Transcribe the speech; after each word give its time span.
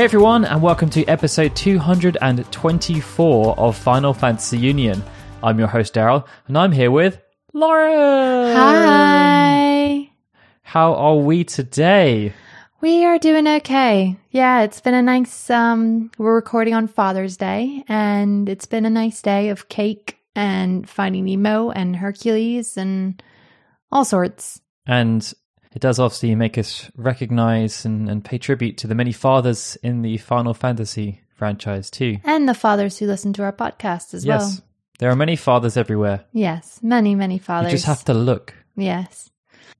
Hey 0.00 0.04
everyone, 0.04 0.46
and 0.46 0.62
welcome 0.62 0.88
to 0.88 1.04
episode 1.04 1.54
224 1.54 3.58
of 3.58 3.76
Final 3.76 4.14
Fantasy 4.14 4.56
Union. 4.56 5.02
I'm 5.42 5.58
your 5.58 5.68
host 5.68 5.92
Daryl, 5.92 6.26
and 6.48 6.56
I'm 6.56 6.72
here 6.72 6.90
with 6.90 7.20
Lauren. 7.52 8.56
Hi. 8.56 10.10
How 10.62 10.94
are 10.94 11.16
we 11.16 11.44
today? 11.44 12.32
We 12.80 13.04
are 13.04 13.18
doing 13.18 13.46
okay. 13.46 14.16
Yeah, 14.30 14.62
it's 14.62 14.80
been 14.80 14.94
a 14.94 15.02
nice 15.02 15.50
um 15.50 16.10
we're 16.16 16.34
recording 16.34 16.72
on 16.72 16.88
Father's 16.88 17.36
Day 17.36 17.84
and 17.86 18.48
it's 18.48 18.64
been 18.64 18.86
a 18.86 18.90
nice 18.90 19.20
day 19.20 19.50
of 19.50 19.68
cake 19.68 20.16
and 20.34 20.88
finding 20.88 21.26
Nemo 21.26 21.72
and 21.72 21.94
Hercules 21.94 22.78
and 22.78 23.22
all 23.92 24.06
sorts. 24.06 24.62
And 24.86 25.30
it 25.74 25.80
does 25.80 25.98
obviously 25.98 26.34
make 26.34 26.58
us 26.58 26.90
recognize 26.96 27.84
and, 27.84 28.08
and 28.08 28.24
pay 28.24 28.38
tribute 28.38 28.76
to 28.78 28.86
the 28.86 28.94
many 28.94 29.12
fathers 29.12 29.76
in 29.82 30.02
the 30.02 30.16
Final 30.18 30.54
Fantasy 30.54 31.20
franchise 31.34 31.90
too. 31.90 32.18
And 32.24 32.48
the 32.48 32.54
fathers 32.54 32.98
who 32.98 33.06
listen 33.06 33.32
to 33.34 33.42
our 33.44 33.52
podcast 33.52 34.14
as 34.14 34.24
yes, 34.24 34.40
well. 34.40 34.64
there 34.98 35.10
are 35.10 35.16
many 35.16 35.36
fathers 35.36 35.76
everywhere. 35.76 36.24
Yes, 36.32 36.80
many, 36.82 37.14
many 37.14 37.38
fathers. 37.38 37.72
You 37.72 37.78
just 37.78 37.86
have 37.86 38.04
to 38.06 38.14
look. 38.14 38.54
Yes. 38.76 39.30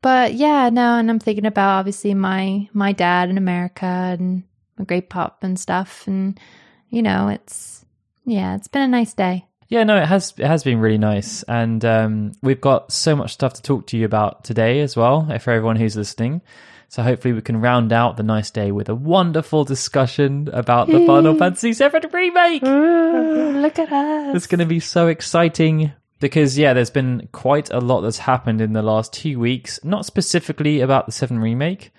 But 0.03 0.35
yeah, 0.35 0.71
no, 0.71 0.97
and 0.97 1.11
I'm 1.11 1.19
thinking 1.19 1.45
about 1.45 1.79
obviously 1.79 2.15
my 2.15 2.69
my 2.73 2.93
dad 2.93 3.29
in 3.29 3.37
America 3.37 3.85
and 3.85 4.45
my 4.79 4.85
great 4.85 5.11
pop 5.11 5.43
and 5.43 5.59
stuff 5.59 6.07
and 6.07 6.41
you 6.89 7.03
know, 7.03 7.29
it's 7.29 7.85
yeah, 8.25 8.55
it's 8.57 8.69
been 8.69 8.83
a 8.83 8.89
nice 8.89 9.15
day. 9.15 9.47
Yeah, 9.71 9.85
no, 9.85 9.97
it 9.97 10.07
has 10.07 10.35
it 10.37 10.47
has 10.47 10.65
been 10.65 10.81
really 10.81 10.99
nice, 10.99 11.45
and 11.45 11.85
um, 11.85 12.33
we've 12.43 12.61
got 12.61 12.91
so 12.91 13.15
much 13.15 13.33
stuff 13.33 13.53
to 13.55 13.63
talk 13.63 13.87
to 13.89 13.97
you 13.97 14.05
about 14.05 14.43
today 14.43 14.81
as 14.81 14.97
well. 14.97 15.27
For 15.39 15.53
everyone 15.53 15.77
who's 15.77 15.97
listening, 15.97 16.43
so 16.89 17.05
hopefully 17.05 17.35
we 17.35 17.41
can 17.41 17.61
round 17.61 17.93
out 17.93 18.17
the 18.17 18.25
nice 18.25 18.51
day 18.51 18.73
with 18.73 18.89
a 18.89 18.97
wonderful 18.97 19.63
discussion 19.63 20.51
about 20.53 20.89
the 20.89 21.07
Final 21.07 21.37
Fantasy 21.37 21.73
VII 21.73 22.01
remake. 22.13 22.65
Ooh, 22.65 23.61
look 23.61 23.79
at 23.79 23.93
us. 23.93 24.35
It's 24.35 24.49
going 24.49 24.59
to 24.59 24.67
be 24.67 24.81
so 24.81 25.07
exciting 25.07 25.93
because 26.19 26.59
yeah, 26.59 26.73
there's 26.73 26.91
been 26.91 27.29
quite 27.31 27.71
a 27.71 27.79
lot 27.79 28.01
that's 28.01 28.19
happened 28.19 28.61
in 28.61 28.73
the 28.73 28.83
last 28.83 29.13
two 29.13 29.39
weeks. 29.39 29.79
Not 29.85 30.05
specifically 30.05 30.81
about 30.81 31.07
the 31.07 31.13
Seven 31.13 31.39
remake, 31.39 31.93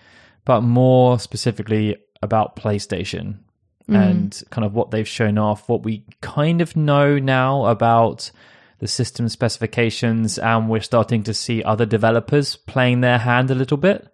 but 0.44 0.60
more 0.60 1.18
specifically 1.20 1.96
about 2.22 2.58
PlayStation 2.58 3.38
Mm-hmm. 3.84 3.96
and 3.96 4.44
kind 4.52 4.66
of 4.66 4.74
what 4.74 4.92
they've 4.92 5.08
shown 5.08 5.38
off. 5.38 5.68
What 5.68 5.84
we 5.84 6.06
kind 6.22 6.62
of 6.62 6.76
know 6.76 7.18
now 7.20 7.66
about 7.66 8.32
the 8.80 8.88
system 8.88 9.30
specifications, 9.30 10.38
and 10.38 10.70
we're 10.70 10.82
starting 10.82 11.24
to 11.24 11.34
see 11.34 11.64
other 11.64 11.86
developers 11.86 12.56
playing 12.56 13.02
their 13.02 13.20
hand 13.20 13.52
a 13.52 13.56
little 13.56 13.78
bit. 13.78 14.08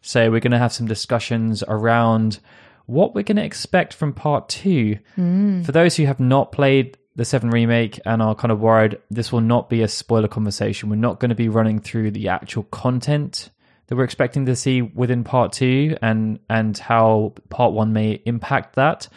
So 0.00 0.30
we're 0.30 0.40
going 0.40 0.52
to 0.52 0.58
have 0.58 0.72
some 0.72 0.86
discussions 0.86 1.64
around 1.66 2.38
what 2.86 3.14
we're 3.14 3.22
going 3.22 3.36
to 3.36 3.44
expect 3.44 3.92
from 3.92 4.12
part 4.12 4.48
two. 4.48 4.98
Mm. 5.16 5.66
For 5.66 5.72
those 5.72 5.96
who 5.96 6.06
have 6.06 6.20
not 6.20 6.52
played 6.52 6.96
the 7.16 7.24
7 7.24 7.50
remake 7.50 7.98
and 8.04 8.22
are 8.22 8.34
kind 8.34 8.52
of 8.52 8.60
worried, 8.60 8.98
this 9.10 9.32
will 9.32 9.40
not 9.40 9.68
be 9.68 9.82
a 9.82 9.88
spoiler 9.88 10.28
conversation. 10.28 10.88
We're 10.88 10.96
not 10.96 11.18
going 11.18 11.30
to 11.30 11.34
be 11.34 11.48
running 11.48 11.80
through 11.80 12.12
the 12.12 12.28
actual 12.28 12.64
content 12.64 13.50
that 13.86 13.96
we're 13.96 14.04
expecting 14.04 14.46
to 14.46 14.56
see 14.56 14.82
within 14.82 15.24
part 15.24 15.52
two 15.52 15.96
and, 16.02 16.38
and 16.50 16.76
how 16.76 17.34
part 17.50 17.72
one 17.72 17.92
may 17.92 18.20
impact 18.26 18.74
that. 18.76 19.08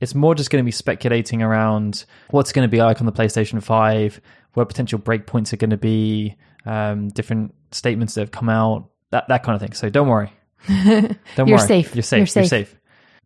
It's 0.00 0.14
more 0.14 0.34
just 0.34 0.50
going 0.50 0.62
to 0.62 0.66
be 0.66 0.72
speculating 0.72 1.42
around 1.42 2.04
what's 2.30 2.52
going 2.52 2.68
to 2.68 2.70
be 2.70 2.82
like 2.82 3.00
on 3.00 3.06
the 3.06 3.12
PlayStation 3.12 3.62
5, 3.62 4.20
where 4.54 4.66
potential 4.66 4.98
breakpoints 4.98 5.52
are 5.52 5.56
going 5.56 5.70
to 5.70 5.76
be, 5.76 6.36
um, 6.66 7.08
different 7.08 7.54
statements 7.70 8.14
that 8.14 8.22
have 8.22 8.30
come 8.30 8.48
out, 8.48 8.90
that, 9.10 9.28
that 9.28 9.42
kind 9.42 9.54
of 9.54 9.62
thing. 9.62 9.72
So 9.72 9.88
don't 9.88 10.08
worry. 10.08 10.32
Don't 10.68 11.18
You're 11.36 11.58
worry. 11.58 11.66
safe. 11.66 11.94
You're 11.94 12.02
safe. 12.02 12.34
You're 12.34 12.42
You're 12.42 12.48
safe. 12.48 12.48
safe. 12.48 12.76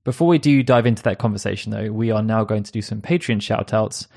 Before 0.05 0.29
we 0.29 0.39
do 0.39 0.63
dive 0.63 0.87
into 0.87 1.03
that 1.05 1.19
conversation, 1.19 1.73
though, 1.73 1.91
we 1.91 2.11
are 2.11 2.23
now 2.23 2.45
going 2.45 2.65
to 2.65 2.73
do 2.73 2.83
some 2.83 3.01
Patreon 3.01 3.41
shout 3.41 3.73
outs. 3.73 4.09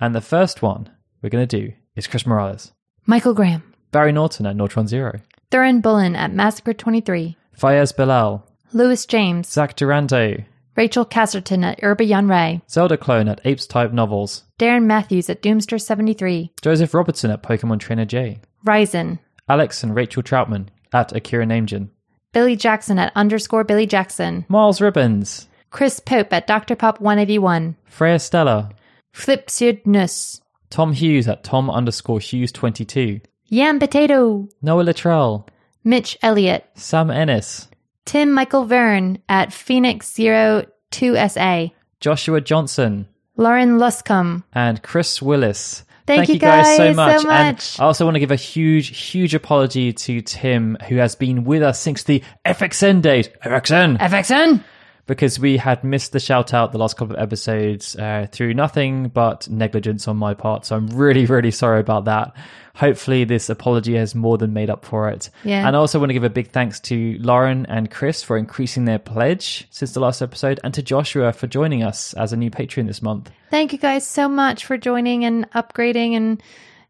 And 0.00 0.14
the 0.14 0.20
first 0.20 0.60
one 0.62 0.90
we're 1.22 1.30
going 1.30 1.46
to 1.46 1.60
do 1.60 1.72
is 1.94 2.06
Chris 2.06 2.26
Morales, 2.26 2.72
Michael 3.06 3.32
Graham, 3.34 3.62
Barry 3.92 4.12
Norton 4.12 4.44
at 4.46 4.56
Nortron 4.56 4.88
Zero, 4.88 5.20
Thurin 5.50 5.80
Bullen 5.80 6.16
at 6.16 6.32
Massacre 6.32 6.72
23, 6.74 7.36
Fayez 7.56 7.96
Bilal, 7.96 8.44
Lewis 8.72 9.06
James, 9.06 9.48
Zach 9.48 9.76
Durando, 9.76 10.44
Rachel 10.76 11.06
Casterton 11.06 11.64
at 11.64 11.80
Urba 11.82 12.04
Yunray, 12.04 12.62
Zelda 12.68 12.96
Clone 12.96 13.28
at 13.28 13.40
Apes 13.44 13.66
Type 13.66 13.92
Novels, 13.92 14.44
Darren 14.58 14.84
Matthews 14.84 15.30
at 15.30 15.42
Doomster 15.42 15.80
73, 15.80 16.52
Joseph 16.60 16.92
Robertson 16.92 17.30
at 17.30 17.42
Pokemon 17.42 17.78
Trainer 17.78 18.04
J, 18.04 18.40
Ryzen, 18.66 19.20
Alex 19.48 19.82
and 19.84 19.94
Rachel 19.94 20.22
Troutman 20.22 20.66
at 20.92 21.14
Akira 21.14 21.46
Namejin, 21.46 21.90
Billy 22.32 22.56
Jackson 22.56 22.98
at 22.98 23.12
underscore 23.14 23.64
Billy 23.64 23.86
Jackson, 23.86 24.44
Miles 24.48 24.80
Ribbons, 24.80 25.48
Chris 25.70 26.00
Pope 26.00 26.32
at 26.32 26.48
Dr. 26.48 26.74
Pop 26.74 27.00
181, 27.00 27.76
Freya 27.84 28.18
Stella, 28.18 28.70
Flip 29.12 29.48
Nus, 29.86 30.40
Tom 30.70 30.92
Hughes 30.92 31.28
at 31.28 31.44
Tom 31.44 31.70
underscore 31.70 32.18
Hughes 32.18 32.50
22, 32.50 33.20
Yam 33.48 33.78
Potato, 33.78 34.48
Noah 34.60 34.84
Latrell, 34.84 35.46
Mitch 35.84 36.18
Elliott, 36.22 36.68
Sam 36.74 37.10
Ennis, 37.10 37.68
Tim 38.04 38.32
Michael 38.32 38.64
Verne 38.64 39.18
at 39.28 39.52
Phoenix 39.52 40.12
02SA, 40.12 41.70
Joshua 42.00 42.40
Johnson, 42.40 43.06
Lauren 43.36 43.78
Luscombe, 43.78 44.42
and 44.52 44.82
Chris 44.82 45.22
Willis. 45.22 45.84
Thank 46.06 46.28
you 46.28 46.34
so 46.36 46.40
guys 46.40 46.76
so 46.76 46.94
much. 46.94 47.24
much. 47.24 47.78
And 47.78 47.80
I 47.80 47.84
also 47.84 48.04
want 48.04 48.14
to 48.14 48.20
give 48.20 48.30
a 48.30 48.36
huge, 48.36 48.96
huge 48.96 49.34
apology 49.34 49.92
to 49.92 50.20
Tim, 50.20 50.76
who 50.88 50.96
has 50.96 51.16
been 51.16 51.44
with 51.44 51.62
us 51.62 51.80
since 51.80 52.04
the 52.04 52.22
FXN 52.44 53.02
date. 53.02 53.32
FXN! 53.44 53.98
FXN. 53.98 54.62
Because 55.06 55.38
we 55.38 55.56
had 55.56 55.84
missed 55.84 56.12
the 56.12 56.20
shout 56.20 56.52
out 56.52 56.72
the 56.72 56.78
last 56.78 56.96
couple 56.96 57.14
of 57.14 57.22
episodes 57.22 57.94
uh, 57.96 58.26
through 58.30 58.54
nothing 58.54 59.08
but 59.08 59.48
negligence 59.48 60.08
on 60.08 60.16
my 60.16 60.34
part. 60.34 60.66
So 60.66 60.76
I'm 60.76 60.88
really, 60.88 61.26
really 61.26 61.52
sorry 61.52 61.80
about 61.80 62.06
that. 62.06 62.34
Hopefully, 62.74 63.24
this 63.24 63.48
apology 63.48 63.94
has 63.94 64.14
more 64.14 64.36
than 64.36 64.52
made 64.52 64.68
up 64.68 64.84
for 64.84 65.08
it. 65.08 65.30
Yeah. 65.44 65.66
And 65.66 65.74
I 65.74 65.78
also 65.78 65.98
want 65.98 66.10
to 66.10 66.14
give 66.14 66.24
a 66.24 66.30
big 66.30 66.50
thanks 66.50 66.78
to 66.80 67.16
Lauren 67.20 67.64
and 67.66 67.90
Chris 67.90 68.22
for 68.22 68.36
increasing 68.36 68.84
their 68.84 68.98
pledge 68.98 69.66
since 69.70 69.92
the 69.92 70.00
last 70.00 70.20
episode, 70.20 70.60
and 70.62 70.74
to 70.74 70.82
Joshua 70.82 71.32
for 71.32 71.46
joining 71.46 71.82
us 71.82 72.12
as 72.14 72.32
a 72.32 72.36
new 72.36 72.50
patron 72.50 72.86
this 72.86 73.00
month. 73.00 73.30
Thank 73.50 73.72
you 73.72 73.78
guys 73.78 74.06
so 74.06 74.28
much 74.28 74.66
for 74.66 74.76
joining 74.76 75.24
and 75.24 75.50
upgrading 75.52 76.12
and 76.16 76.42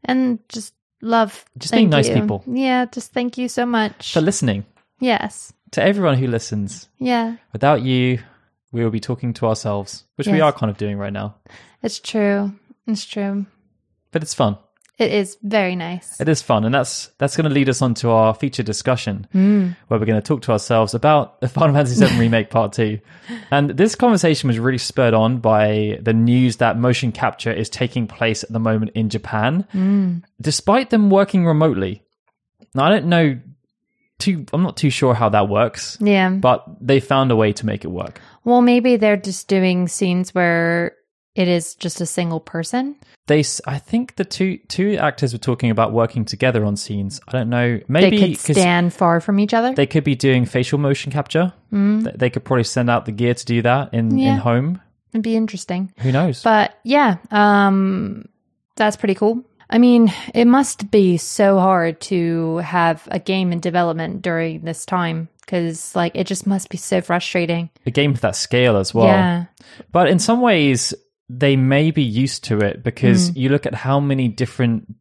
and 0.04 0.40
just 0.48 0.74
love. 1.02 1.44
Just 1.56 1.72
being 1.72 1.90
nice 1.90 2.08
you. 2.08 2.14
people. 2.14 2.42
Yeah, 2.46 2.86
just 2.86 3.12
thank 3.12 3.38
you 3.38 3.48
so 3.48 3.64
much. 3.64 4.12
For 4.12 4.20
listening 4.20 4.64
yes. 5.00 5.52
To 5.72 5.82
everyone 5.82 6.16
who 6.18 6.26
listens. 6.26 6.88
Yeah, 6.98 7.36
Without 7.52 7.82
you, 7.82 8.18
we 8.72 8.82
will 8.84 8.90
be 8.90 9.00
talking 9.00 9.32
to 9.34 9.46
ourselves, 9.46 10.04
which 10.16 10.26
we 10.28 10.40
are 10.40 10.52
kind 10.52 10.70
of 10.70 10.76
doing 10.76 10.98
right 10.98 11.12
now. 11.12 11.34
it's 11.82 11.98
true. 11.98 12.52
It's 12.86 13.04
true. 13.04 13.46
But 14.12 14.22
it's 14.22 14.34
fun. 14.34 14.58
It 14.98 15.12
is 15.12 15.36
very 15.42 15.76
nice. 15.76 16.18
It 16.20 16.28
is 16.28 16.40
fun, 16.40 16.64
and 16.64 16.74
that's 16.74 17.08
that's 17.18 17.36
going 17.36 17.44
to 17.48 17.52
lead 17.54 17.68
us 17.68 17.82
on 17.82 17.92
to 17.94 18.08
our 18.10 18.32
feature 18.34 18.62
discussion, 18.62 19.26
Hmm. 19.32 19.70
where 19.88 20.00
we're 20.00 20.06
going 20.06 20.20
to 20.22 20.26
talk 20.26 20.40
to 20.42 20.52
ourselves 20.52 20.94
about 20.94 21.38
the 21.42 21.48
Final 21.56 21.74
Fantasy 21.74 22.02
VII 22.02 22.18
Remake 22.18 22.48
Part 22.48 22.72
Two. 22.72 23.00
And 23.50 23.70
this 23.70 23.94
conversation 23.94 24.48
was 24.48 24.58
really 24.58 24.78
spurred 24.78 25.12
on 25.12 25.38
by 25.38 25.98
the 26.00 26.14
news 26.14 26.56
that 26.56 26.78
motion 26.78 27.12
capture 27.12 27.52
is 27.52 27.68
taking 27.68 28.06
place 28.06 28.42
at 28.42 28.50
the 28.52 28.58
moment 28.58 28.92
in 28.94 29.10
Japan, 29.10 29.66
Hmm. 29.72 30.18
despite 30.40 30.88
them 30.88 31.10
working 31.10 31.44
remotely. 31.44 32.02
Now, 32.74 32.84
I 32.84 32.88
don't 32.88 33.06
know 33.06 33.38
too. 34.18 34.44
I'm 34.52 34.62
not 34.62 34.76
too 34.76 34.90
sure 34.90 35.14
how 35.14 35.28
that 35.30 35.48
works, 35.48 35.98
Yeah. 36.00 36.30
but 36.30 36.64
they 36.80 37.00
found 37.00 37.30
a 37.30 37.36
way 37.36 37.52
to 37.52 37.66
make 37.66 37.84
it 37.84 37.88
work. 37.90 38.20
Well, 38.44 38.62
maybe 38.62 38.96
they're 38.96 39.16
just 39.16 39.48
doing 39.48 39.88
scenes 39.88 40.34
where 40.34 40.92
it 41.34 41.48
is 41.48 41.74
just 41.74 42.00
a 42.00 42.06
single 42.06 42.40
person. 42.40 42.96
They, 43.26 43.40
I 43.66 43.78
think 43.78 44.16
the 44.16 44.24
two 44.24 44.58
two 44.68 44.96
actors 44.98 45.32
were 45.32 45.38
talking 45.38 45.70
about 45.70 45.92
working 45.92 46.24
together 46.24 46.64
on 46.64 46.76
scenes. 46.76 47.20
I 47.28 47.32
don't 47.32 47.50
know, 47.50 47.80
maybe 47.88 48.18
they 48.18 48.34
could 48.34 48.56
stand 48.56 48.94
far 48.94 49.20
from 49.20 49.38
each 49.40 49.52
other. 49.52 49.74
they 49.74 49.86
could 49.86 50.04
be 50.04 50.14
doing 50.14 50.44
facial 50.46 50.78
motion 50.78 51.10
capture. 51.12 51.52
Th- 51.72 52.14
They 52.14 52.30
could 52.30 52.44
probably 52.44 52.64
send 52.64 52.88
out 52.88 53.04
the 53.04 53.12
gear 53.12 53.34
to 53.34 53.44
do 53.44 53.62
that 53.62 53.92
in, 53.92 54.18
in 54.18 54.38
home. 54.38 54.80
It'd 55.12 55.22
be 55.24 55.36
interesting. 55.36 55.92
Who 55.98 56.12
knows? 56.12 56.42
But 56.42 56.78
yeah, 56.84 57.16
um, 57.30 58.28
that's 58.76 58.96
pretty 58.96 59.14
cool. 59.14 59.44
I 59.68 59.78
mean, 59.78 60.12
it 60.34 60.46
must 60.46 60.90
be 60.90 61.16
so 61.16 61.58
hard 61.58 62.00
to 62.02 62.58
have 62.58 63.06
a 63.10 63.18
game 63.18 63.52
in 63.52 63.60
development 63.60 64.22
during 64.22 64.60
this 64.62 64.86
time 64.86 65.28
because, 65.40 65.94
like, 65.96 66.12
it 66.14 66.26
just 66.26 66.46
must 66.46 66.68
be 66.70 66.76
so 66.76 67.00
frustrating. 67.00 67.70
a 67.84 67.90
game 67.90 68.12
of 68.12 68.20
that 68.20 68.36
scale 68.36 68.76
as 68.76 68.94
well. 68.94 69.06
yeah, 69.06 69.44
But 69.92 70.08
in 70.08 70.18
some 70.18 70.40
ways, 70.40 70.94
they 71.28 71.56
may 71.56 71.90
be 71.90 72.02
used 72.02 72.44
to 72.44 72.58
it 72.58 72.82
because 72.84 73.28
Hmm. 73.30 73.38
you 73.38 73.48
look 73.48 73.66
at 73.66 73.74
how 73.74 73.98
many 74.00 74.28
different 74.28 74.94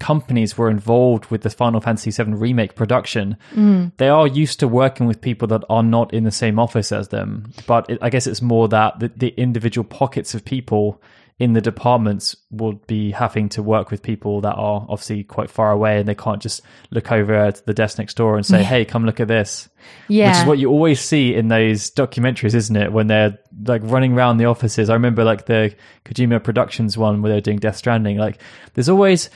companies 0.00 0.56
were 0.56 0.70
involved 0.70 1.26
with 1.26 1.42
the 1.42 1.50
Final 1.50 1.80
Fantasy 1.80 2.10
VII 2.10 2.32
remake 2.34 2.76
production. 2.76 3.36
Hmm. 3.52 3.86
They 3.96 4.08
are 4.08 4.28
used 4.28 4.60
to 4.60 4.68
working 4.68 5.06
with 5.06 5.20
people 5.20 5.48
that 5.48 5.64
are 5.68 5.82
not 5.82 6.14
in 6.14 6.22
the 6.24 6.30
same 6.30 6.58
office 6.60 6.92
as 6.92 7.08
them. 7.08 7.52
But 7.66 7.90
it, 7.90 7.98
I 8.00 8.10
guess 8.10 8.26
it's 8.28 8.42
more 8.42 8.68
that 8.68 9.00
the, 9.00 9.08
the 9.16 9.28
individual 9.36 9.84
pockets 9.84 10.34
of 10.34 10.44
people 10.44 11.02
in 11.38 11.52
the 11.52 11.60
departments 11.60 12.34
would 12.50 12.84
be 12.88 13.12
having 13.12 13.48
to 13.48 13.62
work 13.62 13.92
with 13.92 14.02
people 14.02 14.40
that 14.40 14.54
are 14.54 14.84
obviously 14.88 15.22
quite 15.22 15.48
far 15.48 15.70
away 15.70 16.00
and 16.00 16.08
they 16.08 16.14
can't 16.14 16.42
just 16.42 16.62
look 16.90 17.12
over 17.12 17.52
to 17.52 17.66
the 17.66 17.72
desk 17.72 17.98
next 17.98 18.16
door 18.16 18.36
and 18.36 18.44
say, 18.44 18.64
Hey, 18.64 18.84
come 18.84 19.06
look 19.06 19.20
at 19.20 19.28
this. 19.28 19.68
Yeah. 20.08 20.30
Which 20.30 20.38
is 20.38 20.46
what 20.46 20.58
you 20.58 20.68
always 20.68 21.00
see 21.00 21.34
in 21.34 21.46
those 21.46 21.92
documentaries, 21.92 22.54
isn't 22.54 22.74
it? 22.74 22.92
When 22.92 23.06
they're 23.06 23.38
like 23.66 23.82
running 23.84 24.14
around 24.14 24.38
the 24.38 24.46
offices. 24.46 24.90
I 24.90 24.94
remember 24.94 25.22
like 25.22 25.46
the 25.46 25.74
Kojima 26.04 26.42
Productions 26.42 26.98
one 26.98 27.22
where 27.22 27.30
they're 27.30 27.40
doing 27.40 27.58
Death 27.58 27.76
Stranding. 27.76 28.18
Like 28.18 28.40
there's 28.74 28.88
always 28.88 29.30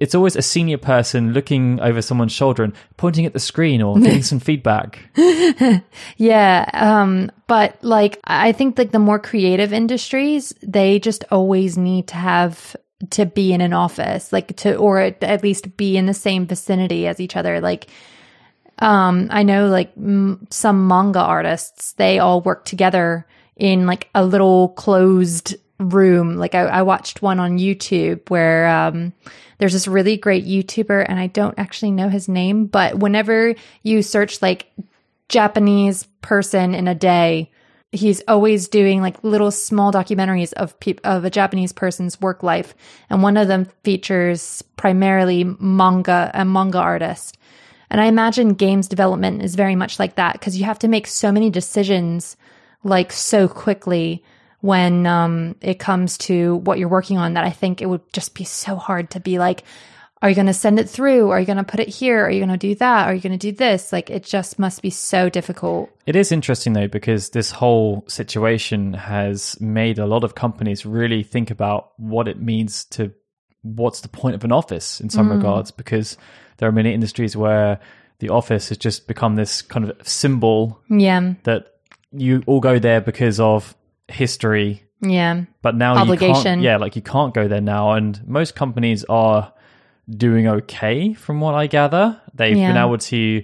it's 0.00 0.14
always 0.14 0.36
a 0.36 0.42
senior 0.42 0.78
person 0.78 1.32
looking 1.32 1.80
over 1.80 2.02
someone's 2.02 2.32
shoulder 2.32 2.62
and 2.64 2.72
pointing 2.96 3.26
at 3.26 3.32
the 3.32 3.38
screen 3.38 3.82
or 3.82 3.98
getting 3.98 4.22
some 4.32 4.40
feedback. 4.40 5.00
Yeah, 6.16 6.68
um, 6.72 7.30
but 7.46 7.82
like 7.82 8.18
I 8.24 8.52
think 8.52 8.78
like 8.78 8.92
the 8.92 8.98
more 8.98 9.18
creative 9.18 9.72
industries, 9.72 10.52
they 10.62 10.98
just 10.98 11.24
always 11.30 11.76
need 11.76 12.08
to 12.08 12.16
have 12.16 12.74
to 13.10 13.26
be 13.26 13.52
in 13.52 13.60
an 13.60 13.72
office, 13.72 14.32
like 14.32 14.56
to 14.58 14.76
or 14.76 15.00
at 15.00 15.42
least 15.42 15.76
be 15.76 15.96
in 15.96 16.06
the 16.06 16.14
same 16.14 16.46
vicinity 16.46 17.06
as 17.06 17.20
each 17.20 17.36
other. 17.36 17.60
Like, 17.60 17.88
um, 18.78 19.28
I 19.30 19.42
know 19.42 19.68
like 19.68 19.92
m- 19.96 20.46
some 20.50 20.88
manga 20.88 21.20
artists, 21.20 21.92
they 21.94 22.18
all 22.18 22.40
work 22.40 22.64
together 22.64 23.26
in 23.56 23.86
like 23.86 24.08
a 24.14 24.24
little 24.24 24.70
closed 24.70 25.56
room. 25.78 26.36
Like 26.36 26.54
I, 26.54 26.62
I 26.62 26.82
watched 26.82 27.22
one 27.22 27.40
on 27.40 27.58
YouTube 27.58 28.28
where 28.30 28.66
um, 28.68 29.12
there's 29.58 29.72
this 29.72 29.88
really 29.88 30.16
great 30.16 30.46
YouTuber, 30.46 31.06
and 31.08 31.18
I 31.18 31.28
don't 31.28 31.58
actually 31.58 31.90
know 31.92 32.08
his 32.08 32.28
name, 32.28 32.66
but 32.66 32.98
whenever 32.98 33.54
you 33.82 34.02
search 34.02 34.42
like 34.42 34.70
Japanese 35.28 36.04
person 36.20 36.74
in 36.74 36.88
a 36.88 36.94
day. 36.94 37.50
He's 37.92 38.22
always 38.28 38.68
doing 38.68 39.00
like 39.00 39.22
little 39.22 39.50
small 39.50 39.92
documentaries 39.92 40.52
of 40.54 40.78
peop- 40.80 41.00
of 41.04 41.24
a 41.24 41.30
Japanese 41.30 41.72
person's 41.72 42.20
work 42.20 42.42
life, 42.42 42.74
and 43.08 43.22
one 43.22 43.36
of 43.36 43.48
them 43.48 43.66
features 43.84 44.62
primarily 44.76 45.44
manga 45.44 46.30
a 46.34 46.44
manga 46.44 46.78
artist. 46.78 47.38
And 47.88 48.00
I 48.00 48.06
imagine 48.06 48.54
games 48.54 48.88
development 48.88 49.42
is 49.42 49.54
very 49.54 49.76
much 49.76 49.98
like 49.98 50.16
that 50.16 50.32
because 50.32 50.58
you 50.58 50.64
have 50.64 50.80
to 50.80 50.88
make 50.88 51.06
so 51.06 51.30
many 51.30 51.50
decisions 51.50 52.36
like 52.82 53.12
so 53.12 53.48
quickly 53.48 54.22
when 54.66 55.06
um, 55.06 55.56
it 55.60 55.78
comes 55.78 56.18
to 56.18 56.56
what 56.56 56.78
you're 56.78 56.88
working 56.88 57.18
on 57.18 57.34
that 57.34 57.44
I 57.44 57.50
think 57.50 57.80
it 57.80 57.86
would 57.86 58.12
just 58.12 58.34
be 58.34 58.44
so 58.44 58.76
hard 58.76 59.10
to 59.12 59.20
be 59.20 59.38
like, 59.38 59.62
are 60.22 60.28
you 60.30 60.34
going 60.34 60.46
to 60.46 60.54
send 60.54 60.80
it 60.80 60.88
through? 60.88 61.30
Are 61.30 61.38
you 61.38 61.46
going 61.46 61.58
to 61.58 61.64
put 61.64 61.78
it 61.78 61.88
here? 61.88 62.24
Are 62.24 62.30
you 62.30 62.40
going 62.40 62.58
to 62.58 62.68
do 62.68 62.74
that? 62.76 63.06
Are 63.06 63.14
you 63.14 63.20
going 63.20 63.38
to 63.38 63.50
do 63.50 63.52
this? 63.52 63.92
Like, 63.92 64.08
it 64.10 64.24
just 64.24 64.58
must 64.58 64.80
be 64.80 64.88
so 64.90 65.28
difficult. 65.28 65.90
It 66.06 66.16
is 66.16 66.32
interesting 66.32 66.72
though, 66.72 66.88
because 66.88 67.30
this 67.30 67.50
whole 67.50 68.04
situation 68.08 68.94
has 68.94 69.60
made 69.60 69.98
a 69.98 70.06
lot 70.06 70.24
of 70.24 70.34
companies 70.34 70.86
really 70.86 71.22
think 71.22 71.50
about 71.50 71.92
what 71.98 72.28
it 72.28 72.40
means 72.40 72.84
to 72.86 73.12
what's 73.62 74.00
the 74.00 74.08
point 74.08 74.34
of 74.34 74.44
an 74.44 74.52
office 74.52 75.00
in 75.00 75.10
some 75.10 75.30
regards, 75.30 75.70
because 75.70 76.16
there 76.56 76.68
are 76.68 76.72
many 76.72 76.94
industries 76.94 77.36
where 77.36 77.78
the 78.20 78.30
office 78.30 78.68
has 78.70 78.78
just 78.78 79.06
become 79.08 79.34
this 79.36 79.60
kind 79.60 79.90
of 79.90 80.08
symbol 80.08 80.80
Yeah. 80.88 81.34
that 81.42 81.66
you 82.12 82.42
all 82.46 82.60
go 82.60 82.78
there 82.78 83.00
because 83.00 83.40
of 83.40 83.74
history 84.08 84.82
Yeah. 85.00 85.44
but 85.62 85.74
now 85.74 85.94
you 85.94 86.00
Obligation. 86.00 86.42
can't 86.42 86.60
yeah 86.62 86.76
like 86.76 86.96
you 86.96 87.02
can't 87.02 87.34
go 87.34 87.48
there 87.48 87.60
now 87.60 87.92
and 87.92 88.26
most 88.26 88.54
companies 88.54 89.04
are 89.08 89.52
doing 90.08 90.46
okay 90.46 91.12
from 91.14 91.40
what 91.40 91.54
i 91.54 91.66
gather 91.66 92.20
they've 92.34 92.54
been 92.56 92.76
able 92.76 92.98
to 92.98 93.42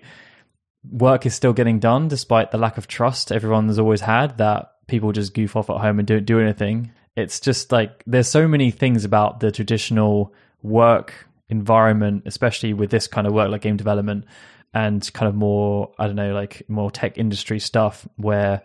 work 0.91 1.27
is 1.27 1.35
still 1.35 1.53
getting 1.53 1.79
done 1.79 2.09
despite 2.09 2.51
the 2.51 2.59
lack 2.59 2.79
of 2.79 2.87
trust 2.87 3.33
everyone's 3.33 3.79
always 3.79 4.01
had 4.01 4.39
that 4.39 4.73
people 4.87 5.13
just 5.13 5.35
goof 5.35 5.57
off 5.57 5.71
at 5.71 5.79
home 5.79 5.99
and 5.99 6.07
don't 6.09 6.25
do 6.27 6.39
anything 6.41 6.91
it's 7.17 7.41
just 7.41 7.73
like 7.73 8.03
there's 8.07 8.29
so 8.29 8.47
many 8.49 8.71
things 8.71 9.05
about 9.05 9.41
the 9.41 9.51
traditional 9.51 10.33
work 10.63 11.27
environment 11.49 12.23
especially 12.27 12.73
with 12.73 12.91
this 12.91 13.07
kind 13.07 13.27
of 13.27 13.33
work 13.33 13.51
like 13.51 13.61
game 13.63 13.77
development 13.77 14.25
and 14.75 15.13
kind 15.13 15.29
of 15.29 15.35
more 15.35 15.93
i 15.99 16.07
don't 16.07 16.17
know 16.17 16.33
like 16.33 16.63
more 16.69 16.91
tech 16.91 17.19
industry 17.19 17.59
stuff 17.61 18.07
where 18.17 18.63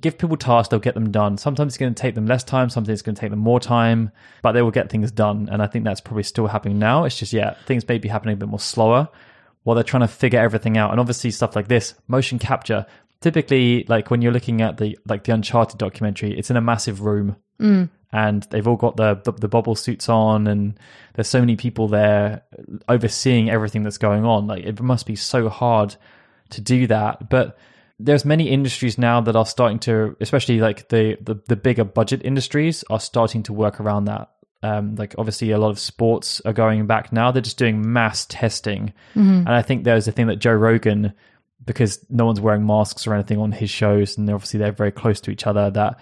give 0.00 0.18
people 0.18 0.36
tasks, 0.36 0.70
they'll 0.70 0.80
get 0.80 0.94
them 0.94 1.10
done. 1.10 1.38
Sometimes 1.38 1.72
it's 1.72 1.78
going 1.78 1.94
to 1.94 2.00
take 2.00 2.14
them 2.14 2.26
less 2.26 2.44
time, 2.44 2.70
sometimes 2.70 3.00
it's 3.00 3.02
going 3.02 3.14
to 3.14 3.20
take 3.20 3.30
them 3.30 3.38
more 3.38 3.60
time, 3.60 4.10
but 4.42 4.52
they 4.52 4.62
will 4.62 4.70
get 4.70 4.90
things 4.90 5.10
done. 5.10 5.48
And 5.50 5.62
I 5.62 5.66
think 5.66 5.84
that's 5.84 6.00
probably 6.00 6.22
still 6.22 6.46
happening 6.46 6.78
now. 6.78 7.04
It's 7.04 7.18
just, 7.18 7.32
yeah, 7.32 7.54
things 7.66 7.86
may 7.88 7.98
be 7.98 8.08
happening 8.08 8.34
a 8.34 8.36
bit 8.36 8.48
more 8.48 8.60
slower 8.60 9.08
while 9.64 9.74
they're 9.74 9.84
trying 9.84 10.02
to 10.02 10.08
figure 10.08 10.40
everything 10.40 10.76
out. 10.76 10.90
And 10.90 11.00
obviously, 11.00 11.30
stuff 11.30 11.56
like 11.56 11.68
this, 11.68 11.94
motion 12.06 12.38
capture, 12.38 12.86
typically, 13.20 13.84
like 13.88 14.10
when 14.10 14.22
you're 14.22 14.32
looking 14.32 14.62
at 14.62 14.78
the 14.78 14.98
like 15.06 15.24
the 15.24 15.32
Uncharted 15.32 15.78
documentary, 15.78 16.38
it's 16.38 16.50
in 16.50 16.56
a 16.56 16.60
massive 16.60 17.02
room. 17.02 17.36
Mm. 17.60 17.90
And 18.10 18.44
they've 18.44 18.66
all 18.66 18.76
got 18.76 18.96
the, 18.96 19.16
the 19.24 19.32
the 19.32 19.48
bubble 19.48 19.74
suits 19.74 20.08
on, 20.08 20.46
and 20.46 20.78
there's 21.14 21.28
so 21.28 21.40
many 21.40 21.56
people 21.56 21.88
there 21.88 22.42
overseeing 22.88 23.50
everything 23.50 23.82
that's 23.82 23.98
going 23.98 24.24
on. 24.24 24.46
Like 24.46 24.64
it 24.64 24.80
must 24.80 25.06
be 25.06 25.16
so 25.16 25.48
hard 25.48 25.96
to 26.50 26.60
do 26.62 26.86
that. 26.86 27.28
But 27.28 27.58
there's 27.98 28.24
many 28.24 28.48
industries 28.48 28.98
now 28.98 29.20
that 29.20 29.36
are 29.36 29.46
starting 29.46 29.78
to, 29.80 30.16
especially 30.20 30.60
like 30.60 30.88
the 30.88 31.16
the, 31.20 31.40
the 31.48 31.56
bigger 31.56 31.84
budget 31.84 32.22
industries, 32.24 32.84
are 32.90 33.00
starting 33.00 33.42
to 33.44 33.52
work 33.52 33.80
around 33.80 34.06
that. 34.06 34.30
Um, 34.62 34.96
like 34.96 35.14
obviously, 35.18 35.50
a 35.50 35.58
lot 35.58 35.70
of 35.70 35.78
sports 35.78 36.40
are 36.44 36.52
going 36.52 36.86
back 36.86 37.12
now. 37.12 37.30
They're 37.30 37.42
just 37.42 37.58
doing 37.58 37.92
mass 37.92 38.26
testing, 38.26 38.92
and 39.46 39.48
I 39.48 39.62
think 39.62 39.84
there's 39.84 40.08
a 40.08 40.12
thing 40.12 40.26
that 40.28 40.36
Joe 40.36 40.52
Rogan, 40.52 41.12
because 41.64 42.04
no 42.10 42.26
one's 42.26 42.40
wearing 42.40 42.66
masks 42.66 43.06
or 43.06 43.14
anything 43.14 43.38
on 43.38 43.52
his 43.52 43.70
shows, 43.70 44.16
and 44.16 44.28
obviously 44.30 44.58
they're 44.58 44.72
very 44.72 44.92
close 44.92 45.20
to 45.22 45.30
each 45.30 45.46
other. 45.46 45.70
That 45.70 45.98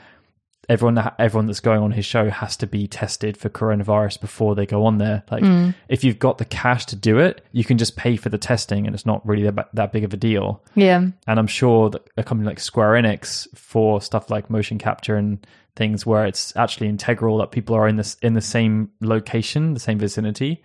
everyone 0.68 1.12
everyone 1.18 1.46
that's 1.46 1.60
going 1.60 1.80
on 1.80 1.92
his 1.92 2.04
show 2.04 2.28
has 2.30 2.56
to 2.58 2.66
be 2.66 2.86
tested 2.86 3.36
for 3.36 3.48
coronavirus 3.48 4.20
before 4.20 4.54
they 4.54 4.66
go 4.66 4.84
on 4.84 4.98
there. 4.98 5.22
Like 5.30 5.44
hmm. 5.44 5.70
if 5.88 6.04
you've 6.04 6.18
got 6.18 6.38
the 6.38 6.44
cash 6.44 6.86
to 6.86 6.96
do 6.96 7.18
it, 7.18 7.44
you 7.52 7.64
can 7.64 7.78
just 7.78 7.96
pay 7.96 8.16
for 8.16 8.28
the 8.28 8.38
testing, 8.38 8.86
and 8.86 8.94
it's 8.94 9.06
not 9.06 9.26
really 9.26 9.48
that, 9.50 9.68
that 9.74 9.92
big 9.92 10.04
of 10.04 10.12
a 10.12 10.16
deal. 10.16 10.62
Yeah. 10.74 11.06
And 11.26 11.38
I'm 11.38 11.46
sure 11.46 11.90
that 11.90 12.02
a 12.16 12.24
company 12.24 12.46
like 12.46 12.60
Square 12.60 13.02
Enix 13.02 13.46
for 13.56 14.00
stuff 14.00 14.30
like 14.30 14.50
motion 14.50 14.78
capture 14.78 15.16
and 15.16 15.46
things 15.76 16.06
where 16.06 16.24
it's 16.24 16.56
actually 16.56 16.88
integral 16.88 17.38
that 17.38 17.50
people 17.50 17.76
are 17.76 17.86
in 17.86 17.96
this 17.96 18.16
in 18.22 18.34
the 18.34 18.40
same 18.40 18.90
location, 19.00 19.74
the 19.74 19.80
same 19.80 19.98
vicinity, 19.98 20.62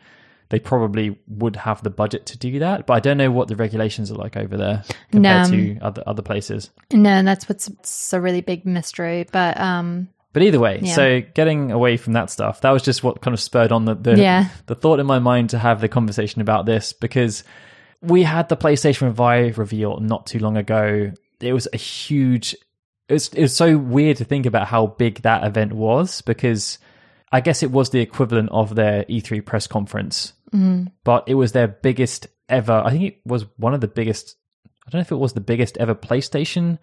they 0.52 0.60
probably 0.60 1.18
would 1.28 1.56
have 1.56 1.82
the 1.82 1.90
budget 1.90 2.28
to 2.28 2.38
do 2.38 2.60
that. 2.60 2.86
But 2.86 2.94
I 2.94 3.00
don't 3.00 3.18
know 3.18 3.32
what 3.32 3.48
the 3.48 3.56
regulations 3.56 4.12
are 4.12 4.16
like 4.16 4.38
over 4.38 4.56
there 4.56 4.84
compared 5.12 5.50
No. 5.50 5.58
to 5.58 5.80
other 5.82 6.04
other 6.06 6.22
places. 6.22 6.70
No, 6.94 7.10
and 7.10 7.28
that's 7.28 7.50
what's 7.50 8.14
a 8.14 8.22
really 8.22 8.42
big 8.42 8.66
mystery. 8.66 9.26
But 9.32 9.60
um, 9.60 10.10
But 10.34 10.44
either 10.44 10.60
way, 10.60 10.80
Yeah. 10.84 10.94
so 10.94 11.22
getting 11.34 11.72
away 11.72 11.98
from 11.98 12.14
that 12.14 12.30
stuff, 12.30 12.62
that 12.62 12.70
was 12.72 12.84
just 12.84 13.04
what 13.04 13.22
kind 13.22 13.34
of 13.34 13.40
spurred 13.40 13.72
on 13.72 13.86
the 13.86 13.96
the, 13.96 14.16
Yeah. 14.18 14.50
the 14.68 14.76
thought 14.76 15.00
in 15.00 15.06
my 15.08 15.20
mind 15.20 15.50
to 15.52 15.58
have 15.58 15.82
the 15.82 15.90
conversation 15.90 16.42
about 16.42 16.66
this 16.68 16.94
because 16.94 17.44
we 18.02 18.24
had 18.24 18.50
the 18.50 18.58
PlayStation 18.58 19.16
5 19.16 19.58
reveal 19.58 20.00
not 20.00 20.28
too 20.28 20.40
long 20.40 20.58
ago. 20.58 21.12
It 21.40 21.54
was 21.54 21.68
a 21.74 21.78
huge 21.78 22.56
it 23.10 23.14
was, 23.14 23.28
it 23.34 23.42
was 23.42 23.56
so 23.56 23.78
weird 23.78 24.18
to 24.18 24.24
think 24.26 24.46
about 24.46 24.68
how 24.68 24.88
big 24.88 25.22
that 25.24 25.44
event 25.44 25.74
was 25.74 26.22
because 26.22 26.78
I 27.34 27.42
guess 27.42 27.62
it 27.64 27.72
was 27.72 27.90
the 27.90 28.00
equivalent 28.00 28.50
of 28.52 28.76
their 28.76 29.04
E3 29.10 29.46
press 29.46 29.66
conference, 29.68 30.34
Mm. 30.54 30.92
but 31.04 31.24
it 31.28 31.36
was 31.36 31.54
their 31.54 31.68
biggest 31.68 32.28
ever. 32.50 32.82
I 32.86 32.92
think 32.92 33.04
it 33.04 33.22
was 33.26 33.46
one 33.58 33.74
of 33.74 33.82
the 33.82 33.88
biggest. 33.88 34.36
I 34.86 34.90
don't 34.90 35.00
know 35.00 35.04
if 35.04 35.12
it 35.12 35.16
was 35.16 35.34
the 35.34 35.42
biggest 35.42 35.78
ever 35.78 35.96
PlayStation 35.96 36.78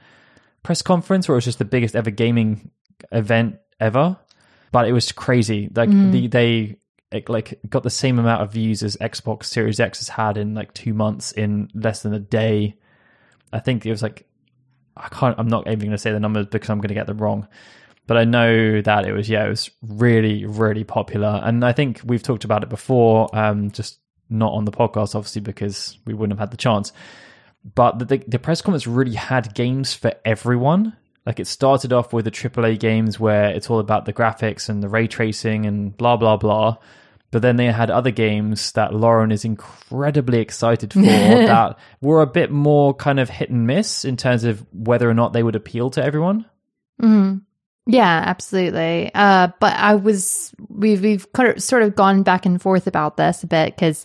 press 0.63 0.83
conference 0.83 1.29
or 1.29 1.33
it 1.33 1.37
was 1.37 1.45
just 1.45 1.59
the 1.59 1.65
biggest 1.65 1.95
ever 1.95 2.11
gaming 2.11 2.71
event 3.13 3.59
ever. 3.81 4.17
But 4.73 4.89
it 4.89 4.93
was 4.93 5.13
crazy. 5.13 5.71
Like 5.75 5.89
mm. 5.89 6.13
the, 6.13 6.27
they 6.29 6.77
it, 7.11 7.29
like 7.29 7.59
got 7.69 7.83
the 7.83 7.91
same 7.91 8.19
amount 8.19 8.43
of 8.43 8.53
views 8.53 8.83
as 8.83 8.97
Xbox 8.97 9.45
Series 9.45 9.81
X 9.81 10.01
has 10.01 10.09
had 10.09 10.37
in 10.37 10.55
like 10.55 10.75
two 10.75 10.93
months 10.95 11.33
in 11.33 11.71
less 11.75 12.03
than 12.03 12.13
a 12.13 12.21
day. 12.21 12.77
I 13.53 13.61
think 13.61 13.87
it 13.87 13.91
was 13.91 14.03
like 14.03 14.27
I 14.97 15.09
can't. 15.09 15.39
I'm 15.39 15.49
not 15.49 15.67
even 15.67 15.79
going 15.79 15.91
to 15.93 15.99
say 15.99 16.13
the 16.13 16.21
numbers 16.21 16.47
because 16.47 16.69
I'm 16.71 16.79
going 16.79 16.89
to 16.89 16.95
get 16.95 17.07
them 17.07 17.19
wrong. 17.19 17.49
But 18.09 18.17
I 18.17 18.25
know 18.25 18.81
that 18.81 19.07
it 19.07 19.13
was 19.13 19.29
yeah, 19.29 19.45
it 19.45 19.51
was 19.51 19.71
really 19.83 20.47
really 20.47 20.83
popular, 20.83 21.41
and 21.45 21.65
I 21.65 21.73
think 21.73 22.01
we've 22.05 22.23
talked 22.23 22.45
about 22.45 22.65
it 22.65 22.71
before. 22.71 23.29
Um, 23.33 23.71
just 23.71 24.01
not 24.31 24.53
on 24.55 24.65
the 24.65 24.73
podcast, 24.73 25.15
obviously, 25.15 25.43
because 25.43 25.99
we 26.07 26.15
wouldn't 26.15 26.39
have 26.39 26.49
had 26.49 26.51
the 26.51 26.57
chance. 26.57 26.93
But 27.75 27.99
the, 27.99 28.05
the, 28.05 28.25
the 28.27 28.39
press 28.39 28.63
conference 28.63 28.87
really 28.87 29.15
had 29.15 29.55
games 29.55 29.95
for 29.95 30.15
everyone. 30.25 30.97
Like 31.27 31.39
it 31.39 31.47
started 31.47 31.93
off 31.93 32.13
with 32.15 32.25
the 32.25 32.31
AAA 32.31 32.79
games 32.79 33.21
where 33.21 33.51
it's 33.51 33.69
all 33.69 33.79
about 33.79 34.07
the 34.07 34.15
graphics 34.15 34.71
and 34.71 34.83
the 34.83 34.89
ray 34.89 35.07
tracing 35.07 35.67
and 35.67 35.95
blah 35.95 36.17
blah 36.17 36.39
blah. 36.39 36.79
But 37.31 37.43
then 37.43 37.57
they 37.57 37.67
had 37.67 37.91
other 37.91 38.11
games 38.11 38.73
that 38.73 38.95
Lauren 38.95 39.33
is 39.33 39.45
incredibly 39.45 40.39
excited 40.39 40.95
for 40.95 41.03
that 41.03 41.79
were 42.01 42.23
a 42.23 42.27
bit 42.27 42.51
more 42.51 42.95
kind 42.95 43.21
of 43.21 43.29
hit 43.29 43.51
and 43.51 43.67
miss 43.67 44.07
in 44.07 44.17
terms 44.17 44.45
of 44.45 44.65
whether 44.73 45.11
or 45.11 45.13
not 45.13 45.35
they 45.35 45.43
would 45.43 45.57
appeal 45.57 45.91
to 45.91 46.03
everyone. 46.03 46.47
Yeah, 47.91 48.23
absolutely. 48.27 49.11
Uh, 49.15 49.49
but 49.61 49.75
I 49.75 49.95
was 49.95 50.53
we've 50.69 51.03
we've 51.03 51.27
sort 51.57 51.83
of 51.83 51.97
gone 51.97 52.23
back 52.23 52.45
and 52.45 52.61
forth 52.61 52.87
about 52.87 53.17
this 53.17 53.43
a 53.43 53.47
bit 53.47 53.75
because 53.75 54.05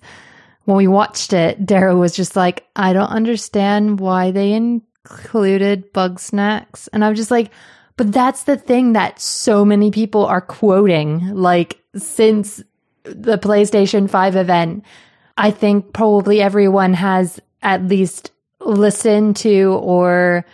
when 0.64 0.78
we 0.78 0.88
watched 0.88 1.34
it, 1.34 1.66
Daryl 1.66 2.00
was 2.00 2.16
just 2.16 2.38
like, 2.38 2.66
I 2.78 2.94
don't 2.94 3.10
understand 3.10 4.00
why 4.00 4.32
they 4.32 4.54
included 4.54 5.92
Bugsnax, 5.94 6.88
and 6.94 7.04
I'm 7.04 7.14
just 7.14 7.30
like, 7.30 7.52
But 7.98 8.14
that's 8.14 8.44
the 8.44 8.56
thing 8.56 8.94
that 8.94 9.20
so 9.20 9.66
many 9.66 9.92
people 9.92 10.26
are 10.26 10.40
quoting. 10.40 11.36
Like 11.36 11.82
since 11.98 12.64
the 13.04 13.38
PlayStation 13.38 14.10
5 14.10 14.38
event, 14.38 14.86
I 15.38 15.52
think 15.52 15.92
probably 15.92 16.42
everyone 16.42 16.94
has 16.94 17.42
at 17.62 17.84
least 17.84 18.32
listened 18.62 19.36
to 19.38 19.78
or 19.82 20.46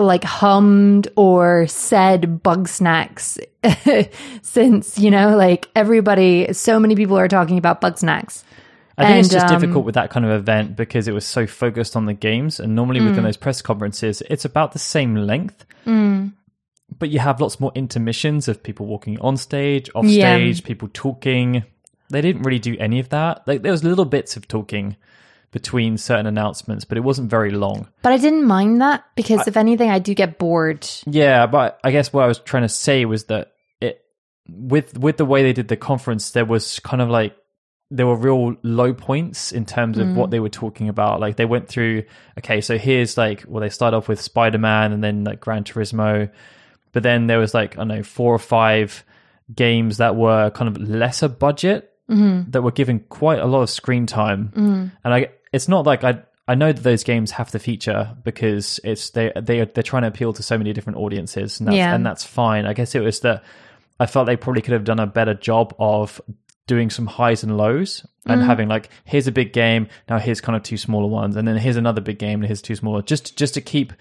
like 0.00 0.24
hummed 0.24 1.08
or 1.16 1.66
said 1.66 2.42
Bugsnax 2.42 3.38
since, 4.42 4.98
you 4.98 5.10
know, 5.10 5.36
like 5.36 5.68
everybody, 5.76 6.52
so 6.52 6.78
many 6.78 6.94
people 6.94 7.18
are 7.18 7.28
talking 7.28 7.58
about 7.58 7.80
Bugsnax. 7.80 8.42
I 8.96 9.06
think 9.06 9.20
it's 9.20 9.28
just 9.28 9.46
um, 9.46 9.60
difficult 9.60 9.84
with 9.84 9.94
that 9.94 10.10
kind 10.10 10.26
of 10.26 10.32
event 10.32 10.74
because 10.74 11.06
it 11.06 11.12
was 11.12 11.24
so 11.24 11.46
focused 11.46 11.94
on 11.94 12.06
the 12.06 12.14
games. 12.14 12.58
And 12.58 12.74
normally 12.74 12.98
Mm. 13.00 13.10
within 13.10 13.24
those 13.24 13.36
press 13.36 13.62
conferences, 13.62 14.22
it's 14.28 14.44
about 14.44 14.72
the 14.72 14.80
same 14.80 15.14
length. 15.14 15.64
Mm. 15.86 16.32
But 16.98 17.10
you 17.10 17.20
have 17.20 17.40
lots 17.40 17.60
more 17.60 17.70
intermissions 17.76 18.48
of 18.48 18.60
people 18.62 18.86
walking 18.86 19.20
on 19.20 19.36
stage, 19.36 19.88
off 19.94 20.04
Yeah. 20.06 20.34
stage, 20.36 20.64
people 20.64 20.88
talking. 20.92 21.62
They 22.10 22.20
didn't 22.22 22.42
really 22.42 22.58
do 22.58 22.76
any 22.80 22.98
of 22.98 23.10
that. 23.10 23.46
Like 23.46 23.62
there 23.62 23.70
was 23.70 23.84
little 23.84 24.04
bits 24.06 24.36
of 24.36 24.48
talking 24.48 24.96
between 25.50 25.96
certain 25.96 26.26
announcements, 26.26 26.84
but 26.84 26.98
it 26.98 27.02
wasn't 27.02 27.30
very 27.30 27.50
long. 27.50 27.88
But 28.02 28.12
I 28.12 28.18
didn't 28.18 28.44
mind 28.44 28.80
that 28.82 29.04
because 29.14 29.46
if 29.48 29.56
anything, 29.56 29.90
I 29.90 29.98
do 29.98 30.14
get 30.14 30.38
bored. 30.38 30.86
Yeah, 31.06 31.46
but 31.46 31.80
I 31.82 31.90
guess 31.90 32.12
what 32.12 32.24
I 32.24 32.26
was 32.26 32.38
trying 32.38 32.64
to 32.64 32.68
say 32.68 33.04
was 33.04 33.24
that 33.24 33.52
it 33.80 34.04
with 34.48 34.98
with 34.98 35.16
the 35.16 35.24
way 35.24 35.42
they 35.42 35.52
did 35.52 35.68
the 35.68 35.76
conference, 35.76 36.32
there 36.32 36.44
was 36.44 36.80
kind 36.80 37.00
of 37.00 37.08
like 37.08 37.34
there 37.90 38.06
were 38.06 38.16
real 38.16 38.54
low 38.62 38.92
points 38.92 39.50
in 39.50 39.64
terms 39.64 39.96
of 39.96 40.14
what 40.14 40.28
mm. 40.28 40.32
they 40.32 40.40
were 40.40 40.50
talking 40.50 40.90
about. 40.90 41.20
Like 41.20 41.36
they 41.36 41.46
went 41.46 41.68
through, 41.68 42.04
okay, 42.38 42.60
so 42.60 42.76
here's 42.76 43.16
like 43.16 43.44
well, 43.48 43.62
they 43.62 43.70
start 43.70 43.94
off 43.94 44.08
with 44.08 44.20
Spider 44.20 44.58
Man 44.58 44.92
and 44.92 45.02
then 45.02 45.24
like 45.24 45.40
Gran 45.40 45.64
Turismo, 45.64 46.30
but 46.92 47.02
then 47.02 47.26
there 47.26 47.38
was 47.38 47.54
like 47.54 47.74
I 47.74 47.78
don't 47.78 47.88
know 47.88 48.02
four 48.02 48.34
or 48.34 48.38
five 48.38 49.04
games 49.54 49.96
that 49.96 50.16
were 50.16 50.50
kind 50.50 50.68
of 50.68 50.82
lesser 50.82 51.28
budget 51.28 51.90
mm-hmm. 52.10 52.50
that 52.50 52.62
were 52.62 52.70
given 52.70 53.00
quite 53.00 53.38
a 53.38 53.46
lot 53.46 53.62
of 53.62 53.70
screen 53.70 54.06
time, 54.06 54.52
mm. 54.54 54.92
and 55.04 55.14
I 55.14 55.28
it's 55.52 55.68
not 55.68 55.86
like 55.86 56.04
I. 56.04 56.22
I 56.50 56.54
know 56.54 56.72
that 56.72 56.82
those 56.82 57.04
games 57.04 57.30
have 57.32 57.50
to 57.50 57.58
feature 57.58 58.16
because 58.24 58.80
it's 58.82 59.10
they 59.10 59.30
they 59.38 59.60
are, 59.60 59.66
they're 59.66 59.82
trying 59.82 60.02
to 60.02 60.08
appeal 60.08 60.32
to 60.32 60.42
so 60.42 60.56
many 60.56 60.72
different 60.72 60.98
audiences, 60.98 61.60
and 61.60 61.66
that's, 61.66 61.76
Yeah. 61.76 61.94
and 61.94 62.06
that's 62.06 62.24
fine. 62.24 62.64
I 62.64 62.72
guess 62.72 62.94
it 62.94 63.00
was 63.00 63.20
that 63.20 63.44
I 64.00 64.06
felt 64.06 64.26
they 64.26 64.36
probably 64.36 64.62
could 64.62 64.72
have 64.72 64.84
done 64.84 64.98
a 64.98 65.06
better 65.06 65.34
job 65.34 65.74
of 65.78 66.22
doing 66.66 66.90
some 66.90 67.06
highs 67.06 67.42
and 67.42 67.56
lows 67.56 68.06
and 68.26 68.40
mm-hmm. 68.40 68.46
having 68.46 68.68
like 68.68 68.90
here's 69.04 69.26
a 69.26 69.32
big 69.32 69.52
game 69.54 69.88
now 70.08 70.18
here's 70.18 70.40
kind 70.40 70.54
of 70.54 70.62
two 70.62 70.76
smaller 70.76 71.08
ones 71.08 71.34
and 71.34 71.48
then 71.48 71.56
here's 71.56 71.76
another 71.76 72.02
big 72.02 72.18
game 72.18 72.40
and 72.40 72.46
here's 72.46 72.60
two 72.60 72.76
smaller 72.76 73.00
just 73.00 73.36
just 73.38 73.54
to 73.54 73.60
keep 73.60 73.92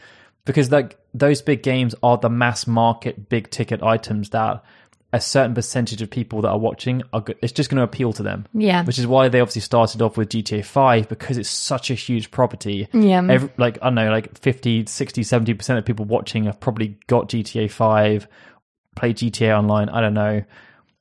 because 0.44 0.70
like 0.70 1.00
those 1.14 1.42
big 1.42 1.64
games 1.64 1.96
are 2.04 2.18
the 2.18 2.30
mass 2.30 2.68
market 2.68 3.30
big 3.30 3.50
ticket 3.50 3.82
items 3.82 4.30
that 4.32 4.62
a 5.18 5.22
certain 5.22 5.56
percentage 5.56 6.02
of 6.04 6.10
people 6.12 6.42
that 6.44 6.50
are 6.50 6.60
watching 6.60 7.02
are 7.12 7.22
go- 7.22 7.34
it's 7.42 7.52
just 7.52 7.72
going 7.72 7.78
to 7.78 7.84
appeal 7.84 8.14
to 8.14 8.22
them. 8.22 8.46
Yeah. 8.54 8.84
which 8.86 9.00
is 9.00 9.08
why 9.08 9.28
they 9.30 9.42
obviously 9.42 9.62
started 9.62 10.02
off 10.02 10.16
with 10.16 10.30
GTA 10.30 10.64
5 10.64 11.10
because 11.10 11.38
it's 11.40 11.50
such 11.50 11.90
a 11.90 11.96
huge 11.96 12.30
property. 12.30 12.88
Yeah. 12.94 13.26
Every, 13.28 13.50
like 13.58 13.80
I 13.82 13.86
don't 13.86 13.96
know 13.96 14.12
like 14.12 14.38
50 14.38 14.86
60 14.86 15.24
70% 15.24 15.78
of 15.78 15.86
people 15.86 16.06
watching 16.06 16.46
have 16.46 16.60
probably 16.60 17.00
got 17.08 17.30
GTA 17.30 17.70
5 17.70 18.28
played 18.96 19.18
GTA 19.18 19.58
online 19.58 19.90
I 19.90 20.02
don't 20.02 20.14
know. 20.14 20.44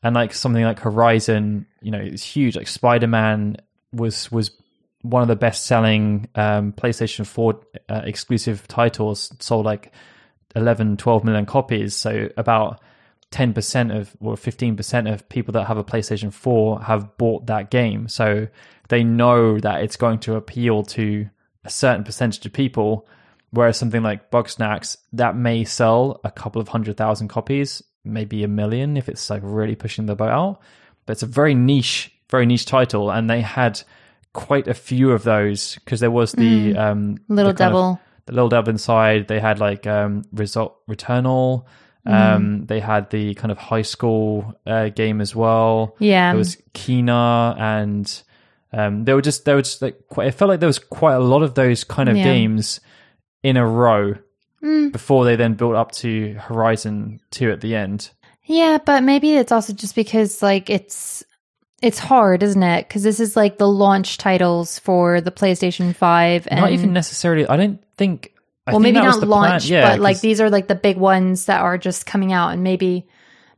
And 0.02 0.14
like 0.14 0.32
something 0.32 0.64
like 0.64 0.80
Horizon 0.80 1.66
you 1.82 1.90
know 1.90 2.00
it's 2.00 2.24
huge. 2.24 2.56
Like 2.56 2.68
Spider-Man 2.68 3.58
was 3.92 4.32
was 4.32 4.50
one 5.02 5.20
of 5.20 5.28
the 5.28 5.36
best 5.36 5.66
selling 5.66 6.28
um, 6.34 6.72
PlayStation 6.72 7.26
4 7.26 7.60
uh, 7.90 8.00
exclusive 8.04 8.66
titles 8.66 9.30
sold 9.40 9.66
like 9.66 9.92
11 10.54 10.96
12 10.96 11.22
million 11.22 11.44
copies. 11.44 11.94
So 11.94 12.30
about 12.38 12.80
10% 13.32 13.96
of 13.98 14.16
or 14.20 14.34
15% 14.34 15.12
of 15.12 15.28
people 15.28 15.52
that 15.52 15.66
have 15.66 15.76
a 15.76 15.84
PlayStation 15.84 16.32
4 16.32 16.82
have 16.82 17.16
bought 17.18 17.46
that 17.46 17.70
game. 17.70 18.08
So 18.08 18.46
they 18.88 19.02
know 19.04 19.58
that 19.60 19.82
it's 19.82 19.96
going 19.96 20.20
to 20.20 20.36
appeal 20.36 20.82
to 20.84 21.28
a 21.64 21.70
certain 21.70 22.04
percentage 22.04 22.44
of 22.46 22.52
people 22.52 23.06
whereas 23.50 23.76
something 23.76 24.02
like 24.02 24.30
Bugsnax 24.30 24.96
that 25.12 25.34
may 25.36 25.64
sell 25.64 26.20
a 26.24 26.30
couple 26.30 26.60
of 26.60 26.68
hundred 26.68 26.96
thousand 26.96 27.28
copies 27.28 27.82
maybe 28.04 28.44
a 28.44 28.48
million 28.48 28.96
if 28.96 29.08
it's 29.08 29.28
like 29.30 29.40
really 29.44 29.74
pushing 29.74 30.06
the 30.06 30.14
boat 30.14 30.28
out. 30.30 30.60
But 31.06 31.12
it's 31.12 31.22
a 31.22 31.26
very 31.26 31.54
niche 31.54 32.12
very 32.30 32.46
niche 32.46 32.66
title 32.66 33.10
and 33.10 33.28
they 33.30 33.40
had 33.40 33.80
quite 34.32 34.68
a 34.68 34.74
few 34.74 35.10
of 35.12 35.22
those 35.24 35.74
because 35.76 35.98
there 36.00 36.10
was 36.10 36.32
the 36.32 36.76
um 36.76 37.16
Little 37.28 37.52
the 37.52 37.58
kind 37.58 37.74
of- 37.74 37.78
Devil. 37.80 38.00
the 38.26 38.32
little 38.32 38.48
devil 38.48 38.70
inside. 38.70 39.26
They 39.28 39.40
had 39.40 39.58
like 39.58 39.86
um 39.86 40.22
result 40.32 40.76
returnal 40.88 41.64
um 42.06 42.66
they 42.66 42.80
had 42.80 43.10
the 43.10 43.34
kind 43.34 43.50
of 43.50 43.58
high 43.58 43.82
school 43.82 44.54
uh, 44.66 44.88
game 44.90 45.20
as 45.20 45.34
well 45.34 45.96
Yeah. 45.98 46.32
there 46.32 46.38
was 46.38 46.56
Kena 46.74 47.58
and 47.58 48.22
um 48.72 49.04
there 49.04 49.14
were 49.14 49.22
just 49.22 49.44
there 49.44 49.56
was 49.56 49.68
just 49.68 49.82
like 49.82 49.98
quite, 50.08 50.28
it 50.28 50.32
felt 50.32 50.48
like 50.48 50.60
there 50.60 50.66
was 50.68 50.78
quite 50.78 51.14
a 51.14 51.20
lot 51.20 51.42
of 51.42 51.54
those 51.54 51.84
kind 51.84 52.08
of 52.08 52.16
Yeah. 52.16 52.24
games 52.24 52.80
in 53.42 53.56
a 53.56 53.66
row 53.66 54.14
Mm. 54.62 54.90
before 54.90 55.24
they 55.26 55.36
then 55.36 55.52
built 55.54 55.74
up 55.74 55.92
to 55.92 56.32
horizon 56.40 57.20
2 57.30 57.50
at 57.50 57.60
the 57.60 57.76
end 57.76 58.10
Yeah, 58.44 58.78
but 58.84 59.02
maybe 59.02 59.32
it's 59.36 59.52
also 59.52 59.72
just 59.72 59.94
because 59.94 60.42
like 60.42 60.70
it's 60.70 61.24
it's 61.82 61.98
hard, 61.98 62.42
isn't 62.42 62.62
it? 62.62 62.88
Because 62.88 63.02
this 63.02 63.20
is 63.20 63.36
like 63.36 63.58
the 63.58 63.68
launch 63.68 64.16
titles 64.16 64.78
for 64.78 65.20
the 65.20 65.30
PlayStation 65.30 65.94
Five, 65.94 66.48
and 66.50 66.60
not 66.60 66.72
even 66.72 66.94
necessarily 66.94 67.46
i 67.48 67.56
don't 67.56 67.84
think 67.98 68.32
I 68.66 68.72
well, 68.72 68.80
maybe 68.80 68.98
not 68.98 69.20
launch, 69.20 69.66
yeah, 69.66 69.90
but 69.90 70.00
like 70.00 70.20
these 70.20 70.40
are 70.40 70.50
like 70.50 70.66
the 70.66 70.74
big 70.74 70.96
ones 70.96 71.46
that 71.46 71.60
are 71.60 71.78
just 71.78 72.06
coming 72.06 72.32
out, 72.32 72.48
and 72.52 72.62
maybe 72.62 73.06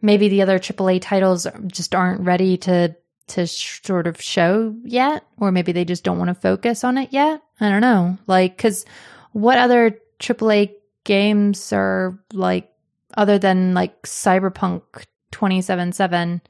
maybe 0.03 0.29
the 0.29 0.43
other 0.43 0.59
AAA 0.59 1.01
titles 1.01 1.47
just 1.67 1.95
aren't 1.95 2.21
ready 2.23 2.57
to 2.59 2.95
to 3.29 3.47
sh- 3.47 3.81
sort 3.83 4.07
of 4.07 4.21
show 4.21 4.75
yet, 4.85 5.25
or 5.39 5.51
maybe 5.53 5.73
they 5.73 5.85
just 5.85 6.05
don't 6.05 6.19
want 6.19 6.29
to 6.29 6.35
focus 6.35 6.85
on 6.85 6.99
it 6.99 7.13
yet. 7.13 7.43
I 7.61 7.69
don't 7.71 7.81
know, 7.81 8.19
like 8.27 8.57
because 8.57 8.85
what 9.33 9.59
other 9.59 9.99
AAA 10.19 10.73
games 11.05 11.73
are 11.73 12.19
like 12.33 12.71
other 13.17 13.39
than 13.39 13.75
like 13.75 14.03
Cyberpunk 14.03 14.83
twenty 15.31 15.63
seven 15.63 15.93
seven? 15.93 16.43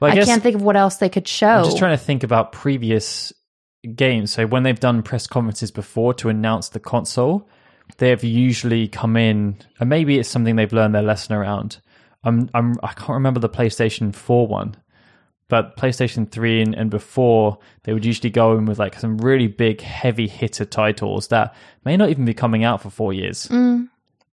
well, 0.00 0.12
I, 0.12 0.14
guess- 0.14 0.26
can't 0.26 0.42
think 0.42 0.56
of 0.56 0.62
what 0.62 0.76
else 0.76 0.96
they 0.96 1.08
could 1.08 1.28
show. 1.28 1.46
I'm 1.48 1.64
just 1.64 1.78
trying 1.78 1.96
to 1.96 2.02
think 2.02 2.22
about 2.22 2.52
previous 2.52 3.32
games. 3.94 4.32
So 4.32 4.46
when 4.46 4.62
they've 4.62 4.78
done 4.78 5.02
press 5.02 5.26
conferences 5.26 5.70
before 5.70 6.14
to 6.14 6.28
announce 6.28 6.70
the 6.70 6.80
console, 6.80 7.48
they 7.98 8.10
have 8.10 8.24
usually 8.24 8.88
come 8.88 9.16
in, 9.16 9.56
and 9.78 9.88
maybe 9.88 10.18
it's 10.18 10.28
something 10.28 10.56
they've 10.56 10.72
learned 10.72 10.94
their 10.94 11.02
lesson 11.02 11.34
around. 11.34 11.78
I'm, 12.24 12.50
I'm, 12.54 12.74
I 12.82 12.92
can't 12.94 13.10
remember 13.10 13.38
the 13.40 13.48
PlayStation 13.48 14.14
4 14.14 14.46
one, 14.48 14.76
but 15.48 15.76
PlayStation 15.76 16.30
3 16.30 16.62
and, 16.62 16.74
and 16.74 16.90
before, 16.90 17.58
they 17.84 17.92
would 17.92 18.04
usually 18.04 18.30
go 18.30 18.56
in 18.58 18.66
with 18.66 18.78
like 18.78 18.98
some 18.98 19.18
really 19.18 19.46
big, 19.46 19.80
heavy 19.80 20.26
hitter 20.28 20.64
titles 20.64 21.28
that 21.28 21.54
may 21.84 21.96
not 21.96 22.10
even 22.10 22.24
be 22.24 22.34
coming 22.34 22.64
out 22.64 22.82
for 22.82 22.90
four 22.90 23.12
years 23.12 23.46
Mm, 23.48 23.88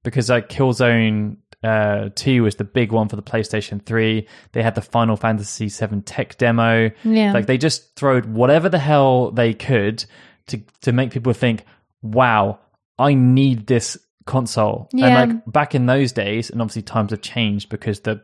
because 0.04 0.30
like 0.30 0.50
Killzone 0.50 1.38
uh, 1.64 2.10
2 2.16 2.44
was 2.44 2.56
the 2.56 2.64
big 2.64 2.92
one 2.92 3.08
for 3.10 3.16
the 3.16 3.22
PlayStation 3.22 3.82
3. 3.86 4.28
They 4.54 4.64
had 4.64 4.76
the 4.76 4.82
Final 4.82 5.16
Fantasy 5.16 5.70
7 5.70 6.02
tech 6.04 6.38
demo. 6.38 6.90
yeah, 7.04 7.32
Like 7.34 7.46
they 7.46 7.58
just 7.58 7.96
throwed 7.96 8.26
whatever 8.26 8.68
the 8.70 8.80
hell 8.80 9.32
they 9.32 9.54
could 9.54 10.04
to 10.48 10.60
to 10.82 10.92
make 10.92 11.12
people 11.12 11.32
think, 11.34 11.64
"Wow, 12.02 12.60
I 12.98 13.14
need 13.14 13.68
this 13.68 13.98
console." 14.26 14.90
Yeah. 14.94 15.22
And 15.22 15.34
like 15.34 15.52
back 15.52 15.76
in 15.76 15.86
those 15.86 16.12
days, 16.12 16.50
and 16.50 16.62
obviously 16.62 16.82
times 16.84 17.12
have 17.12 17.22
changed 17.22 17.70
because 17.70 18.02
the 18.02 18.22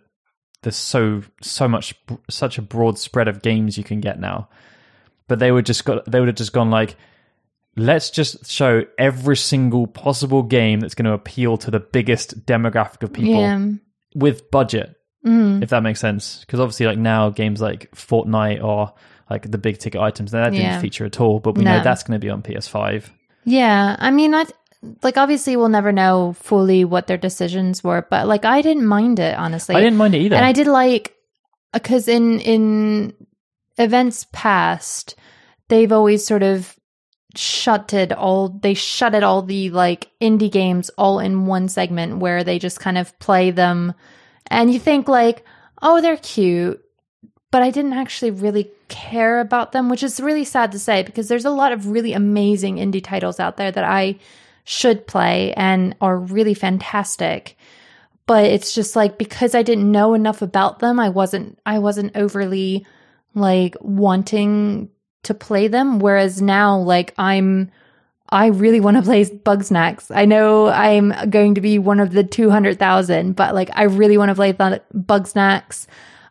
there's 0.61 0.75
so 0.75 1.23
so 1.41 1.67
much 1.67 1.95
such 2.29 2.57
a 2.57 2.61
broad 2.61 2.97
spread 2.97 3.27
of 3.27 3.41
games 3.41 3.77
you 3.77 3.83
can 3.83 4.01
get 4.01 4.19
now. 4.19 4.49
But 5.27 5.39
they 5.39 5.51
would 5.51 5.65
just 5.65 5.85
got 5.85 6.09
they 6.09 6.19
would 6.19 6.27
have 6.27 6.37
just 6.37 6.53
gone 6.53 6.69
like 6.69 6.95
let's 7.75 8.09
just 8.09 8.49
show 8.49 8.83
every 8.97 9.37
single 9.37 9.87
possible 9.87 10.43
game 10.43 10.79
that's 10.81 10.95
going 10.95 11.05
to 11.05 11.13
appeal 11.13 11.55
to 11.55 11.71
the 11.71 11.79
biggest 11.79 12.45
demographic 12.45 13.03
of 13.03 13.13
people 13.13 13.39
yeah. 13.39 13.67
with 14.15 14.51
budget 14.51 14.99
Mm. 15.25 15.61
if 15.61 15.69
that 15.69 15.83
makes 15.83 15.99
sense. 15.99 16.41
Because 16.41 16.59
obviously, 16.59 16.85
like 16.85 16.97
now, 16.97 17.29
games 17.29 17.61
like 17.61 17.91
Fortnite 17.91 18.63
or 18.63 18.93
like 19.29 19.49
the 19.49 19.57
big 19.57 19.77
ticket 19.77 20.01
items 20.01 20.31
that 20.31 20.51
didn't 20.51 20.81
feature 20.81 21.05
at 21.05 21.19
all. 21.19 21.39
But 21.39 21.57
we 21.57 21.63
know 21.63 21.81
that's 21.83 22.03
going 22.03 22.19
to 22.19 22.25
be 22.25 22.29
on 22.29 22.41
PS5. 22.41 23.09
Yeah, 23.45 23.95
I 23.99 24.11
mean, 24.11 24.33
I 24.33 24.45
like 25.03 25.17
obviously 25.17 25.55
we'll 25.55 25.69
never 25.69 25.91
know 25.91 26.33
fully 26.33 26.85
what 26.85 27.07
their 27.07 27.17
decisions 27.17 27.83
were, 27.83 28.05
but 28.09 28.27
like 28.27 28.45
I 28.45 28.61
didn't 28.61 28.85
mind 28.85 29.19
it 29.19 29.37
honestly. 29.37 29.75
I 29.75 29.81
didn't 29.81 29.97
mind 29.97 30.15
it 30.15 30.19
either. 30.19 30.35
and 30.35 30.45
I 30.45 30.53
did 30.53 30.67
like 30.67 31.15
because 31.73 32.07
in 32.07 32.39
in 32.39 33.13
events 33.77 34.25
past, 34.31 35.15
they've 35.67 35.91
always 35.91 36.25
sort 36.25 36.43
of 36.43 36.75
shutted 37.35 38.11
all 38.11 38.49
they 38.49 38.73
shutted 38.73 39.21
all 39.21 39.41
the 39.41 39.69
like 39.69 40.09
indie 40.19 40.51
games 40.51 40.89
all 40.97 41.19
in 41.19 41.45
one 41.45 41.67
segment 41.67 42.17
where 42.17 42.43
they 42.43 42.57
just 42.57 42.79
kind 42.79 42.97
of 42.97 43.17
play 43.19 43.51
them, 43.51 43.93
and 44.47 44.73
you 44.73 44.79
think 44.79 45.07
like, 45.07 45.43
oh, 45.81 46.01
they're 46.01 46.17
cute. 46.17 46.81
But 47.51 47.63
I 47.63 47.71
didn't 47.71 47.93
actually 47.93 48.29
really 48.29 48.69
care 48.89 49.39
about 49.39 49.71
them, 49.71 49.89
which 49.89 50.03
is 50.03 50.19
really 50.19 50.45
sad 50.45 50.71
to 50.71 50.79
say 50.79 51.01
because 51.01 51.27
there's 51.27 51.45
a 51.45 51.49
lot 51.49 51.71
of 51.71 51.87
really 51.87 52.13
amazing 52.13 52.75
indie 52.75 53.03
titles 53.03 53.39
out 53.39 53.57
there 53.57 53.71
that 53.71 53.83
I 53.83 54.17
should 54.69 55.07
play 55.07 55.51
and 55.53 55.95
are 55.99 56.15
really 56.15 56.53
fantastic. 56.53 57.57
but 58.27 58.45
it's 58.45 58.75
just 58.75 58.95
like 58.95 59.17
because 59.17 59.55
I 59.55 59.63
didn't 59.63 59.91
know 59.91 60.13
enough 60.13 60.43
about 60.43 60.77
them, 60.77 60.99
I 60.99 61.09
wasn't 61.09 61.57
I 61.65 61.79
wasn't 61.79 62.15
overly 62.15 62.85
like 63.33 63.75
wanting 63.81 64.89
to 65.23 65.33
play 65.33 65.67
them. 65.67 65.97
Whereas 65.97 66.39
now, 66.39 66.77
like 66.77 67.15
I'm 67.17 67.71
I 68.29 68.47
really 68.47 68.79
want 68.79 68.97
to 68.97 69.01
play 69.03 69.25
Bugsnax. 69.25 70.15
I 70.15 70.25
know 70.25 70.67
I'm 70.67 71.11
going 71.31 71.55
to 71.55 71.61
be 71.61 71.79
one 71.79 71.99
of 71.99 72.11
the 72.11 72.23
200,000, 72.23 73.35
but 73.35 73.55
like 73.55 73.71
I 73.73 73.85
really 73.85 74.19
want 74.19 74.29
to 74.29 74.35
play 74.35 74.53
th- 74.53 74.83
Bugsnax. 74.93 75.87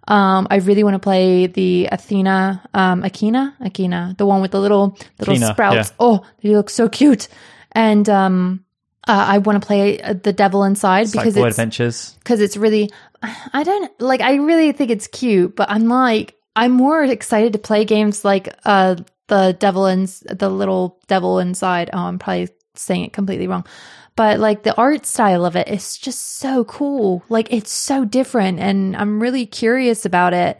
Um, 0.07 0.47
I 0.49 0.57
really 0.59 0.85
want 0.85 0.95
to 0.95 1.01
play 1.01 1.49
the 1.49 1.89
Athena, 1.91 2.63
um, 2.73 3.03
Akina, 3.03 3.55
Akina, 3.61 4.17
the 4.17 4.27
one 4.27 4.41
with 4.41 4.53
the 4.53 4.61
little, 4.61 4.97
little 5.19 5.35
Kena, 5.35 5.51
sprouts. 5.51 5.91
yeah. 5.91 5.97
Oh, 5.99 6.25
they 6.41 6.55
look 6.55 6.71
so 6.71 6.89
cute. 6.89 7.27
And, 7.73 8.09
um, 8.09 8.65
uh, 9.07 9.25
I 9.27 9.39
want 9.39 9.61
to 9.61 9.67
play 9.67 10.01
uh, 10.01 10.13
the 10.13 10.35
devil 10.35 10.65
inside 10.65 11.11
because 11.11 11.35
it's, 11.35 11.47
Adventures. 11.47 12.15
because 12.19 12.41
it's 12.41 12.59
really 12.59 12.91
I 13.23 13.63
don't 13.65 14.01
like 14.01 14.21
I 14.21 14.35
really 14.35 14.73
think 14.73 14.91
it's 14.91 15.07
cute, 15.07 15.57
but 15.57 15.71
I'm 15.71 15.87
like 15.87 16.37
I'm 16.55 16.73
more 16.73 17.03
excited 17.03 17.55
to 17.55 17.59
play 17.59 17.87
games 17.87 18.25
like 18.25 18.55
uh 18.67 18.97
the 19.29 19.57
devil 19.59 19.87
and 19.87 20.09
the 20.09 20.51
little 20.51 21.01
devil 21.07 21.39
inside. 21.39 21.91
Oh, 21.93 21.99
I'm 21.99 22.19
probably 22.19 22.49
saying 22.75 23.05
it 23.05 23.13
completely 23.13 23.47
wrong. 23.47 23.67
But 24.15 24.41
like 24.41 24.63
the 24.63 24.77
art 24.77 25.07
style 25.07 25.47
of 25.47 25.57
it 25.57 25.69
is 25.69 25.97
just 25.97 26.39
so 26.39 26.65
cool. 26.65 27.23
Like 27.29 27.53
it's 27.53 27.73
so 27.73 28.05
different 28.05 28.59
and 28.59 28.95
I'm 28.95 29.23
really 29.23 29.47
curious 29.47 30.05
about 30.05 30.35
it. 30.35 30.59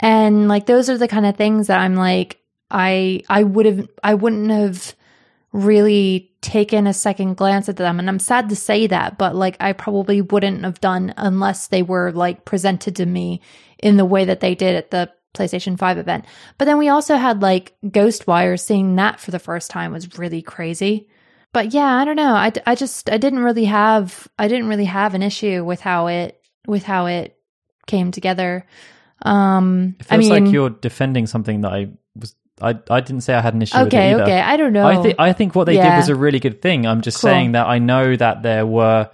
And 0.00 0.46
like 0.46 0.66
those 0.66 0.90
are 0.90 0.98
the 0.98 1.08
kind 1.08 1.24
of 1.24 1.36
things 1.36 1.68
that 1.68 1.80
I'm 1.80 1.94
like 1.94 2.38
I 2.70 3.22
I 3.30 3.44
would 3.44 3.66
have 3.66 3.88
I 4.02 4.14
wouldn't 4.14 4.50
have 4.50 4.94
really 5.52 6.30
taken 6.40 6.86
a 6.86 6.94
second 6.94 7.36
glance 7.36 7.68
at 7.68 7.76
them 7.76 7.98
and 7.98 8.08
I'm 8.08 8.18
sad 8.18 8.48
to 8.50 8.56
say 8.56 8.86
that 8.86 9.16
but 9.18 9.34
like 9.34 9.56
I 9.60 9.72
probably 9.72 10.20
wouldn't 10.20 10.64
have 10.64 10.80
done 10.80 11.14
unless 11.16 11.68
they 11.68 11.82
were 11.82 12.12
like 12.12 12.44
presented 12.44 12.96
to 12.96 13.06
me 13.06 13.40
in 13.78 13.96
the 13.96 14.04
way 14.04 14.24
that 14.26 14.40
they 14.40 14.54
did 14.54 14.76
at 14.76 14.90
the 14.90 15.10
PlayStation 15.34 15.78
5 15.78 15.98
event. 15.98 16.24
But 16.56 16.64
then 16.64 16.78
we 16.78 16.88
also 16.88 17.16
had 17.16 17.42
like 17.42 17.76
Ghostwire 17.84 18.58
seeing 18.58 18.96
that 18.96 19.20
for 19.20 19.30
the 19.30 19.38
first 19.38 19.70
time 19.70 19.92
was 19.92 20.18
really 20.18 20.42
crazy. 20.42 21.08
But 21.52 21.72
yeah, 21.72 21.96
I 21.96 22.04
don't 22.04 22.16
know. 22.16 22.34
I, 22.34 22.52
I 22.66 22.74
just 22.74 23.10
I 23.10 23.18
didn't 23.18 23.40
really 23.40 23.64
have 23.64 24.28
I 24.38 24.48
didn't 24.48 24.68
really 24.68 24.84
have 24.84 25.14
an 25.14 25.22
issue 25.22 25.64
with 25.64 25.80
how 25.80 26.08
it 26.08 26.40
with 26.66 26.82
how 26.82 27.06
it 27.06 27.38
came 27.86 28.10
together. 28.10 28.66
Um 29.22 29.96
It 29.98 30.06
I 30.10 30.16
feels 30.16 30.30
mean 30.30 30.44
like 30.44 30.52
you're 30.52 30.70
defending 30.70 31.26
something 31.26 31.62
that 31.62 31.72
I. 31.72 31.88
I, 32.60 32.70
I 32.90 33.00
didn't 33.00 33.20
say 33.22 33.34
I 33.34 33.40
had 33.40 33.54
an 33.54 33.62
issue 33.62 33.76
with 33.78 33.86
it 33.86 33.96
Okay, 33.96 34.12
either. 34.12 34.22
okay. 34.24 34.40
I 34.40 34.56
don't 34.56 34.72
know. 34.72 34.86
I 34.86 35.00
think 35.02 35.14
I 35.18 35.32
think 35.32 35.54
what 35.54 35.64
they 35.64 35.74
did 35.76 35.96
was 35.96 36.08
a 36.08 36.14
really 36.16 36.40
good 36.40 36.60
thing. 36.62 36.86
I'm 36.86 37.00
just 37.02 37.20
Cool. 37.20 37.30
saying 37.30 37.52
that 37.52 37.66
I 37.66 37.78
know 37.78 38.16
that 38.16 38.42
there 38.42 38.66
were 38.66 39.10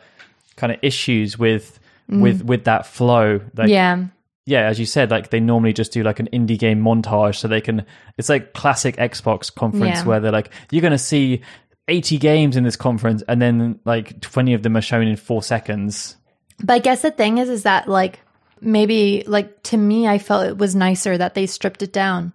kind 0.56 0.72
of 0.72 0.78
issues 0.82 1.38
with 1.38 1.78
with 2.08 2.42
with 2.44 2.64
that 2.64 2.86
flow. 2.86 3.40
Like, 3.56 3.68
Mm. 3.68 3.70
yeah. 3.70 4.04
yeah, 4.46 4.60
as 4.68 4.78
you 4.78 4.86
said, 4.86 5.10
like 5.10 5.30
they 5.30 5.40
normally 5.40 5.72
just 5.72 5.92
do 5.92 6.02
like 6.02 6.20
an 6.20 6.28
indie 6.32 6.58
game 6.58 6.82
montage, 6.82 7.36
so 7.36 7.48
they 7.48 7.60
can. 7.60 7.84
It's 8.18 8.28
like 8.28 8.52
classic 8.54 8.96
Xbox 8.96 9.54
conference 9.54 9.96
Yeah. 9.98 10.04
where 10.04 10.20
they're 10.20 10.32
like, 10.32 10.50
you're 10.70 10.82
going 10.82 10.92
to 10.92 10.98
see 10.98 11.42
80 11.88 12.16
games 12.18 12.56
in 12.56 12.64
this 12.64 12.76
conference, 12.76 13.22
and 13.28 13.42
then 13.42 13.78
like 13.84 14.20
20 14.20 14.54
of 14.54 14.62
them 14.62 14.76
are 14.76 14.80
shown 14.82 15.06
in 15.06 15.16
four 15.16 15.42
seconds. 15.42 16.16
But 16.62 16.74
I 16.74 16.78
guess 16.78 17.02
the 17.02 17.10
thing 17.10 17.38
is, 17.38 17.48
is 17.50 17.64
that 17.64 17.88
like 17.88 18.20
maybe 18.60 19.24
like 19.26 19.62
to 19.64 19.76
me, 19.76 20.06
I 20.08 20.18
felt 20.18 20.46
it 20.46 20.56
was 20.56 20.74
nicer 20.74 21.18
that 21.18 21.34
they 21.34 21.46
stripped 21.46 21.82
it 21.82 21.92
down. 21.92 22.32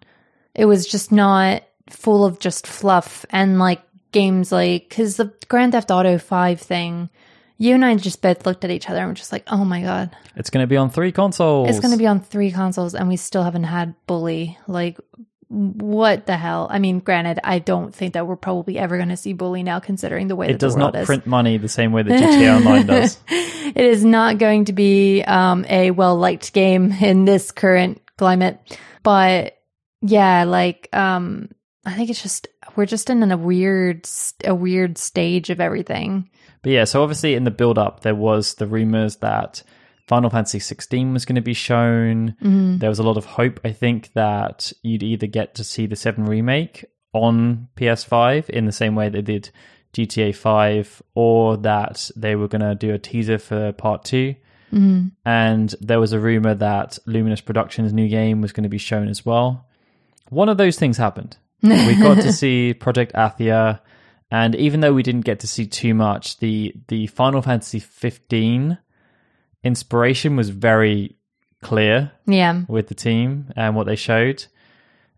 It 0.56 0.66
was 0.66 0.86
just 0.88 1.12
not 1.12 1.64
full 1.90 2.26
of 2.26 2.40
just 2.40 2.68
fluff 2.68 3.26
and 3.30 3.60
like 3.60 3.82
games 4.12 4.52
like 4.52 4.90
because 4.90 5.18
the 5.18 5.34
Grand 5.48 5.72
Theft 5.74 5.92
Auto 5.92 6.18
Five 6.18 6.60
thing, 6.62 7.10
you 7.58 7.74
and 7.76 7.84
I 7.86 7.96
just 7.96 8.22
both 8.22 8.46
looked 8.46 8.64
at 8.66 8.72
each 8.72 8.90
other 8.90 9.00
and 9.00 9.08
were 9.10 9.14
just 9.14 9.32
like, 9.32 9.44
oh 9.48 9.64
my 9.66 9.82
god, 9.82 10.16
It's 10.36 10.50
going 10.50 10.64
to 10.64 10.68
be 10.68 10.78
on 10.78 10.90
three 10.90 11.12
consoles. 11.12 11.70
it's 11.70 11.80
going 11.80 11.92
to 11.92 11.98
be 11.98 12.08
on 12.08 12.20
three 12.20 12.52
consoles 12.52 12.96
and 12.96 13.08
we 13.08 13.18
still 13.18 13.44
haven't 13.44 13.64
had 13.66 13.94
Bully. 14.08 14.58
Like, 14.68 14.98
what 15.48 16.28
the 16.28 16.38
hell? 16.38 16.68
I 16.70 16.78
mean, 16.80 17.00
granted, 17.00 17.40
I 17.44 17.58
don't 17.60 17.94
think 17.94 18.14
that 18.14 18.28
we're 18.28 18.36
probably 18.36 18.78
ever 18.78 18.98
going 18.98 19.10
to 19.10 19.18
see 19.18 19.34
Bully 19.34 19.64
now, 19.64 19.80
considering 19.80 20.28
the 20.28 20.36
way 20.36 20.50
It 20.50 20.60
does 20.60 20.76
not 20.76 20.96
is. 20.96 21.06
print 21.08 21.26
money 21.26 21.58
the 21.58 21.68
same 21.68 21.92
way 21.92 22.04
that 22.04 22.12
GTA 22.22 22.58
Online 22.58 22.86
does. 22.86 23.18
it 23.28 23.78
is 23.84 24.06
not 24.06 24.38
going 24.38 24.66
to 24.66 24.74
be 24.74 25.24
um, 25.24 25.66
a 25.68 25.90
well 25.92 26.16
liked 26.18 26.54
game 26.54 26.92
in 26.92 27.26
this 27.26 27.52
current 27.52 28.00
climate. 28.18 28.60
But 29.02 29.58
yeah, 30.02 30.44
like 30.44 30.90
um, 30.94 31.50
I 31.86 31.94
think 31.94 32.10
it's 32.10 32.22
just 32.22 32.48
we're 32.76 32.86
just 32.86 33.10
in 33.10 33.32
a 33.32 33.38
weird 33.38 34.08
a 34.44 34.56
weird 34.56 34.98
stage 34.98 35.50
of 35.50 35.60
everything. 35.60 36.30
But 36.62 36.72
yeah, 36.72 36.84
so 36.84 37.02
obviously 37.02 37.36
in 37.36 37.46
the 37.46 37.52
build 37.52 37.78
up, 37.78 38.02
there 38.02 38.16
was 38.16 38.56
the 38.56 38.68
rumors 38.68 39.18
that 39.18 39.64
Final 40.08 40.30
Fantasy 40.30 40.60
16 40.60 41.14
was 41.14 41.24
going 41.24 41.36
to 41.36 41.42
be 41.42 41.54
shown. 41.54 42.36
There 42.80 42.90
was 42.90 43.00
a 43.00 43.04
lot 43.04 43.16
of 43.16 43.26
hope, 43.26 43.60
I 43.64 43.72
think, 43.72 44.12
that 44.14 44.74
you'd 44.82 45.04
either 45.04 45.28
get 45.28 45.56
to 45.56 45.64
see 45.64 45.86
the 45.86 45.96
7 45.96 46.26
remake 46.26 46.84
on 47.14 47.70
PS5 47.78 48.50
in 48.50 48.66
the 48.66 48.72
same 48.72 48.96
way 48.96 49.10
they 49.10 49.22
did 49.22 49.52
GTA 49.94 50.36
5, 50.36 51.02
or 51.16 51.58
that 51.58 52.12
they 52.16 52.36
were 52.36 52.48
going 52.48 52.62
to 52.62 52.76
do 52.76 52.94
a 52.94 53.00
teaser 53.00 53.38
for 53.38 53.72
part 53.72 54.04
2. 54.04 54.36
And 55.26 55.74
there 55.80 56.00
was 56.00 56.12
a 56.12 56.20
rumor 56.20 56.56
that 56.56 57.00
Luminous 57.06 57.42
Productions' 57.42 57.94
new 57.94 58.08
game 58.10 58.42
was 58.42 58.52
going 58.52 58.64
to 58.64 58.70
be 58.70 58.78
shown 58.78 59.08
as 59.08 59.26
well. 59.26 59.68
One 60.30 60.50
of 60.50 60.58
those 60.58 60.78
things 60.78 60.98
happened. 60.98 61.38
we 61.62 61.96
got 61.96 62.16
to 62.22 62.32
see 62.42 62.74
Project 62.74 63.14
Athia, 63.14 63.80
and 64.32 64.56
even 64.56 64.80
though 64.80 64.94
we 64.94 65.04
didn't 65.04 65.26
get 65.26 65.40
to 65.42 65.48
see 65.48 65.66
too 65.66 65.94
much, 65.94 66.38
the 66.40 66.74
the 66.88 67.08
Final 67.08 67.42
Fantasy 67.42 67.80
15 67.80 68.78
inspiration 69.64 70.36
was 70.36 70.50
very 70.50 71.16
clear 71.62 72.12
Yeah, 72.26 72.62
with 72.68 72.88
the 72.88 72.96
team 72.96 73.52
and 73.56 73.76
what 73.76 73.86
they 73.88 73.96
showed. 73.96 74.46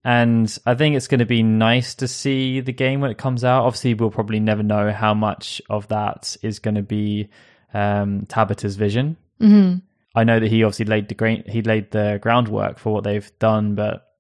And 0.04 0.58
I 0.66 0.74
think 0.74 0.96
it's 0.96 1.08
going 1.08 1.20
to 1.20 1.28
be 1.28 1.44
nice 1.44 1.94
to 1.96 2.08
see 2.08 2.60
the 2.60 2.72
game 2.74 3.02
when 3.02 3.12
it 3.12 3.20
comes 3.20 3.44
out. 3.44 3.66
Obviously, 3.66 3.94
we'll 3.94 4.10
probably 4.10 4.40
never 4.40 4.64
know 4.64 4.92
how 4.92 5.14
much 5.14 5.62
of 5.70 5.88
that 5.90 6.36
is 6.42 6.58
going 6.58 6.74
to 6.74 6.82
be 6.82 7.30
um, 7.74 8.26
Tabata's 8.28 8.76
vision. 8.76 9.18
hmm 9.40 9.76
I 10.14 10.26
know 10.26 10.42
that 10.42 10.50
he 10.50 10.64
obviously 10.66 10.86
laid 10.86 11.08
the 11.08 11.16
gra- 11.16 11.44
he 11.50 11.62
laid 11.62 11.92
the 11.92 12.20
groundwork 12.22 12.80
for 12.80 12.92
what 12.94 13.06
they've 13.06 13.32
done, 13.40 13.76
but 13.76 14.11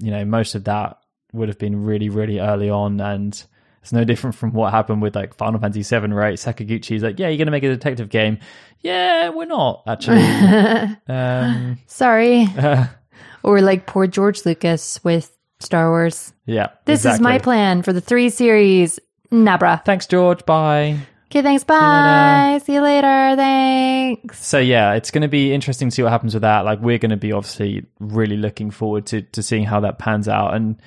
you 0.00 0.10
know 0.10 0.24
most 0.24 0.54
of 0.54 0.64
that 0.64 0.98
would 1.32 1.48
have 1.48 1.58
been 1.58 1.84
really 1.84 2.08
really 2.08 2.40
early 2.40 2.68
on, 2.70 3.00
and 3.00 3.42
it's 3.82 3.92
no 3.92 4.04
different 4.04 4.36
from 4.36 4.52
what 4.52 4.72
happened 4.72 5.02
with 5.02 5.14
like 5.14 5.34
Final 5.34 5.60
Fantasy 5.60 5.82
VII, 5.82 6.12
right? 6.12 6.34
Sakaguchi's 6.34 7.02
like, 7.02 7.18
yeah, 7.18 7.28
you're 7.28 7.38
gonna 7.38 7.50
make 7.50 7.62
a 7.62 7.68
detective 7.68 8.08
game. 8.08 8.38
Yeah, 8.80 9.30
we're 9.30 9.46
not 9.46 9.82
actually. 9.86 10.22
um, 11.08 11.78
sorry. 11.86 12.46
or 13.42 13.60
like 13.60 13.86
poor 13.86 14.06
George 14.06 14.44
Lucas 14.44 15.02
with 15.04 15.36
Star 15.60 15.90
Wars. 15.90 16.32
yeah, 16.46 16.68
This 16.86 17.04
is 17.04 17.20
my 17.20 17.38
plan 17.38 17.82
for 17.82 17.92
the 17.92 18.00
three 18.00 18.30
series. 18.30 18.98
Nabra. 19.30 19.84
Thanks, 19.84 20.06
George. 20.06 20.44
Bye. 20.44 20.98
Okay, 21.30 21.42
thanks. 21.42 21.62
Bye. 21.62 22.60
See 22.64 22.74
you 22.74 22.82
later. 22.82 23.36
Thanks. 23.36 24.44
So 24.44 24.58
yeah, 24.58 24.94
it's 24.94 25.12
going 25.12 25.22
to 25.22 25.28
be 25.28 25.52
interesting 25.52 25.88
to 25.88 25.94
see 25.94 26.02
what 26.02 26.10
happens 26.10 26.34
with 26.34 26.40
that. 26.40 26.64
Like 26.64 26.80
we're 26.80 26.98
going 26.98 27.10
to 27.10 27.16
be 27.16 27.30
obviously 27.30 27.86
really 28.00 28.36
looking 28.36 28.72
forward 28.72 29.06
to 29.06 29.22
to 29.22 29.40
seeing 29.40 29.62
how 29.62 29.78
that 29.80 30.00
pans 30.00 30.26
out. 30.26 30.54
And 30.54 30.82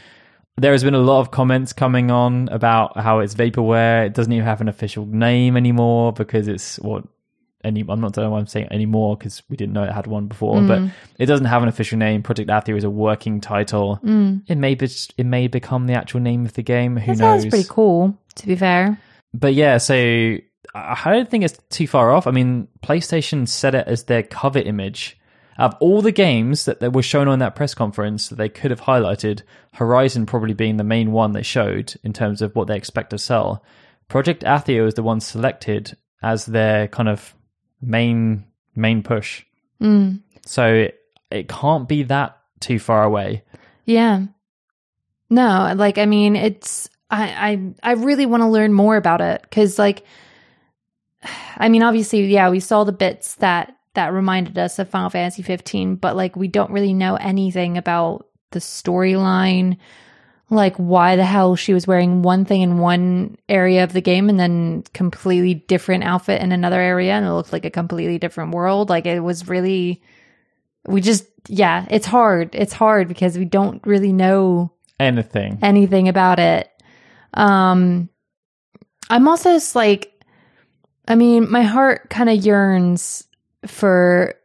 there 0.57 0.73
has 0.73 0.83
been 0.83 0.95
a 0.95 0.99
lot 0.99 1.21
of 1.21 1.31
comments 1.31 1.71
coming 1.71 2.11
on 2.11 2.49
about 2.49 2.99
how 2.99 3.19
it's 3.19 3.35
vaporware. 3.35 4.05
It 4.05 4.13
doesn't 4.13 4.33
even 4.33 4.45
have 4.45 4.59
an 4.59 4.67
official 4.67 5.05
name 5.05 5.55
anymore 5.55 6.11
because 6.11 6.49
it's 6.49 6.77
what 6.79 7.05
any. 7.63 7.85
I'm 7.87 8.01
not 8.01 8.11
don't 8.11 8.29
why 8.29 8.39
I'm 8.39 8.47
saying 8.47 8.67
anymore 8.69 9.15
because 9.15 9.43
we 9.47 9.55
didn't 9.55 9.71
know 9.71 9.83
it 9.83 9.93
had 9.93 10.07
one 10.07 10.27
before, 10.27 10.61
but 10.61 10.81
mm. 10.81 10.91
it 11.19 11.27
doesn't 11.27 11.45
have 11.45 11.63
an 11.63 11.69
official 11.69 11.97
name. 11.97 12.21
Project 12.21 12.49
Athia 12.49 12.75
is 12.75 12.83
a 12.83 12.89
working 12.89 13.39
title. 13.39 13.97
Mm. 14.03 14.43
It 14.47 14.57
may 14.57 14.75
be 14.75 14.89
it 15.17 15.25
may 15.25 15.47
become 15.47 15.87
the 15.87 15.93
actual 15.93 16.19
name 16.19 16.45
of 16.45 16.51
the 16.51 16.63
game. 16.63 16.97
Who 16.97 17.15
That 17.15 17.19
knows? 17.19 17.41
sounds 17.43 17.45
pretty 17.45 17.69
cool, 17.69 18.17
to 18.35 18.45
be 18.45 18.57
fair. 18.57 18.99
But 19.33 19.53
yeah, 19.53 19.77
so 19.77 20.37
I 20.75 21.11
don't 21.13 21.29
think 21.29 21.43
it's 21.43 21.57
too 21.69 21.87
far 21.87 22.11
off. 22.11 22.27
I 22.27 22.31
mean, 22.31 22.67
PlayStation 22.81 23.47
set 23.47 23.75
it 23.75 23.87
as 23.87 24.03
their 24.03 24.23
cover 24.23 24.59
image. 24.59 25.17
Of 25.57 25.75
all 25.79 26.01
the 26.01 26.11
games 26.11 26.65
that, 26.65 26.79
that 26.79 26.93
were 26.93 27.03
shown 27.03 27.27
on 27.27 27.37
that 27.39 27.55
press 27.55 27.75
conference 27.75 28.29
that 28.29 28.37
they 28.37 28.49
could 28.49 28.71
have 28.71 28.81
highlighted, 28.81 29.43
Horizon 29.73 30.25
probably 30.25 30.55
being 30.55 30.77
the 30.77 30.83
main 30.83 31.11
one 31.11 31.33
they 31.33 31.43
showed 31.43 31.93
in 32.03 32.11
terms 32.11 32.41
of 32.41 32.55
what 32.55 32.67
they 32.67 32.75
expect 32.75 33.11
to 33.11 33.19
sell. 33.19 33.63
Project 34.07 34.43
Athia 34.43 34.87
is 34.87 34.95
the 34.95 35.03
one 35.03 35.19
selected 35.19 35.95
as 36.23 36.47
their 36.47 36.87
kind 36.87 37.07
of 37.07 37.35
main 37.81 38.45
main 38.75 39.03
push. 39.03 39.43
Mm. 39.79 40.21
So 40.43 40.73
it, 40.73 40.99
it 41.29 41.47
can't 41.49 41.87
be 41.87 42.03
that 42.03 42.39
too 42.59 42.79
far 42.79 43.03
away. 43.03 43.43
Yeah. 43.85 44.25
No, 45.29 45.73
like 45.75 45.97
I 45.97 46.05
mean, 46.05 46.35
it's 46.35 46.89
I 47.13 47.51
I 47.83 47.91
I 47.91 47.93
really 47.93 48.25
want 48.25 48.41
to 48.41 48.47
learn 48.47 48.73
more 48.73 48.95
about 48.97 49.21
it 49.21 49.41
because 49.43 49.77
like 49.79 50.03
I 51.57 51.69
mean, 51.69 51.83
obviously, 51.83 52.25
yeah, 52.25 52.49
we 52.49 52.59
saw 52.59 52.83
the 52.83 52.91
bits 52.91 53.35
that 53.35 53.75
that 53.93 54.11
reminded 54.11 54.57
us 54.57 54.79
of 54.79 54.89
Final 54.89 55.09
Fantasy 55.09 55.43
15, 55.43 55.95
but 55.97 56.15
like 56.15 56.35
we 56.35 56.47
don't 56.47 56.71
really 56.71 56.93
know 56.93 57.15
anything 57.15 57.77
about 57.77 58.27
the 58.51 58.59
storyline. 58.59 59.77
like 60.49 60.75
why 60.77 61.15
the 61.15 61.25
hell 61.25 61.55
she 61.55 61.73
was 61.73 61.87
wearing 61.87 62.21
one 62.21 62.45
thing 62.45 62.61
in 62.61 62.77
one 62.77 63.37
area 63.49 63.83
of 63.83 63.93
the 63.93 64.01
game 64.01 64.29
and 64.29 64.39
then 64.39 64.83
completely 64.93 65.53
different 65.55 66.03
outfit 66.03 66.41
in 66.41 66.51
another 66.51 66.79
area 66.79 67.13
and 67.13 67.25
it 67.25 67.31
looked 67.31 67.53
like 67.53 67.65
a 67.65 67.71
completely 67.71 68.19
different 68.19 68.53
world. 68.53 68.89
Like 68.89 69.05
it 69.05 69.21
was 69.21 69.47
really 69.47 70.01
we 70.87 71.01
just 71.01 71.25
yeah, 71.47 71.85
it's 71.89 72.05
hard. 72.05 72.53
It's 72.55 72.73
hard 72.73 73.07
because 73.07 73.37
we 73.37 73.45
don't 73.45 73.85
really 73.85 74.13
know 74.13 74.71
Anything. 74.99 75.59
anything 75.61 76.07
about 76.07 76.39
it. 76.39 76.69
Um 77.33 78.09
I'm 79.09 79.27
also 79.27 79.59
like 79.75 80.09
I 81.07 81.15
mean, 81.15 81.51
my 81.51 81.63
heart 81.63 82.09
kind 82.09 82.29
of 82.29 82.45
yearns 82.45 83.27
for 83.67 84.35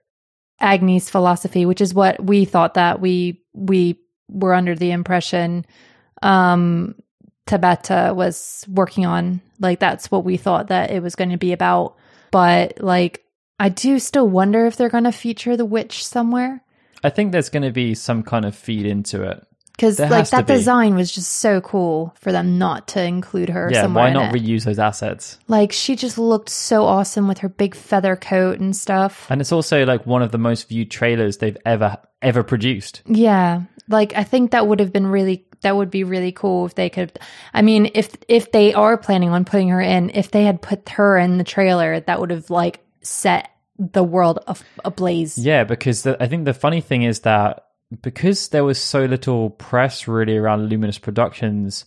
Agni's 0.61 1.09
philosophy, 1.09 1.67
which 1.67 1.81
is 1.81 1.95
what 1.95 2.23
we 2.23 2.45
thought 2.45 2.75
that 2.75 3.01
we 3.01 3.43
we 3.55 3.99
were 4.29 4.55
under 4.55 4.75
the 4.75 4.91
impression 4.91 5.65
um 6.23 6.95
Tabata 7.47 8.15
was 8.15 8.67
working 8.69 9.07
on. 9.07 9.41
Like 9.59 9.81
that's 9.81 10.11
what 10.11 10.25
we 10.25 10.37
thought 10.37 10.69
that 10.69 10.91
it 10.91 11.03
was 11.03 11.15
going 11.15 11.31
to 11.31 11.39
be 11.39 11.53
about. 11.53 11.97
But 12.31 12.83
like 12.83 13.25
I 13.59 13.71
do 13.71 13.99
still 13.99 14.29
wonder 14.29 14.67
if 14.67 14.77
they're 14.77 14.89
going 14.89 15.05
to 15.05 15.13
feature 15.13 15.57
the 15.57 15.65
witch 15.65 16.07
somewhere 16.07 16.63
I 17.03 17.11
think 17.11 17.33
there's 17.33 17.49
going 17.49 17.63
to 17.63 17.73
be 17.73 17.95
some 17.95 18.23
kind 18.23 18.45
of 18.45 18.55
feed 18.55 18.87
into 18.87 19.23
it. 19.23 19.45
Because 19.79 20.01
like 20.01 20.29
that 20.31 20.47
be. 20.47 20.55
design 20.55 20.97
was 20.97 21.13
just 21.13 21.35
so 21.35 21.61
cool 21.61 22.13
for 22.19 22.33
them 22.33 22.59
not 22.59 22.89
to 22.89 23.03
include 23.03 23.49
her 23.49 23.71
yeah, 23.73 23.83
somewhere 23.83 24.05
why 24.07 24.13
not 24.13 24.35
reuse 24.35 24.65
those 24.65 24.81
assets? 24.81 25.39
like 25.47 25.71
she 25.71 25.95
just 25.95 26.19
looked 26.19 26.49
so 26.49 26.85
awesome 26.85 27.29
with 27.29 27.39
her 27.39 27.49
big 27.49 27.77
feather 27.77 28.17
coat 28.17 28.59
and 28.59 28.75
stuff. 28.75 29.27
And 29.31 29.41
it's 29.41 29.53
also 29.53 29.87
like 29.87 30.05
one 30.05 30.23
of 30.23 30.33
the 30.33 30.39
most 30.39 30.69
viewed 30.69 30.91
trailers 30.91 31.39
they've 31.39 31.57
ever 31.65 31.97
ever 32.21 32.43
produced. 32.43 33.03
Yeah. 33.07 33.63
Like 33.89 34.15
I 34.15 34.25
think 34.25 34.51
that 34.51 34.67
would 34.67 34.81
have 34.81 34.93
been 34.93 35.07
really 35.07 35.47
that 35.63 35.77
would 35.77 35.91
be 35.91 36.05
really 36.05 36.33
cool 36.33 36.67
if 36.67 36.75
they 36.75 36.91
could 36.91 37.17
I 37.55 37.63
mean 37.63 37.91
if 37.95 38.17
if 38.27 38.51
they 38.51 38.75
are 38.75 38.97
planning 38.97 39.31
on 39.31 39.45
putting 39.45 39.69
her 39.69 39.81
in, 39.81 40.11
if 40.11 40.33
they 40.33 40.45
had 40.45 40.61
put 40.61 40.89
her 40.91 41.17
in 41.17 41.39
the 41.39 41.45
trailer, 41.45 42.01
that 42.01 42.19
would 42.21 42.31
have 42.31 42.51
like 42.51 42.81
set 43.03 43.51
the 43.79 44.03
world 44.03 44.41
ablaze. 44.85 45.39
Yeah, 45.39 45.63
because 45.63 46.03
the, 46.03 46.21
I 46.21 46.27
think 46.27 46.45
the 46.45 46.55
funny 46.55 46.81
thing 46.81 47.03
is 47.03 47.21
that 47.21 47.68
because 48.03 48.49
there 48.49 48.65
was 48.65 48.81
so 48.81 49.05
little 49.05 49.51
press 49.51 50.07
really 50.07 50.37
around 50.37 50.69
Luminous 50.69 50.99
Productions, 50.99 51.85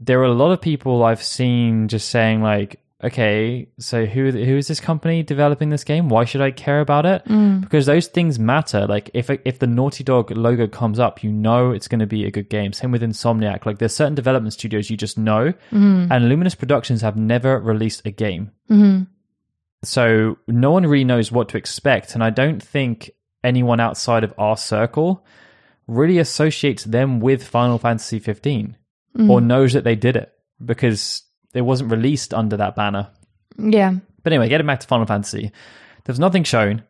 there 0.00 0.18
were 0.18 0.24
a 0.24 0.32
lot 0.32 0.52
of 0.52 0.60
people 0.60 1.04
I've 1.04 1.22
seen 1.22 1.88
just 1.88 2.08
saying 2.08 2.42
like, 2.42 2.80
okay, 3.02 3.68
so 3.78 4.06
who 4.06 4.30
who 4.30 4.56
is 4.56 4.68
this 4.68 4.80
company 4.80 5.22
developing 5.22 5.68
this 5.68 5.84
game? 5.84 6.08
Why 6.08 6.24
should 6.24 6.40
I 6.40 6.50
care 6.50 6.80
about 6.80 7.06
it? 7.06 7.24
Mm. 7.26 7.60
Because 7.60 7.86
those 7.86 8.08
things 8.08 8.38
matter. 8.38 8.86
Like 8.86 9.10
if 9.14 9.30
if 9.44 9.58
the 9.58 9.66
Naughty 9.66 10.02
Dog 10.02 10.30
logo 10.30 10.66
comes 10.66 10.98
up, 10.98 11.22
you 11.22 11.30
know 11.30 11.70
it's 11.70 11.88
going 11.88 12.00
to 12.00 12.06
be 12.06 12.24
a 12.24 12.30
good 12.30 12.48
game. 12.48 12.72
Same 12.72 12.90
with 12.90 13.02
Insomniac. 13.02 13.66
Like 13.66 13.78
there's 13.78 13.94
certain 13.94 14.14
development 14.14 14.54
studios 14.54 14.90
you 14.90 14.96
just 14.96 15.18
know, 15.18 15.52
mm-hmm. 15.70 16.10
and 16.10 16.28
Luminous 16.28 16.54
Productions 16.54 17.02
have 17.02 17.16
never 17.16 17.60
released 17.60 18.02
a 18.04 18.10
game. 18.10 18.50
Mm-hmm. 18.70 19.04
So 19.84 20.38
no 20.48 20.72
one 20.72 20.86
really 20.86 21.04
knows 21.04 21.30
what 21.30 21.48
to 21.50 21.56
expect, 21.56 22.14
and 22.14 22.24
I 22.24 22.30
don't 22.30 22.60
think 22.60 23.12
anyone 23.44 23.80
outside 23.80 24.24
of 24.24 24.34
our 24.38 24.56
circle 24.56 25.24
really 25.86 26.18
associates 26.18 26.84
them 26.84 27.20
with 27.20 27.46
Final 27.46 27.78
Fantasy 27.78 28.18
15 28.18 28.76
or 29.28 29.40
knows 29.40 29.72
that 29.72 29.82
they 29.82 29.96
did 29.96 30.14
it 30.16 30.32
because 30.64 31.22
it 31.54 31.62
wasn't 31.62 31.90
released 31.90 32.32
under 32.32 32.56
that 32.56 32.76
banner. 32.76 33.10
Yeah. 33.58 33.94
But 34.22 34.32
anyway, 34.32 34.48
getting 34.48 34.66
back 34.66 34.80
to 34.80 34.86
Final 34.86 35.06
Fantasy, 35.06 35.50
there's 36.04 36.20
nothing 36.20 36.44
shown, 36.44 36.82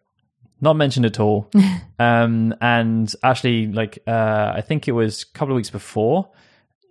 not 0.61 0.75
mentioned 0.75 1.07
at 1.07 1.21
all. 1.21 1.51
um, 1.99 2.55
and 2.61 3.13
actually, 3.23 3.69
like 3.69 4.01
uh, 4.07 4.53
I 4.55 4.61
think 4.61 4.89
it 4.89 4.93
was 4.93 5.23
a 5.23 5.39
couple 5.39 5.55
of 5.55 5.57
weeks 5.57 5.71
before, 5.71 6.31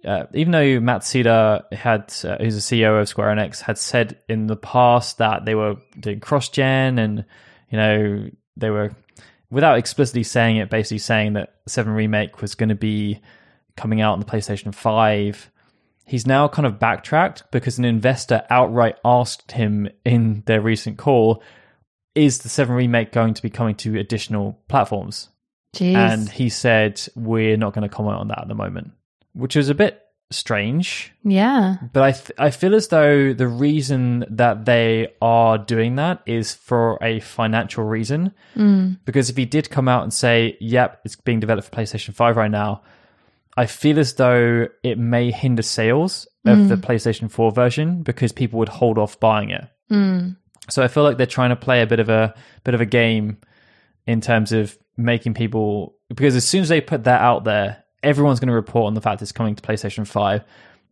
uh, 0.05 0.25
even 0.33 0.51
though 0.51 0.79
Matsuda 0.79 1.71
had, 1.73 2.13
uh, 2.23 2.37
who's 2.41 2.55
the 2.55 2.61
CEO 2.81 2.99
of 2.99 3.07
Square 3.09 3.35
Enix, 3.35 3.61
had 3.61 3.77
said 3.77 4.17
in 4.29 4.47
the 4.47 4.55
past 4.55 5.17
that 5.17 5.45
they 5.45 5.55
were 5.55 5.75
doing 5.99 6.19
cross-gen 6.19 6.97
and 6.97 7.25
you 7.69 7.77
know 7.77 8.29
they 8.55 8.69
were, 8.69 8.93
without 9.49 9.77
explicitly 9.77 10.23
saying 10.23 10.57
it, 10.57 10.69
basically 10.69 10.97
saying 10.97 11.33
that 11.33 11.55
Seven 11.67 11.93
Remake 11.93 12.41
was 12.41 12.55
going 12.55 12.69
to 12.69 12.75
be 12.75 13.19
coming 13.75 14.01
out 14.01 14.13
on 14.13 14.19
the 14.19 14.25
PlayStation 14.25 14.73
Five 14.73 15.51
he's 16.07 16.25
now 16.25 16.47
kind 16.47 16.65
of 16.65 16.79
backtracked 16.79 17.43
because 17.51 17.77
an 17.77 17.85
investor 17.85 18.43
outright 18.49 18.95
asked 19.05 19.51
him 19.51 19.89
in 20.03 20.41
their 20.47 20.61
recent 20.61 20.97
call, 20.97 21.43
is 22.15 22.39
the 22.39 22.49
7 22.49 22.75
remake 22.75 23.11
going 23.11 23.35
to 23.35 23.41
be 23.41 23.49
coming 23.49 23.75
to 23.75 23.99
additional 23.99 24.59
platforms? 24.69 25.29
Jeez. 25.75 25.93
And 25.93 26.29
he 26.29 26.49
said, 26.49 26.99
we're 27.15 27.57
not 27.57 27.73
going 27.73 27.87
to 27.87 27.93
comment 27.93 28.17
on 28.17 28.29
that 28.29 28.41
at 28.41 28.47
the 28.47 28.55
moment, 28.55 28.91
which 29.33 29.55
was 29.55 29.69
a 29.69 29.75
bit 29.75 30.01
strange. 30.31 31.13
yeah. 31.23 31.77
But 31.93 32.03
I, 32.03 32.11
th- 32.11 32.31
I 32.37 32.51
feel 32.51 32.75
as 32.75 32.87
though 32.89 33.33
the 33.33 33.47
reason 33.47 34.25
that 34.29 34.65
they 34.65 35.13
are 35.21 35.57
doing 35.57 35.95
that 35.95 36.21
is 36.25 36.53
for 36.53 36.97
a 37.01 37.19
financial 37.19 37.83
reason. 37.83 38.33
Mm. 38.55 38.99
Because 39.05 39.29
if 39.29 39.37
he 39.37 39.45
did 39.45 39.69
come 39.69 39.87
out 39.87 40.03
and 40.03 40.13
say, 40.13 40.57
yep, 40.59 41.01
it's 41.05 41.15
being 41.15 41.39
developed 41.39 41.69
for 41.69 41.75
PlayStation 41.75 42.13
5 42.13 42.37
right 42.37 42.51
now, 42.51 42.81
I 43.55 43.65
feel 43.65 43.99
as 43.99 44.13
though 44.13 44.67
it 44.83 44.99
may 44.99 45.31
hinder 45.31 45.63
sales 45.63 46.27
of 46.45 46.57
mm. 46.57 46.69
the 46.69 46.75
PlayStation 46.75 47.31
4 47.31 47.51
version 47.51 48.03
because 48.03 48.31
people 48.31 48.59
would 48.59 48.69
hold 48.69 48.97
off 48.97 49.19
buying 49.19 49.49
it. 49.49 49.65
Mm. 49.91 50.37
So 50.69 50.83
I 50.83 50.87
feel 50.87 51.03
like 51.03 51.17
they're 51.17 51.25
trying 51.25 51.49
to 51.49 51.55
play 51.55 51.81
a 51.81 51.87
bit 51.87 51.99
of 51.99 52.09
a 52.09 52.35
bit 52.63 52.73
of 52.73 52.81
a 52.81 52.85
game 52.85 53.37
in 54.05 54.21
terms 54.21 54.51
of 54.51 54.77
making 54.97 55.33
people 55.33 55.95
because 56.09 56.35
as 56.35 56.47
soon 56.47 56.61
as 56.61 56.69
they 56.69 56.81
put 56.81 57.05
that 57.05 57.21
out 57.21 57.45
there, 57.45 57.83
everyone's 58.07 58.39
going 58.39 58.47
to 58.47 58.53
report 58.53 58.87
on 58.87 58.93
the 58.93 59.01
fact 59.01 59.21
it's 59.21 59.33
coming 59.33 59.55
to 59.55 59.61
PlayStation 59.61 60.07
5. 60.07 60.43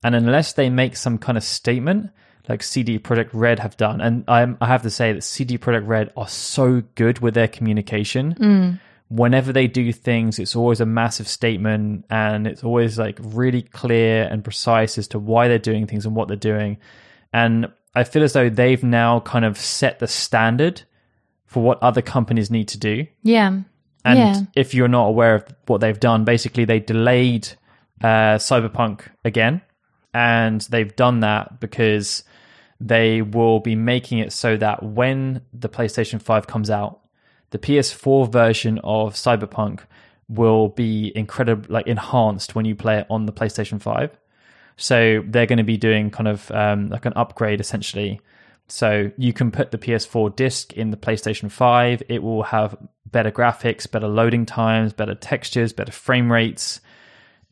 And 0.04 0.14
unless 0.14 0.54
they 0.54 0.70
make 0.70 0.98
some 0.98 1.18
kind 1.18 1.38
of 1.38 1.44
statement 1.44 2.12
like 2.48 2.62
CD 2.62 3.00
Projekt 3.00 3.30
Red 3.34 3.60
have 3.60 3.78
done, 3.78 4.02
and 4.02 4.24
I'm, 4.28 4.58
I 4.62 4.68
have 4.68 4.84
to 4.84 4.90
say 4.90 5.14
that 5.14 5.24
CD 5.24 5.58
Projekt 5.58 5.88
Red 5.88 6.12
are 6.16 6.28
so 6.28 6.84
good 6.94 7.20
with 7.20 7.34
their 7.34 7.48
communication. 7.48 8.36
Mm. 8.36 8.80
Whenever 9.08 9.54
they 9.54 9.68
do 9.68 9.92
things, 9.94 10.38
it's 10.38 10.56
always 10.56 10.82
a 10.82 10.86
massive 10.86 11.28
statement 11.28 12.06
and 12.10 12.46
it's 12.46 12.64
always 12.64 13.00
like 13.00 13.18
really 13.22 13.62
clear 13.62 14.28
and 14.30 14.44
precise 14.44 14.98
as 14.98 15.08
to 15.10 15.20
why 15.20 15.48
they're 15.48 15.58
doing 15.58 15.88
things 15.88 16.06
and 16.06 16.16
what 16.16 16.28
they're 16.28 16.38
doing. 16.38 16.78
And 17.32 17.72
I 17.96 18.04
feel 18.04 18.24
as 18.24 18.34
though 18.34 18.50
they've 18.50 18.84
now 18.84 19.22
kind 19.22 19.46
of 19.46 19.58
set 19.58 20.00
the 20.00 20.08
standard 20.08 20.82
for 21.46 21.64
what 21.64 21.82
other 21.82 22.02
companies 22.02 22.52
need 22.52 22.68
to 22.70 22.78
do. 22.78 23.08
Yeah. 23.24 23.62
And 24.06 24.20
Yeah. 24.20 24.42
if 24.56 24.74
you're 24.74 24.88
not 24.88 25.08
aware 25.08 25.36
of 25.36 25.46
what 25.66 25.82
they've 25.82 26.00
done, 26.00 26.24
basically 26.24 26.64
they 26.64 26.80
delayed 26.80 27.50
uh, 28.04 28.38
Cyberpunk 28.38 29.02
again, 29.26 29.62
and 30.14 30.62
they've 30.70 30.96
done 30.96 31.22
that 31.22 31.60
because 31.60 32.24
they 32.80 33.22
will 33.22 33.60
be 33.60 33.76
making 33.76 34.20
it 34.20 34.32
so 34.32 34.58
that 34.58 34.84
when 34.84 35.42
the 35.54 35.70
PlayStation 35.70 36.22
5 36.22 36.46
comes 36.46 36.70
out, 36.70 37.00
the 37.50 37.58
PS4 37.58 38.32
version 38.32 38.80
of 38.84 39.14
Cyberpunk 39.16 39.82
will 40.28 40.70
be 40.70 41.12
incredible, 41.16 41.66
like 41.70 41.88
enhanced 41.88 42.54
when 42.54 42.66
you 42.66 42.76
play 42.76 43.00
it 43.00 43.08
on 43.10 43.26
the 43.26 43.32
PlayStation 43.34 43.82
5. 43.82 44.12
So 44.78 45.24
they're 45.26 45.46
going 45.46 45.58
to 45.58 45.64
be 45.64 45.78
doing 45.78 46.12
kind 46.12 46.28
of 46.28 46.52
um, 46.52 46.88
like 46.90 47.06
an 47.06 47.14
upgrade 47.16 47.62
essentially. 47.62 48.20
So 48.68 49.12
you 49.18 49.34
can 49.34 49.52
put 49.52 49.72
the 49.72 49.78
PS4 49.78 50.36
disc 50.36 50.74
in 50.74 50.92
the 50.92 50.98
PlayStation 50.98 51.52
5. 51.52 52.04
It 52.10 52.24
will 52.24 52.44
have 52.44 52.76
better 53.06 53.32
graphics, 53.32 53.90
better 53.90 54.08
loading 54.08 54.46
times, 54.46 54.94
better 54.94 55.16
textures, 55.16 55.72
better 55.72 55.92
frame 55.92 56.32
rates. 56.32 56.82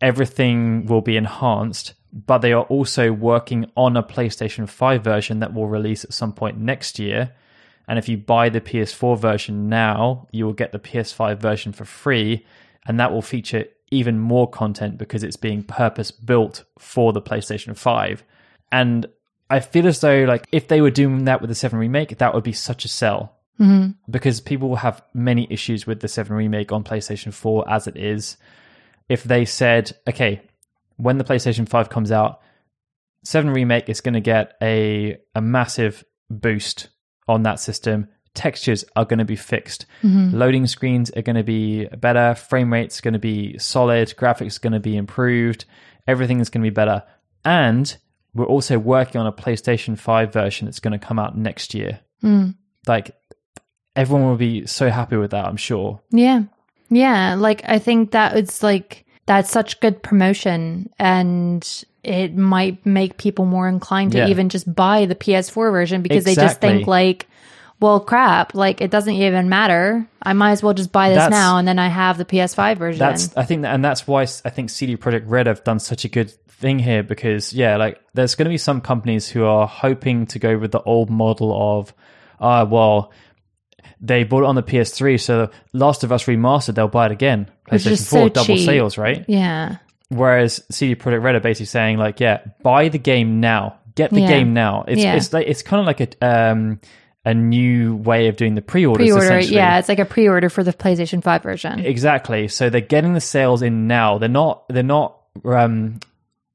Everything 0.01 0.85
will 0.87 1.01
be 1.01 1.15
enhanced, 1.15 1.93
but 2.11 2.39
they 2.39 2.51
are 2.51 2.63
also 2.63 3.11
working 3.11 3.69
on 3.77 3.95
a 3.95 4.03
PlayStation 4.03 4.67
5 4.67 5.03
version 5.03 5.39
that 5.39 5.53
will 5.53 5.67
release 5.67 6.03
at 6.03 6.13
some 6.13 6.33
point 6.33 6.57
next 6.57 6.99
year. 6.99 7.31
And 7.87 7.99
if 7.99 8.09
you 8.09 8.17
buy 8.17 8.49
the 8.49 8.61
PS4 8.61 9.17
version 9.17 9.69
now, 9.69 10.27
you 10.31 10.45
will 10.45 10.53
get 10.53 10.71
the 10.71 10.79
PS5 10.79 11.37
version 11.37 11.73
for 11.73 11.85
free, 11.85 12.45
and 12.85 12.99
that 12.99 13.11
will 13.11 13.21
feature 13.21 13.65
even 13.91 14.19
more 14.19 14.49
content 14.49 14.97
because 14.97 15.23
it's 15.23 15.37
being 15.37 15.63
purpose 15.63 16.09
built 16.09 16.63
for 16.79 17.13
the 17.13 17.21
PlayStation 17.21 17.77
5. 17.77 18.23
And 18.71 19.05
I 19.53 19.59
feel 19.59 19.85
as 19.85 19.99
though 19.99 20.23
like 20.23 20.47
if 20.51 20.67
they 20.67 20.81
were 20.81 20.89
doing 20.89 21.25
that 21.25 21.39
with 21.39 21.49
the 21.49 21.55
7 21.55 21.77
remake, 21.77 22.17
that 22.17 22.33
would 22.33 22.43
be 22.43 22.53
such 22.53 22.85
a 22.85 22.87
sell. 22.87 23.37
Mm-hmm. 23.59 23.91
Because 24.09 24.41
people 24.41 24.67
will 24.67 24.77
have 24.77 25.03
many 25.13 25.45
issues 25.51 25.85
with 25.85 25.99
the 25.99 26.07
7 26.07 26.35
remake 26.35 26.71
on 26.71 26.83
PlayStation 26.83 27.31
4 27.31 27.69
as 27.69 27.85
it 27.85 27.95
is. 27.95 28.37
If 29.07 29.23
they 29.23 29.45
said, 29.45 29.95
okay, 30.09 30.41
when 30.97 31.19
the 31.19 31.23
PlayStation 31.23 31.69
5 31.69 31.89
comes 31.89 32.11
out, 32.11 32.41
7 33.25 33.51
remake 33.51 33.89
is 33.89 34.01
going 34.01 34.15
to 34.15 34.21
get 34.21 34.55
a 34.59 35.17
a 35.35 35.41
massive 35.41 36.03
boost 36.31 36.89
on 37.27 37.43
that 37.43 37.59
system. 37.59 38.07
Textures 38.33 38.83
are 38.95 39.05
going 39.05 39.19
to 39.19 39.25
be 39.25 39.35
fixed. 39.35 39.85
Mm-hmm. 40.01 40.35
Loading 40.35 40.65
screens 40.65 41.11
are 41.11 41.21
going 41.21 41.35
to 41.35 41.43
be 41.43 41.85
better. 41.85 42.33
Frame 42.33 42.73
rate's 42.73 42.97
are 42.97 43.03
going 43.03 43.13
to 43.13 43.19
be 43.19 43.59
solid. 43.59 44.15
Graphics 44.17 44.57
are 44.57 44.61
going 44.61 44.73
to 44.73 44.79
be 44.79 44.97
improved. 44.97 45.65
Everything 46.07 46.39
is 46.39 46.49
going 46.49 46.63
to 46.63 46.71
be 46.71 46.73
better. 46.73 47.03
And 47.45 47.95
we're 48.33 48.45
also 48.45 48.79
working 48.79 49.21
on 49.21 49.27
a 49.27 49.31
PlayStation 49.31 49.97
5 49.97 50.33
version 50.33 50.65
that's 50.65 50.79
going 50.79 50.97
to 50.97 51.05
come 51.05 51.19
out 51.19 51.37
next 51.37 51.73
year. 51.73 51.99
Hmm. 52.21 52.51
Like, 52.87 53.15
everyone 53.95 54.27
will 54.27 54.37
be 54.37 54.65
so 54.65 54.89
happy 54.89 55.17
with 55.17 55.31
that, 55.31 55.45
I'm 55.45 55.57
sure. 55.57 56.01
Yeah. 56.11 56.43
Yeah. 56.89 57.35
Like, 57.35 57.61
I 57.65 57.79
think 57.79 58.11
that 58.11 58.35
it's 58.35 58.63
like, 58.63 59.05
that's 59.25 59.49
such 59.49 59.79
good 59.79 60.01
promotion 60.03 60.89
and 60.99 61.85
it 62.03 62.35
might 62.35 62.85
make 62.85 63.17
people 63.17 63.45
more 63.45 63.67
inclined 63.69 64.11
to 64.13 64.17
Yeah. 64.17 64.27
even 64.27 64.49
just 64.49 64.73
buy 64.73 65.05
the 65.05 65.15
PS4 65.15 65.71
version 65.71 66.01
because 66.01 66.25
they 66.25 66.35
just 66.35 66.59
think 66.59 66.87
like, 66.87 67.27
well, 67.79 67.99
crap, 68.01 68.53
like 68.53 68.81
it 68.81 68.91
doesn't 68.91 69.13
even 69.13 69.47
matter. 69.47 70.05
I 70.21 70.33
might 70.33 70.51
as 70.51 70.61
well 70.63 70.73
just 70.73 70.91
buy 70.91 71.09
this 71.09 71.17
That's- 71.17 71.31
now 71.31 71.57
and 71.57 71.67
then 71.67 71.79
I 71.79 71.87
have 71.87 72.17
the 72.17 72.25
PS5 72.25 72.77
version. 72.77 72.99
That's 72.99 73.35
I 73.37 73.43
think, 73.43 73.61
that, 73.61 73.73
and 73.73 73.83
that's 73.83 74.05
why 74.07 74.23
I 74.23 74.25
think 74.49 74.69
CD 74.69 74.97
Projekt 74.97 75.23
Red 75.27 75.47
have 75.47 75.63
done 75.63 75.79
such 75.79 76.03
a 76.03 76.09
good 76.09 76.33
thing 76.59 76.79
here 76.79 77.03
because 77.03 77.53
yeah, 77.53 77.77
like 77.77 77.99
there's 78.13 78.35
going 78.35 78.45
to 78.45 78.49
be 78.49 78.57
some 78.57 78.81
companies 78.81 79.27
who 79.29 79.45
are 79.45 79.67
hoping 79.67 80.25
to 80.27 80.39
go 80.39 80.57
with 80.57 80.71
the 80.71 80.81
old 80.81 81.09
model 81.09 81.51
of, 81.79 81.93
ah, 82.39 82.63
well, 82.63 83.11
they 83.99 84.23
bought 84.23 84.43
it 84.43 84.47
on 84.47 84.55
the 84.55 84.63
PS3, 84.63 85.19
so 85.19 85.49
Last 85.73 86.03
of 86.03 86.11
Us 86.11 86.25
remastered, 86.25 86.75
they'll 86.75 86.87
buy 86.87 87.05
it 87.07 87.11
again. 87.11 87.49
PlayStation 87.69 88.09
4 88.09 88.19
so 88.19 88.29
double 88.29 88.45
cheap. 88.57 88.65
sales, 88.65 88.97
right? 88.97 89.23
yeah. 89.27 89.77
Whereas 90.09 90.63
CD 90.69 90.95
Projekt 90.95 91.23
Red 91.23 91.35
are 91.35 91.39
basically 91.39 91.65
saying 91.67 91.97
like, 91.97 92.19
yeah, 92.19 92.41
buy 92.61 92.89
the 92.89 92.99
game 92.99 93.39
now, 93.39 93.79
get 93.95 94.11
the 94.11 94.21
Yeah. 94.21 94.27
game 94.27 94.53
now. 94.53 94.83
It's 94.87 95.01
Yeah. 95.01 95.15
it's 95.15 95.33
like 95.33 95.47
it's 95.47 95.63
kind 95.63 95.79
of 95.79 95.87
like 95.87 96.01
a 96.21 96.25
um 96.25 96.79
a 97.25 97.33
new 97.33 97.95
way 97.95 98.27
of 98.27 98.35
doing 98.35 98.53
the 98.53 98.61
pre-orders. 98.61 99.07
Pre-order, 99.09 99.39
yeah, 99.39 99.79
it's 99.79 99.87
like 99.89 99.99
a 99.99 100.05
pre-order 100.05 100.49
for 100.49 100.61
the 100.61 100.73
PlayStation 100.73 101.23
5 101.23 101.41
version. 101.41 101.79
Exactly. 101.79 102.47
So 102.49 102.69
they're 102.69 102.81
getting 102.81 103.13
the 103.13 103.21
sales 103.21 103.61
in 103.61 103.87
now. 103.87 104.17
They're 104.17 104.27
not. 104.29 104.65
They're 104.67 104.83
not. 104.83 105.17
Um, 105.45 105.99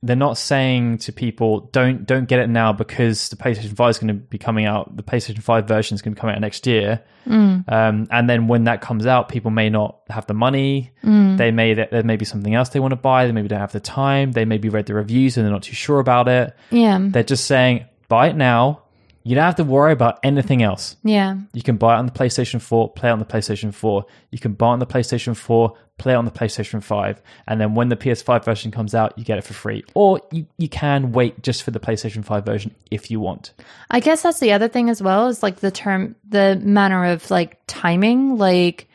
they're 0.03 0.15
not 0.17 0.39
saying 0.39 0.99
to 0.99 1.13
people, 1.13 1.69
"Don't 1.73 2.07
don't 2.07 2.27
get 2.29 2.39
it 2.39 2.49
now 2.49 2.73
because 2.73 3.29
the 3.31 3.37
PlayStation 3.37 3.75
Five 3.75 3.91
is 3.91 3.99
going 3.99 4.09
to 4.09 4.15
be 4.15 4.39
coming 4.39 4.65
out. 4.65 4.97
The 4.97 5.03
PlayStation 5.03 5.43
Five 5.43 5.67
version 5.67 5.95
is 5.97 6.03
going 6.03 6.15
to 6.15 6.21
coming 6.21 6.37
out 6.37 6.41
next 6.41 6.67
year." 6.67 7.03
Um, 7.27 8.09
and 8.11 8.31
then 8.31 8.49
when 8.49 8.65
that 8.65 8.81
comes 8.81 9.07
out, 9.07 9.29
people 9.29 9.51
may 9.51 9.69
not 9.69 9.99
have 10.09 10.27
the 10.27 10.35
money. 10.35 10.93
They 11.37 11.51
may 11.51 11.75
there 11.75 12.03
may 12.03 12.17
be 12.17 12.25
something 12.25 12.55
else 12.55 12.71
they 12.71 12.81
want 12.81 12.93
to 12.93 12.97
buy. 12.97 13.27
They 13.27 13.33
maybe 13.33 13.49
don't 13.49 13.61
have 13.61 13.73
the 13.73 13.81
time. 13.81 14.33
They 14.33 14.45
maybe 14.45 14.69
read 14.69 14.87
the 14.87 14.95
reviews 14.95 15.37
and 15.37 15.45
they're 15.45 15.53
not 15.53 15.65
too 15.65 15.75
sure 15.75 15.99
about 15.99 16.29
it. 16.29 16.55
yeah. 16.71 16.99
They're 17.01 17.23
just 17.23 17.47
saying, 17.47 17.85
"Buy 18.09 18.29
it 18.29 18.37
now." 18.37 18.83
You 19.29 19.35
don't 19.35 19.45
have 19.45 19.57
to 19.57 19.65
worry 19.65 19.93
about 19.93 20.21
anything 20.23 20.63
else. 20.63 20.97
Yeah. 21.05 21.37
You 21.53 21.61
can 21.61 21.77
buy 21.77 21.97
it 21.97 21.99
on 21.99 22.07
the 22.07 22.13
PlayStation 22.13 22.63
4, 22.63 22.95
play 22.95 23.11
it 23.11 23.13
on 23.13 23.19
the 23.19 23.27
PlayStation 23.27 23.75
4. 23.75 24.07
You 24.31 24.39
can 24.39 24.55
buy 24.55 24.69
it 24.69 24.73
on 24.73 24.79
the 24.79 24.87
PlayStation 24.87 25.37
4, 25.37 25.75
play 25.99 26.15
it 26.15 26.17
on 26.17 26.25
the 26.25 26.31
PlayStation 26.31 26.83
5. 26.83 27.21
And 27.47 27.61
then 27.61 27.75
when 27.75 27.91
the 27.91 27.97
PS5 27.97 28.43
version 28.43 28.71
comes 28.71 28.95
out, 28.95 29.19
you 29.19 29.27
get 29.27 29.37
it 29.37 29.45
for 29.45 29.53
free. 29.53 29.85
Or 29.93 30.23
you, 30.33 30.47
you 30.57 30.71
can 30.71 31.13
wait 31.13 31.43
just 31.43 31.63
for 31.63 31.73
the 31.73 31.79
PlayStation 31.79 32.25
5 32.25 32.47
version 32.47 32.75
if 32.91 33.11
you 33.11 33.21
want. 33.21 33.53
I 33.91 34.01
guess 34.01 34.23
that's 34.23 34.41
the 34.41 34.53
other 34.53 34.69
thing 34.69 34.89
as 34.89 35.03
well 35.03 35.27
is 35.27 35.43
like 35.43 35.57
the 35.57 35.71
term, 35.71 36.17
the 36.27 36.59
manner 36.65 37.05
of 37.05 37.31
like 37.31 37.59
timing. 37.67 38.39
Like 38.39 38.88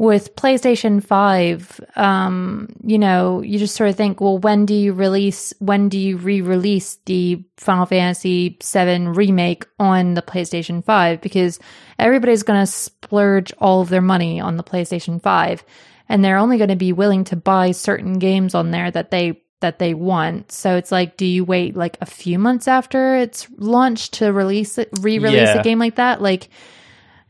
with 0.00 0.34
PlayStation 0.34 1.04
5, 1.04 1.78
um, 1.96 2.74
you 2.82 2.98
know, 2.98 3.42
you 3.42 3.58
just 3.58 3.74
sort 3.76 3.90
of 3.90 3.96
think, 3.96 4.18
well, 4.18 4.38
when 4.38 4.64
do 4.64 4.72
you 4.72 4.94
release, 4.94 5.52
when 5.58 5.90
do 5.90 5.98
you 5.98 6.16
re 6.16 6.40
release 6.40 6.96
the 7.04 7.44
Final 7.58 7.84
Fantasy 7.84 8.56
7 8.62 9.12
remake 9.12 9.66
on 9.78 10.14
the 10.14 10.22
PlayStation 10.22 10.82
5? 10.82 11.20
Because 11.20 11.58
everybody's 11.98 12.42
going 12.42 12.60
to 12.62 12.66
splurge 12.66 13.52
all 13.58 13.82
of 13.82 13.90
their 13.90 14.00
money 14.00 14.40
on 14.40 14.56
the 14.56 14.64
PlayStation 14.64 15.20
5 15.22 15.62
and 16.08 16.24
they're 16.24 16.38
only 16.38 16.56
going 16.56 16.70
to 16.70 16.76
be 16.76 16.94
willing 16.94 17.24
to 17.24 17.36
buy 17.36 17.72
certain 17.72 18.18
games 18.18 18.54
on 18.54 18.70
there 18.70 18.90
that 18.90 19.10
they 19.10 19.42
that 19.60 19.78
they 19.78 19.92
want. 19.92 20.50
So 20.50 20.76
it's 20.76 20.90
like, 20.90 21.18
do 21.18 21.26
you 21.26 21.44
wait 21.44 21.76
like 21.76 21.98
a 22.00 22.06
few 22.06 22.38
months 22.38 22.66
after 22.66 23.16
it's 23.16 23.46
launched 23.58 24.14
to 24.14 24.32
release 24.32 24.78
it, 24.78 24.88
re-release 25.02 25.34
Yeah. 25.34 25.60
a 25.60 25.62
game 25.62 25.78
like 25.78 25.96
that? 25.96 26.22
Like 26.22 26.48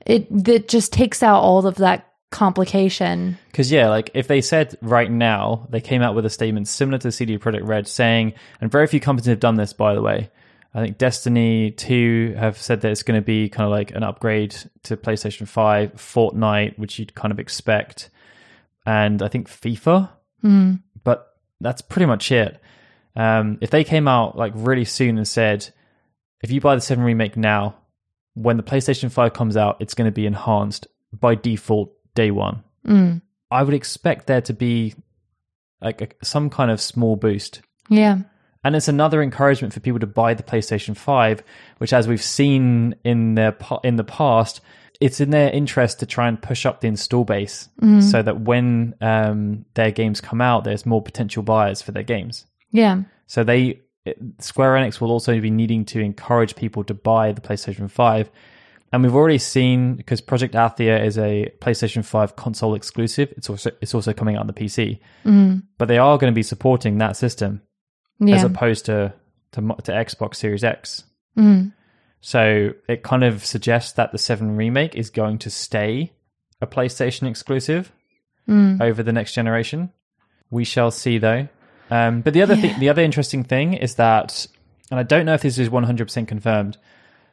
it, 0.07 0.29
that 0.45 0.69
just 0.69 0.93
takes 0.93 1.25
out 1.25 1.41
all 1.41 1.67
of 1.67 1.75
that 1.77 2.07
complication. 2.31 3.39
Because, 3.47 3.71
yeah, 3.71 3.89
like 3.89 4.11
if 4.15 4.29
they 4.29 4.41
said 4.41 4.77
right 4.81 5.11
now, 5.11 5.67
they 5.71 5.81
came 5.81 6.03
out 6.03 6.15
with 6.15 6.25
a 6.25 6.31
statement 6.31 6.69
similar 6.69 6.99
to 6.99 7.13
CD 7.13 7.39
Projekt 7.39 7.67
Red 7.67 7.89
saying, 7.89 8.35
and 8.61 8.71
very 8.71 8.87
few 8.87 9.01
companies 9.01 9.27
have 9.27 9.41
done 9.41 9.57
this, 9.57 9.73
by 9.73 9.95
the 9.95 10.03
way. 10.03 10.31
I 10.73 10.81
think 10.81 10.99
Destiny 10.99 11.73
2 11.73 12.37
have 12.39 12.57
said 12.57 12.83
that 12.83 12.93
it's 12.93 13.03
going 13.03 13.21
to 13.21 13.25
be 13.25 13.49
kind 13.49 13.65
of 13.65 13.73
like 13.73 13.91
an 13.91 14.05
upgrade 14.05 14.55
to 14.85 14.97
PlayStation 14.97 15.49
5, 15.49 15.95
Fortnite, 15.95 16.79
which 16.79 16.99
you'd 16.99 17.15
kind 17.15 17.33
of 17.33 17.41
expect, 17.41 18.09
and 18.87 19.21
I 19.21 19.29
think 19.29 19.49
FIFA. 19.49 20.11
But 21.03 21.35
that's 21.61 21.83
pretty 21.83 22.07
much 22.07 22.31
it. 22.31 22.61
Um, 23.17 23.59
if 23.61 23.71
they 23.71 23.83
came 23.83 24.07
out 24.07 24.37
like 24.37 24.53
really 24.55 24.85
soon 24.85 25.19
and 25.19 25.27
said, 25.27 25.69
if 26.43 26.53
you 26.53 26.61
buy 26.61 26.77
the 26.77 26.81
7 26.81 27.03
remake 27.03 27.37
now, 27.37 27.75
when 28.35 28.57
the 28.57 28.63
PlayStation 28.63 29.11
5 29.11 29.33
comes 29.33 29.57
out, 29.57 29.79
it's 29.81 29.95
going 29.95 30.07
to 30.07 30.13
be 30.15 30.25
enhanced 30.25 30.87
by 31.13 31.35
default 31.35 31.93
day 32.15 32.31
one. 32.31 32.63
Mm. 32.87 33.23
I 33.51 33.63
would 33.63 33.75
expect 33.75 34.27
there 34.27 34.41
to 34.43 34.53
be 34.53 34.95
like 35.81 36.01
a, 36.01 36.09
some 36.25 36.51
kind 36.51 36.71
of 36.71 36.81
small 36.81 37.17
boost. 37.17 37.63
Yeah. 37.89 38.19
And 38.63 38.77
it's 38.77 38.89
another 38.89 39.23
encouragement 39.23 39.73
for 39.73 39.81
people 39.81 40.01
to 40.01 40.07
buy 40.07 40.35
the 40.35 40.43
PlayStation 40.43 40.97
5, 40.97 41.43
which 41.79 41.93
as 41.93 42.07
we've 42.07 42.23
seen 42.23 42.95
in 43.05 43.35
their 43.35 43.57
in 43.83 43.97
the 43.97 44.05
past, 44.05 44.61
it's 45.01 45.19
in 45.19 45.31
their 45.31 45.51
interest 45.51 46.01
to 46.01 46.07
try 46.07 46.29
and 46.29 46.41
push 46.41 46.67
up 46.67 46.83
the 46.83 46.89
install 46.89 47.25
base 47.25 47.71
so 48.03 48.21
that 48.21 48.43
when 48.43 48.95
um, 49.01 49.65
their 49.75 49.91
games 49.91 50.21
come 50.21 50.43
out, 50.43 50.65
there's 50.65 50.85
more 50.85 51.01
potential 51.01 51.43
buyers 51.43 51.81
for 51.81 51.93
their 51.93 52.03
games. 52.03 52.45
Yeah. 52.71 53.05
So 53.27 53.45
they 53.45 53.81
Square 54.39 54.75
Enix 54.75 55.01
will 55.01 55.11
also 55.11 55.41
be 55.41 55.51
needing 55.51 55.85
to 55.87 56.01
encourage 56.01 56.57
people 56.57 56.85
to 56.85 56.95
buy 56.95 57.33
the 57.33 57.41
PlayStation 57.41 57.91
5. 57.91 58.31
And 58.93 59.03
we've 59.05 59.15
already 59.15 59.39
seen 59.39 59.95
because 59.95 60.21
Project 60.21 60.55
Athia 60.55 61.05
is 61.05 61.17
a 61.17 61.53
PlayStation 61.61 62.05
5 62.05 62.35
console 62.35 62.75
exclusive. 62.75 63.33
It's 63.37 63.49
also 63.49 63.71
it's 63.81 63.95
also 63.95 64.13
coming 64.13 64.35
out 64.37 64.41
on 64.41 64.47
the 64.49 64.53
PC. 64.53 64.99
But 65.79 65.87
they 65.89 65.99
are 65.99 66.19
going 66.19 66.33
to 66.33 66.35
be 66.35 66.43
supporting 66.43 66.99
that 66.99 67.17
system 67.17 67.63
Yeah. 68.19 68.37
as 68.37 68.45
opposed 68.45 68.87
to 68.87 69.13
to, 69.53 69.61
to 69.61 69.93
Xbox 69.93 70.37
Series 70.37 70.65
X. 70.65 71.05
Mhm. 71.37 71.73
So 72.21 72.71
it 72.89 73.03
kind 73.03 73.25
of 73.25 73.45
suggests 73.45 73.93
that 73.93 74.13
the 74.13 74.19
7 74.19 74.57
remake 74.57 74.95
is 74.95 75.09
going 75.11 75.39
to 75.39 75.51
stay 75.51 76.13
a 76.61 76.67
PlayStation 76.67 77.29
exclusive 77.29 77.93
over 78.81 79.03
the 79.05 79.13
next 79.13 79.33
generation. 79.35 79.91
We 80.51 80.65
shall 80.65 80.91
see 80.91 81.19
though. 81.19 81.47
Um, 81.91 82.21
but 82.23 82.33
the 82.35 82.43
other 82.43 82.57
thing, 82.57 82.79
the 82.81 82.89
other 82.89 83.03
interesting 83.03 83.45
thing 83.45 83.75
is 83.75 83.95
that, 83.97 84.47
and 84.91 84.99
I 84.99 85.05
don't 85.05 85.27
know 85.27 85.35
if 85.35 85.43
this 85.43 85.59
is 85.59 85.69
100% 85.69 86.27
confirmed, 86.29 86.77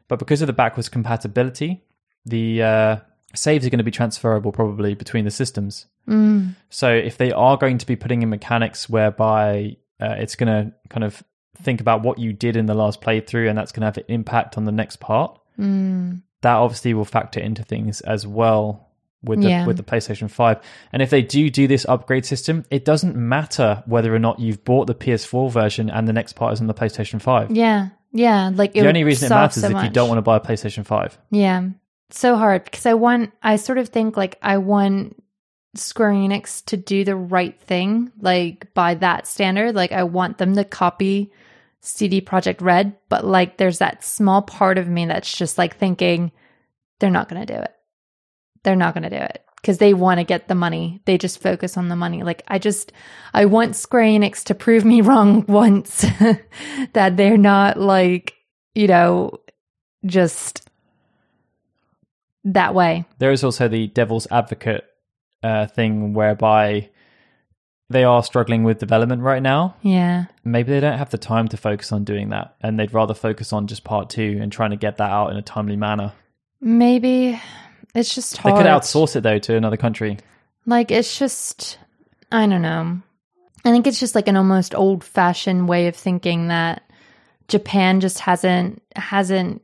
but 0.08 0.20
because 0.20 0.42
of 0.42 0.48
the 0.48 0.54
backwards 0.54 0.90
compatibility, 0.90 1.84
the 2.26 2.64
uh, 2.64 2.96
saves 3.34 3.66
are 3.66 3.70
going 3.70 3.78
to 3.80 3.84
be 3.84 3.92
transferable 3.92 4.52
probably 4.52 4.94
between 4.94 5.26
the 5.26 5.32
systems. 5.32 5.86
Mm. 6.08 6.56
So 6.70 6.90
if 6.94 7.18
they 7.18 7.32
are 7.32 7.58
going 7.58 7.78
to 7.80 7.86
be 7.86 7.96
putting 7.96 8.22
in 8.22 8.30
mechanics 8.30 8.90
whereby 8.90 9.78
uh, 10.02 10.16
it's 10.18 10.36
going 10.36 10.48
to 10.48 10.74
kind 10.90 11.04
of 11.04 11.24
think 11.62 11.82
about 11.82 12.04
what 12.04 12.20
you 12.20 12.34
did 12.34 12.56
in 12.56 12.66
the 12.68 12.74
last 12.74 13.02
playthrough, 13.02 13.50
and 13.50 13.58
that's 13.58 13.72
going 13.72 13.82
to 13.82 13.88
have 13.88 13.98
an 13.98 14.04
impact 14.08 14.58
on 14.58 14.66
the 14.66 14.72
next 14.72 15.00
part, 15.00 15.40
Mm. 15.60 16.22
that 16.44 16.54
obviously 16.54 16.94
will 16.94 17.04
factor 17.04 17.40
into 17.40 17.64
things 17.64 18.02
as 18.02 18.28
well 18.28 18.90
with 19.24 19.42
the 19.42 19.50
Yeah. 19.50 19.66
with 19.66 19.76
the 19.78 19.84
PlayStation 19.84 20.30
5. 20.30 20.60
And 20.94 21.02
if 21.02 21.10
they 21.10 21.24
do 21.24 21.50
do 21.50 21.68
this 21.68 21.84
upgrade 21.90 22.28
system, 22.28 22.64
it 22.70 22.86
doesn't 22.86 23.16
matter 23.16 23.82
whether 23.88 24.14
or 24.14 24.20
not 24.20 24.40
you've 24.40 24.64
bought 24.64 24.86
the 24.86 24.94
PS4 24.94 25.50
version 25.52 25.90
and 25.90 26.08
the 26.08 26.14
next 26.14 26.34
part 26.34 26.54
is 26.54 26.62
on 26.62 26.68
the 26.68 26.76
PlayStation 26.76 27.20
5. 27.20 27.50
Yeah. 27.50 27.90
Yeah. 28.12 28.52
Like 28.54 28.74
The 28.74 28.88
only 28.88 29.04
reason 29.04 29.28
it 29.28 29.30
matters 29.36 29.62
so 29.62 29.68
is 29.68 29.74
if 29.74 29.84
you 29.84 29.90
don't 29.90 30.08
want 30.08 30.18
to 30.18 30.24
buy 30.24 30.38
a 30.38 30.40
PlayStation 30.40 30.86
5. 30.86 31.18
Yeah. 31.32 31.70
So 32.10 32.36
hard 32.36 32.64
because 32.64 32.86
I 32.86 32.94
want, 32.94 33.34
I 33.44 33.58
sort 33.58 33.78
of 33.78 33.90
think 33.90 34.16
like 34.16 34.38
I 34.42 34.58
want 34.58 35.22
Square 35.76 36.14
Enix 36.14 36.64
to 36.66 36.78
do 36.78 37.04
the 37.04 37.16
right 37.16 37.60
thing, 37.62 38.12
like 38.20 38.74
by 38.74 38.96
that 38.96 39.28
standard. 39.28 39.76
Like 39.76 39.92
I 39.92 40.04
want 40.04 40.38
them 40.38 40.56
to 40.56 40.64
copy 40.64 41.32
CD 41.82 42.22
Projekt 42.22 42.62
Red, 42.62 42.96
but 43.10 43.26
like 43.26 43.58
there's 43.58 43.80
that 43.80 44.04
small 44.04 44.42
part 44.42 44.78
of 44.78 44.88
me 44.88 45.06
that's 45.06 45.38
just 45.38 45.58
like 45.58 45.78
thinking 45.78 46.32
they're 47.00 47.12
not 47.12 47.30
going 47.30 47.46
to 47.46 47.54
do 47.54 47.60
it. 47.60 47.74
They're 48.64 48.76
not 48.76 48.94
going 48.94 49.04
to 49.04 49.10
do 49.10 49.24
it 49.24 49.44
because 49.62 49.80
they 49.80 49.94
want 49.94 50.20
to 50.20 50.24
get 50.24 50.48
the 50.48 50.56
money. 50.56 51.02
They 51.06 51.18
just 51.18 51.42
focus 51.42 51.78
on 51.78 51.90
the 51.90 51.96
money. 51.96 52.24
Like 52.24 52.44
I 52.48 52.60
just, 52.60 52.92
I 53.34 53.46
want 53.46 53.76
Square 53.76 54.04
Enix 54.04 54.44
to 54.46 54.56
prove 54.56 54.86
me 54.86 55.02
wrong 55.02 55.46
once 55.48 56.02
that 56.94 57.18
they're 57.18 57.38
not 57.38 57.78
like, 57.80 58.36
you 58.76 58.88
know, 58.88 59.40
just 60.06 60.70
that 62.46 62.74
way. 62.74 63.06
There 63.18 63.32
is 63.32 63.44
also 63.44 63.68
the 63.68 63.88
devil's 63.88 64.28
advocate 64.32 64.86
uh, 65.44 65.68
thing 65.68 66.14
whereby 66.14 66.90
they 67.90 68.04
are 68.04 68.24
struggling 68.24 68.64
with 68.64 68.80
development 68.80 69.22
right 69.22 69.42
now. 69.42 69.76
Yeah. 69.82 70.26
Maybe 70.44 70.72
they 70.72 70.80
don't 70.80 70.98
have 70.98 71.10
the 71.10 71.18
time 71.18 71.48
to 71.50 71.58
focus 71.58 71.92
on 71.92 72.04
doing 72.04 72.30
that 72.30 72.56
and 72.62 72.80
they'd 72.80 72.94
rather 72.94 73.14
focus 73.14 73.54
on 73.54 73.68
just 73.68 73.84
part 73.84 74.10
two 74.10 74.40
and 74.42 74.52
trying 74.52 74.72
to 74.72 74.78
get 74.78 74.98
that 74.98 75.10
out 75.10 75.32
in 75.32 75.38
a 75.38 75.42
timely 75.42 75.76
manner. 75.76 76.14
Maybe 76.60 77.40
it's 78.00 78.14
just 78.14 78.38
hard. 78.38 78.56
They 78.56 78.60
could 78.60 78.70
outsource 78.70 79.16
it 79.16 79.22
though 79.22 79.40
to 79.40 79.56
another 79.56 79.78
country. 79.78 80.18
Like 80.66 80.92
it's 80.92 81.18
just 81.18 81.78
I 82.32 82.46
don't 82.48 82.62
know. 82.62 83.02
I 83.66 83.72
think 83.72 83.88
it's 83.88 84.00
just 84.00 84.16
like 84.16 84.28
an 84.28 84.38
almost 84.38 84.76
old 84.76 85.04
fashioned 85.04 85.68
way 85.68 85.88
of 85.88 85.96
thinking 85.96 86.48
that 86.48 86.84
Japan 87.48 88.00
just 88.00 88.20
hasn't 88.20 88.82
hasn't 88.96 89.62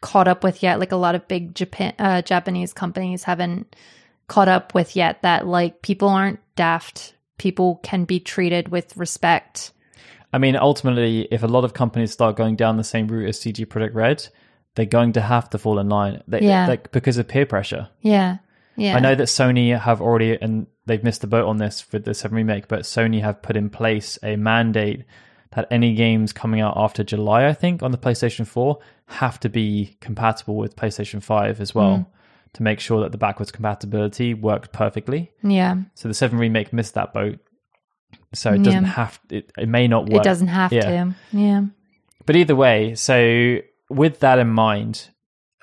caught 0.00 0.28
up 0.28 0.44
with 0.44 0.62
yet. 0.62 0.78
Like 0.78 0.92
a 0.92 0.96
lot 0.96 1.14
of 1.14 1.26
big 1.28 1.54
Japan 1.54 1.94
uh, 1.98 2.22
Japanese 2.22 2.72
companies 2.72 3.24
haven't 3.24 3.74
caught 4.28 4.48
up 4.48 4.74
with 4.74 4.96
yet. 4.96 5.22
That 5.22 5.46
like 5.46 5.82
people 5.82 6.08
aren't 6.08 6.40
daft 6.56 7.14
people 7.38 7.80
can 7.82 8.04
be 8.04 8.20
treated 8.20 8.68
with 8.68 8.96
respect. 8.96 9.72
I 10.32 10.38
mean, 10.38 10.56
ultimately, 10.56 11.28
if 11.30 11.42
a 11.42 11.46
lot 11.46 11.64
of 11.64 11.74
companies 11.74 12.12
start 12.12 12.36
going 12.36 12.56
down 12.56 12.76
the 12.76 12.84
same 12.84 13.06
route 13.06 13.28
as 13.28 13.40
CD 13.40 13.64
Projekt 13.64 13.94
Red, 13.94 14.28
they're 14.74 14.86
going 14.86 15.12
to 15.12 15.20
have 15.20 15.48
to 15.50 15.58
fall 15.58 15.78
in 15.78 15.88
line. 15.88 16.22
They, 16.26 16.40
Yeah. 16.42 16.76
because 16.92 17.16
of 17.18 17.28
peer 17.28 17.46
pressure. 17.46 17.88
Yeah. 18.00 18.38
Yeah. 18.76 18.96
I 18.96 19.00
know 19.00 19.14
that 19.14 19.24
Sony 19.28 19.78
have 19.78 20.00
already, 20.00 20.36
and 20.40 20.66
they've 20.86 21.02
missed 21.04 21.20
the 21.20 21.28
boat 21.28 21.46
on 21.46 21.58
this 21.58 21.86
with 21.92 22.04
the 22.04 22.12
7 22.14 22.34
remake, 22.36 22.66
but 22.66 22.80
Sony 22.80 23.20
have 23.20 23.40
put 23.40 23.56
in 23.56 23.70
place 23.70 24.18
a 24.22 24.34
mandate 24.36 25.04
that 25.52 25.68
any 25.70 25.94
games 25.94 26.32
coming 26.32 26.60
out 26.60 26.74
after 26.76 27.04
July, 27.04 27.46
I 27.46 27.52
think, 27.52 27.82
on 27.84 27.92
the 27.92 27.98
PlayStation 27.98 28.44
4 28.46 28.78
have 29.06 29.38
to 29.40 29.48
be 29.48 29.96
compatible 30.00 30.56
with 30.56 30.74
PlayStation 30.74 31.22
5 31.22 31.60
as 31.60 31.72
well 31.72 31.98
Mm. 31.98 32.06
to 32.54 32.62
make 32.64 32.80
sure 32.80 33.00
that 33.02 33.12
the 33.12 33.18
backwards 33.18 33.52
compatibility 33.52 34.34
worked 34.34 34.72
perfectly. 34.72 35.30
Yeah. 35.44 35.76
So 35.94 36.08
the 36.08 36.14
7 36.14 36.36
remake 36.36 36.72
missed 36.72 36.94
that 36.94 37.12
boat. 37.14 37.38
So 38.32 38.52
it 38.52 38.64
doesn't 38.64 38.82
Yeah. 38.82 38.90
have, 38.90 39.20
it, 39.30 39.52
it 39.56 39.68
may 39.68 39.86
not 39.86 40.06
work. 40.08 40.22
It 40.22 40.24
doesn't 40.24 40.48
have 40.48 40.72
Yeah. 40.72 40.80
to. 41.04 41.14
Yeah. 41.30 41.62
But 42.26 42.34
either 42.34 42.56
way, 42.56 42.96
so 42.96 43.58
with 43.94 44.20
that 44.20 44.38
in 44.38 44.48
mind, 44.48 45.08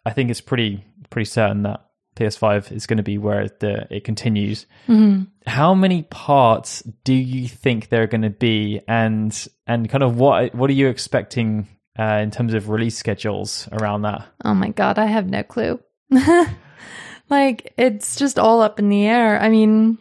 I 0.05 0.11
think 0.11 0.29
it's 0.29 0.41
pretty 0.41 0.83
pretty 1.09 1.25
certain 1.25 1.63
that 1.63 1.85
PS5 2.15 2.71
is 2.71 2.87
going 2.87 2.97
to 2.97 3.03
be 3.03 3.17
where 3.17 3.47
the 3.59 3.87
it 3.93 4.03
continues. 4.03 4.65
Mhm. 4.87 5.27
How 5.47 5.73
many 5.73 6.03
parts 6.03 6.81
do 7.03 7.13
you 7.13 7.47
think 7.47 7.89
there 7.89 8.03
are 8.03 8.07
going 8.07 8.21
to 8.21 8.29
be, 8.29 8.81
and 8.87 9.47
and 9.67 9.89
kind 9.89 10.03
of 10.03 10.17
what 10.17 10.53
what 10.55 10.69
are 10.69 10.73
you 10.73 10.87
expecting 10.87 11.67
uh, 11.97 12.19
in 12.21 12.31
terms 12.31 12.53
of 12.53 12.69
release 12.69 12.97
schedules 12.97 13.67
around 13.71 14.03
that? 14.03 14.27
Oh 14.43 14.53
my 14.53 14.69
god, 14.69 14.99
I 14.99 15.05
have 15.05 15.27
no 15.27 15.43
clue. 15.43 15.79
like 17.29 17.73
it's 17.77 18.15
just 18.15 18.37
all 18.37 18.61
up 18.61 18.79
in 18.79 18.89
the 18.89 19.05
air. 19.05 19.39
I 19.39 19.49
mean, 19.49 19.97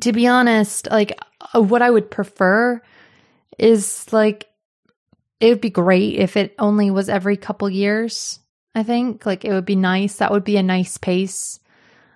to 0.00 0.12
be 0.12 0.26
honest, 0.26 0.88
like 0.90 1.18
uh, 1.54 1.62
what 1.62 1.82
I 1.82 1.90
would 1.90 2.10
prefer 2.10 2.80
is 3.58 4.12
like 4.12 4.48
it 5.42 5.48
would 5.48 5.60
be 5.60 5.70
great 5.70 6.14
if 6.14 6.36
it 6.36 6.54
only 6.56 6.92
was 6.92 7.08
every 7.08 7.36
couple 7.36 7.68
years. 7.68 8.38
I 8.76 8.84
think 8.84 9.26
like 9.26 9.44
it 9.44 9.52
would 9.52 9.64
be 9.66 9.74
nice. 9.74 10.16
That 10.16 10.30
would 10.30 10.44
be 10.44 10.56
a 10.56 10.62
nice 10.62 10.98
pace. 10.98 11.58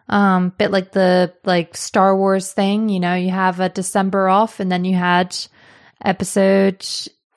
Um, 0.09 0.51
bit 0.57 0.71
like 0.71 0.93
the 0.93 1.35
like 1.45 1.77
Star 1.77 2.17
Wars 2.17 2.53
thing, 2.53 2.89
you 2.89 3.01
know, 3.01 3.17
you 3.17 3.31
have 3.31 3.59
a 3.59 3.69
December 3.69 4.29
off 4.29 4.61
and 4.61 4.71
then 4.71 4.85
you 4.85 4.95
had 4.95 5.37
episode 6.01 6.87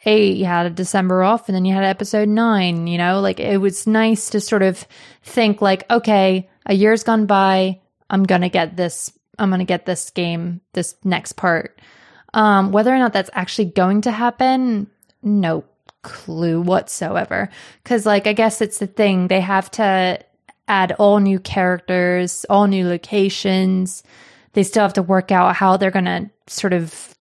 eight, 0.06 0.38
you 0.38 0.46
had 0.46 0.68
a 0.68 0.70
December 0.70 1.24
off 1.24 1.50
and 1.50 1.56
then 1.56 1.66
you 1.66 1.74
had 1.74 1.84
episode 1.84 2.30
nine, 2.30 2.86
you 2.86 3.00
know, 3.00 3.20
like 3.20 3.40
it 3.40 3.58
was 3.58 3.88
nice 3.88 4.30
to 4.30 4.40
sort 4.40 4.62
of 4.62 4.86
think 5.24 5.60
like, 5.60 5.90
okay, 5.90 6.48
a 6.68 6.76
year's 6.76 7.04
gone 7.04 7.26
by, 7.26 7.80
I'm 8.12 8.26
gonna 8.26 8.50
get 8.50 8.78
this, 8.78 9.12
I'm 9.40 9.50
gonna 9.50 9.66
get 9.66 9.88
this 9.88 10.12
game, 10.12 10.62
this 10.74 10.94
next 11.04 11.34
part. 11.34 11.82
Um, 12.36 12.72
whether 12.72 12.94
or 12.94 13.00
not 13.00 13.14
that's 13.14 13.32
actually 13.34 13.72
going 13.72 14.02
to 14.02 14.12
happen, 14.12 14.92
no 15.24 15.66
clue 16.02 16.62
whatsoever. 16.62 17.50
Cause 17.84 18.06
like, 18.06 18.28
I 18.28 18.34
guess 18.34 18.62
it's 18.62 18.80
the 18.80 18.88
thing, 18.88 19.28
they 19.28 19.42
have 19.42 19.70
to 19.72 20.20
add 20.68 20.92
all 20.94 21.20
new 21.20 21.40
characters, 21.40 22.46
all 22.50 22.68
new 22.68 22.88
locations. 22.88 24.04
They 24.54 24.64
still 24.64 24.84
have 24.84 24.94
to 24.94 25.04
work 25.04 25.32
out 25.32 25.56
how 25.56 25.78
they're 25.78 25.92
gonna 25.92 26.30
sort 26.48 26.74
of 26.74 27.16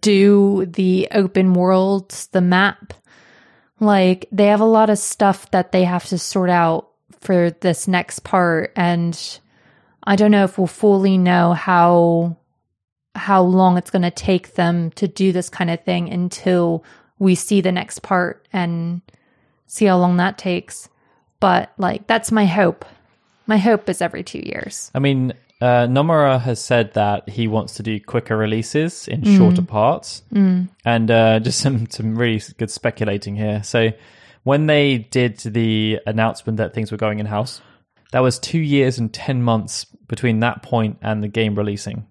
do 0.00 0.66
the 0.66 1.08
open 1.12 1.54
worlds, 1.54 2.26
the 2.28 2.40
map. 2.40 2.94
Like 3.78 4.26
they 4.30 4.46
have 4.46 4.60
a 4.60 4.66
lot 4.66 4.90
of 4.90 4.98
stuff 4.98 5.50
that 5.52 5.72
they 5.72 5.84
have 5.84 6.06
to 6.06 6.18
sort 6.18 6.50
out 6.50 6.90
for 7.20 7.50
this 7.50 7.86
next 7.86 8.20
part 8.20 8.72
and 8.76 9.40
I 10.02 10.16
don't 10.16 10.30
know 10.30 10.44
if 10.44 10.58
we'll 10.58 10.66
fully 10.66 11.18
know 11.18 11.52
how 11.52 12.36
how 13.14 13.42
long 13.42 13.76
it's 13.76 13.90
going 13.90 14.02
to 14.02 14.10
take 14.10 14.54
them 14.54 14.90
to 14.92 15.08
do 15.08 15.32
this 15.32 15.48
kind 15.48 15.70
of 15.70 15.84
thing 15.84 16.10
until 16.10 16.84
we 17.20 17.36
see 17.36 17.60
the 17.60 17.70
next 17.70 18.00
part 18.02 18.44
and 18.52 19.00
see 19.68 19.84
how 19.84 19.96
long 19.98 20.16
that 20.16 20.36
takes. 20.38 20.88
But 21.38 21.70
like 21.78 22.08
that's 22.08 22.32
my 22.32 22.46
hope. 22.46 22.84
My 23.46 23.58
hope 23.58 23.88
is 23.88 24.02
every 24.02 24.22
2 24.24 24.38
years. 24.44 24.90
I 24.94 24.98
mean, 24.98 25.32
uh, 25.60 25.86
Nomura 25.86 26.40
has 26.40 26.58
said 26.60 26.94
that 26.94 27.28
he 27.28 27.46
wants 27.46 27.74
to 27.74 27.82
do 27.82 28.00
quicker 28.00 28.36
releases 28.36 29.06
in 29.06 29.20
Mm. 29.22 29.36
shorter 29.36 29.62
parts, 29.62 30.22
and 30.32 31.10
uh, 31.10 31.38
just 31.46 31.60
some 31.60 31.88
some 31.90 32.16
really 32.16 32.40
good 32.58 32.70
speculating 32.70 33.36
here. 33.36 33.62
So, 33.62 33.90
when 34.44 34.66
they 34.66 34.98
did 34.98 35.38
the 35.38 35.98
announcement 36.06 36.56
that 36.58 36.72
things 36.72 36.90
were 36.90 36.96
going 36.98 37.18
in 37.18 37.26
house, 37.26 37.60
that 38.12 38.20
was 38.20 38.38
two 38.38 38.58
years 38.60 38.98
and 38.98 39.12
ten 39.12 39.42
months 39.42 39.84
between 40.08 40.40
that 40.40 40.62
point 40.62 40.96
and 41.02 41.22
the 41.22 41.28
game 41.28 41.54
releasing. 41.54 42.06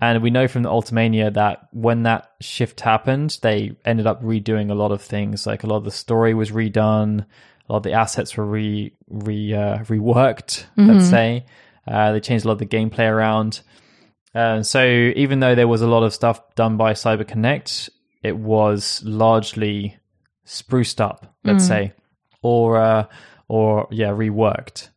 And 0.00 0.22
we 0.22 0.30
know 0.30 0.46
from 0.46 0.62
the 0.62 0.68
Ultimania 0.68 1.32
that 1.34 1.68
when 1.72 2.02
that 2.02 2.30
shift 2.40 2.80
happened, 2.80 3.38
they 3.40 3.76
ended 3.84 4.06
up 4.06 4.22
redoing 4.22 4.70
a 4.70 4.74
lot 4.74 4.92
of 4.92 5.00
things. 5.00 5.46
Like 5.46 5.62
a 5.62 5.66
lot 5.66 5.78
of 5.78 5.84
the 5.84 5.90
story 5.90 6.34
was 6.34 6.50
redone, 6.50 7.24
a 7.68 7.72
lot 7.72 7.78
of 7.78 7.82
the 7.82 7.92
assets 7.92 8.36
were 8.36 8.44
re 8.44 8.92
re 9.08 9.54
uh, 9.54 9.78
reworked. 9.78 10.66
Let's 10.76 11.08
say 11.08 11.46
uh, 11.86 12.12
they 12.12 12.20
changed 12.20 12.44
a 12.44 12.48
lot 12.48 12.54
of 12.54 12.58
the 12.58 12.66
gameplay 12.66 13.10
around. 13.10 13.60
Uh, 14.34 14.62
so 14.62 14.84
even 14.84 15.40
though 15.40 15.54
there 15.54 15.68
was 15.68 15.80
a 15.80 15.86
lot 15.86 16.02
of 16.02 16.12
stuff 16.12 16.54
done 16.54 16.76
by 16.76 16.92
CyberConnect, 16.92 17.88
it 18.22 18.36
was 18.36 19.02
largely 19.02 19.96
spruced 20.44 21.00
up, 21.00 21.34
let's 21.42 21.66
say, 21.66 21.92
or 22.42 22.76
uh, 22.76 23.06
or 23.48 23.88
yeah, 23.90 24.08
reworked. 24.10 24.90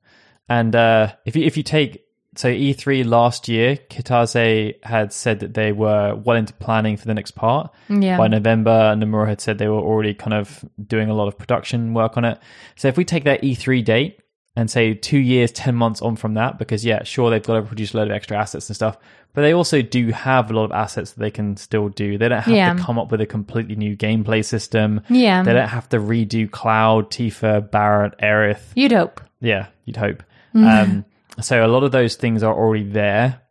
And 0.49 0.75
uh, 0.75 1.13
if 1.25 1.35
you 1.35 1.45
if 1.45 1.55
you 1.55 1.63
take 1.63 2.03
so 2.35 2.47
E3 2.49 3.05
last 3.05 3.47
year, 3.47 3.75
Kitase 3.75 4.75
had 4.83 5.11
said 5.13 5.39
that 5.39 5.53
they 5.53 5.71
were 5.71 6.15
well 6.15 6.37
into 6.37 6.53
planning 6.53 6.95
for 6.97 7.05
the 7.07 7.13
next 7.13 7.31
part. 7.31 7.71
Yeah. 7.89 8.17
By 8.17 8.27
November, 8.27 8.93
Nomura 8.95 9.27
had 9.27 9.41
said 9.41 9.57
they 9.57 9.67
were 9.67 9.79
already 9.79 10.13
kind 10.13 10.33
of 10.33 10.63
doing 10.85 11.09
a 11.09 11.13
lot 11.13 11.27
of 11.27 11.37
production 11.37 11.93
work 11.93 12.17
on 12.17 12.25
it. 12.25 12.39
So 12.75 12.87
if 12.87 12.97
we 12.97 13.05
take 13.05 13.23
that 13.25 13.41
E3 13.41 13.83
date 13.83 14.19
and 14.55 14.69
say 14.69 14.93
two 14.93 15.17
years, 15.19 15.51
10 15.51 15.75
months 15.75 16.01
on 16.01 16.15
from 16.15 16.35
that, 16.35 16.57
because 16.59 16.85
yeah, 16.85 17.03
sure, 17.03 17.29
they've 17.29 17.43
got 17.43 17.55
to 17.55 17.61
produce 17.63 17.93
a 17.93 17.97
load 17.97 18.09
of 18.09 18.13
extra 18.15 18.37
assets 18.37 18.69
and 18.69 18.75
stuff, 18.75 18.97
but 19.33 19.41
they 19.41 19.53
also 19.53 19.81
do 19.81 20.09
have 20.11 20.49
a 20.49 20.53
lot 20.53 20.65
of 20.65 20.71
assets 20.71 21.11
that 21.11 21.19
they 21.19 21.31
can 21.31 21.55
still 21.57 21.89
do. 21.89 22.17
They 22.17 22.27
don't 22.29 22.41
have 22.41 22.53
Yeah. 22.53 22.73
to 22.73 22.79
come 22.81 22.97
up 22.99 23.11
with 23.11 23.21
a 23.21 23.25
completely 23.25 23.75
new 23.75 23.95
gameplay 23.95 24.43
system. 24.45 25.01
Yeah. 25.09 25.43
They 25.43 25.53
don't 25.53 25.67
have 25.69 25.89
to 25.89 25.97
redo 25.99 26.49
Cloud, 26.49 27.09
Tifa, 27.11 27.69
Barret, 27.71 28.15
Aerith. 28.21 28.61
You'd 28.75 28.91
hope. 28.91 29.21
Yeah, 29.41 29.67
you'd 29.85 29.97
hope. 29.97 30.23
Um, 30.55 31.05
so 31.41 31.65
a 31.65 31.67
lot 31.67 31.83
of 31.83 31.91
those 31.91 32.15
things 32.15 32.43
are 32.43 32.53
already 32.53 32.83
there, 32.83 33.41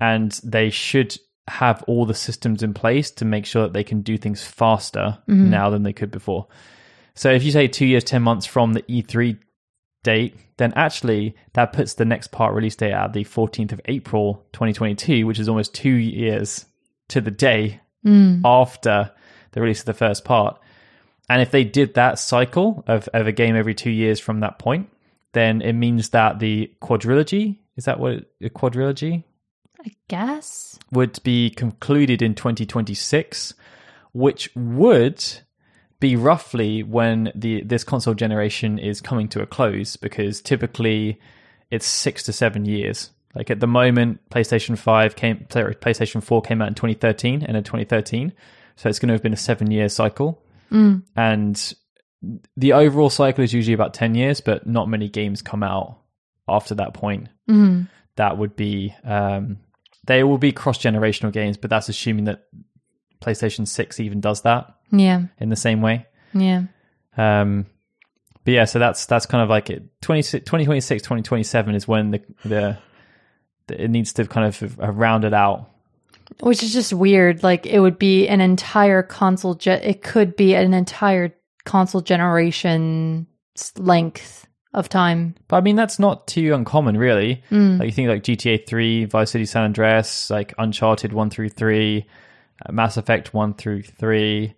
and 0.00 0.32
they 0.44 0.70
should 0.70 1.16
have 1.48 1.82
all 1.86 2.04
the 2.04 2.14
systems 2.14 2.62
in 2.62 2.74
place 2.74 3.10
to 3.10 3.24
make 3.24 3.46
sure 3.46 3.62
that 3.62 3.72
they 3.72 3.84
can 3.84 4.02
do 4.02 4.18
things 4.18 4.44
faster 4.44 5.18
mm-hmm. 5.28 5.50
now 5.50 5.70
than 5.70 5.82
they 5.82 5.92
could 5.92 6.10
before. 6.10 6.46
So 7.14 7.32
if 7.32 7.42
you 7.42 7.50
say 7.50 7.68
two 7.68 7.86
years, 7.86 8.04
ten 8.04 8.22
months 8.22 8.46
from 8.46 8.74
the 8.74 8.82
E3 8.82 9.38
date, 10.04 10.36
then 10.56 10.72
actually 10.76 11.34
that 11.54 11.72
puts 11.72 11.94
the 11.94 12.04
next 12.04 12.28
part 12.28 12.54
release 12.54 12.76
date 12.76 12.92
at 12.92 13.12
the 13.12 13.24
14th 13.24 13.72
of 13.72 13.80
April 13.86 14.46
2022, 14.52 15.26
which 15.26 15.38
is 15.38 15.48
almost 15.48 15.74
two 15.74 15.90
years 15.90 16.66
to 17.08 17.20
the 17.20 17.30
day 17.30 17.80
mm. 18.04 18.40
after 18.44 19.10
the 19.52 19.60
release 19.60 19.80
of 19.80 19.86
the 19.86 19.94
first 19.94 20.24
part. 20.24 20.60
And 21.30 21.42
if 21.42 21.50
they 21.50 21.64
did 21.64 21.94
that 21.94 22.18
cycle 22.18 22.84
of, 22.86 23.08
of 23.12 23.26
a 23.26 23.32
game 23.32 23.56
every 23.56 23.74
two 23.74 23.90
years 23.90 24.20
from 24.20 24.40
that 24.40 24.58
point, 24.58 24.88
then 25.32 25.60
it 25.60 25.74
means 25.74 26.10
that 26.10 26.38
the 26.38 26.72
quadrilogy 26.80 27.58
is 27.76 27.84
that 27.84 28.00
what 28.00 28.24
a 28.42 28.50
quadrilogy 28.50 29.24
I 29.80 29.92
guess. 30.08 30.78
would 30.90 31.22
be 31.22 31.50
concluded 31.50 32.22
in 32.22 32.34
2026, 32.34 33.54
which 34.12 34.50
would 34.54 35.24
be 36.00 36.16
roughly 36.16 36.82
when 36.82 37.32
the 37.34 37.62
this 37.62 37.84
console 37.84 38.14
generation 38.14 38.78
is 38.78 39.00
coming 39.00 39.28
to 39.28 39.42
a 39.42 39.46
close 39.46 39.96
because 39.96 40.40
typically 40.40 41.20
it's 41.70 41.86
6 41.86 42.22
to 42.24 42.32
7 42.32 42.64
years. 42.64 43.10
Like 43.34 43.50
at 43.50 43.60
the 43.60 43.66
moment 43.66 44.20
PlayStation 44.30 44.78
5 44.78 45.16
came 45.16 45.46
sorry, 45.50 45.74
PlayStation 45.74 46.22
4 46.22 46.42
came 46.42 46.62
out 46.62 46.68
in 46.68 46.74
2013 46.74 47.42
and 47.42 47.56
in 47.56 47.64
2013. 47.64 48.32
So 48.76 48.88
it's 48.88 48.98
going 48.98 49.08
to 49.08 49.14
have 49.14 49.22
been 49.22 49.32
a 49.32 49.36
7 49.36 49.70
year 49.70 49.88
cycle. 49.88 50.42
Mm. 50.70 51.02
And 51.16 51.74
the 52.56 52.72
overall 52.72 53.10
cycle 53.10 53.44
is 53.44 53.52
usually 53.54 53.74
about 53.74 53.94
10 53.94 54.14
years, 54.14 54.40
but 54.40 54.66
not 54.66 54.88
many 54.88 55.08
games 55.08 55.42
come 55.42 55.62
out 55.62 55.98
after 56.48 56.74
that 56.76 56.94
point. 56.94 57.28
That 58.16 58.36
would 58.36 58.56
be, 58.56 58.94
um, 59.04 59.58
they 60.06 60.24
will 60.24 60.38
be 60.38 60.50
cross 60.52 60.78
generational 60.78 61.32
games, 61.32 61.56
but 61.56 61.70
that's 61.70 61.88
assuming 61.88 62.24
that 62.24 62.44
PlayStation 63.22 63.66
6 63.68 64.00
even 64.00 64.20
does 64.20 64.42
that 64.42 64.74
Yeah. 64.90 65.22
in 65.38 65.48
the 65.50 65.56
same 65.56 65.80
way. 65.82 66.06
Yeah. 66.34 66.64
Um, 67.16 67.66
but 68.44 68.52
yeah, 68.54 68.64
so 68.64 68.78
that's 68.78 69.06
that's 69.06 69.26
kind 69.26 69.42
of 69.42 69.48
like 69.50 69.70
it. 69.70 69.82
20, 70.02 70.22
2026, 70.22 71.02
2027 71.02 71.74
is 71.74 71.86
when 71.86 72.10
the, 72.12 72.22
the, 72.44 72.78
the 73.66 73.84
it 73.84 73.90
needs 73.90 74.12
to 74.14 74.24
kind 74.26 74.46
of 74.46 74.58
have 74.80 74.96
rounded 74.96 75.34
out. 75.34 75.70
Which 76.40 76.62
is 76.62 76.72
just 76.72 76.92
weird. 76.92 77.42
Like 77.42 77.66
it 77.66 77.80
would 77.80 77.98
be 77.98 78.26
an 78.28 78.40
entire 78.40 79.02
console. 79.02 79.54
Ge- 79.54 79.68
it 79.68 80.02
could 80.02 80.36
be 80.36 80.54
an 80.54 80.74
entire 80.74 81.34
console 81.68 82.00
generation 82.00 83.26
length 83.76 84.46
of 84.74 84.88
time. 84.88 85.34
But 85.48 85.56
I 85.56 85.60
mean, 85.60 85.76
that's 85.76 85.98
not 85.98 86.26
too 86.26 86.54
uncommon, 86.54 86.96
really. 86.96 87.42
Mm. 87.50 87.78
Like 87.78 87.86
you 87.86 87.92
think 87.92 88.08
like 88.08 88.22
GTA 88.22 88.66
3, 88.66 89.04
Vice 89.06 89.30
City 89.30 89.46
San 89.46 89.64
Andreas, 89.64 90.30
like 90.30 90.54
Uncharted 90.58 91.12
1 91.12 91.30
through 91.30 91.48
3, 91.50 92.06
uh, 92.66 92.72
Mass 92.72 92.96
Effect 92.96 93.32
1 93.34 93.54
through 93.54 93.82
3, 93.82 94.54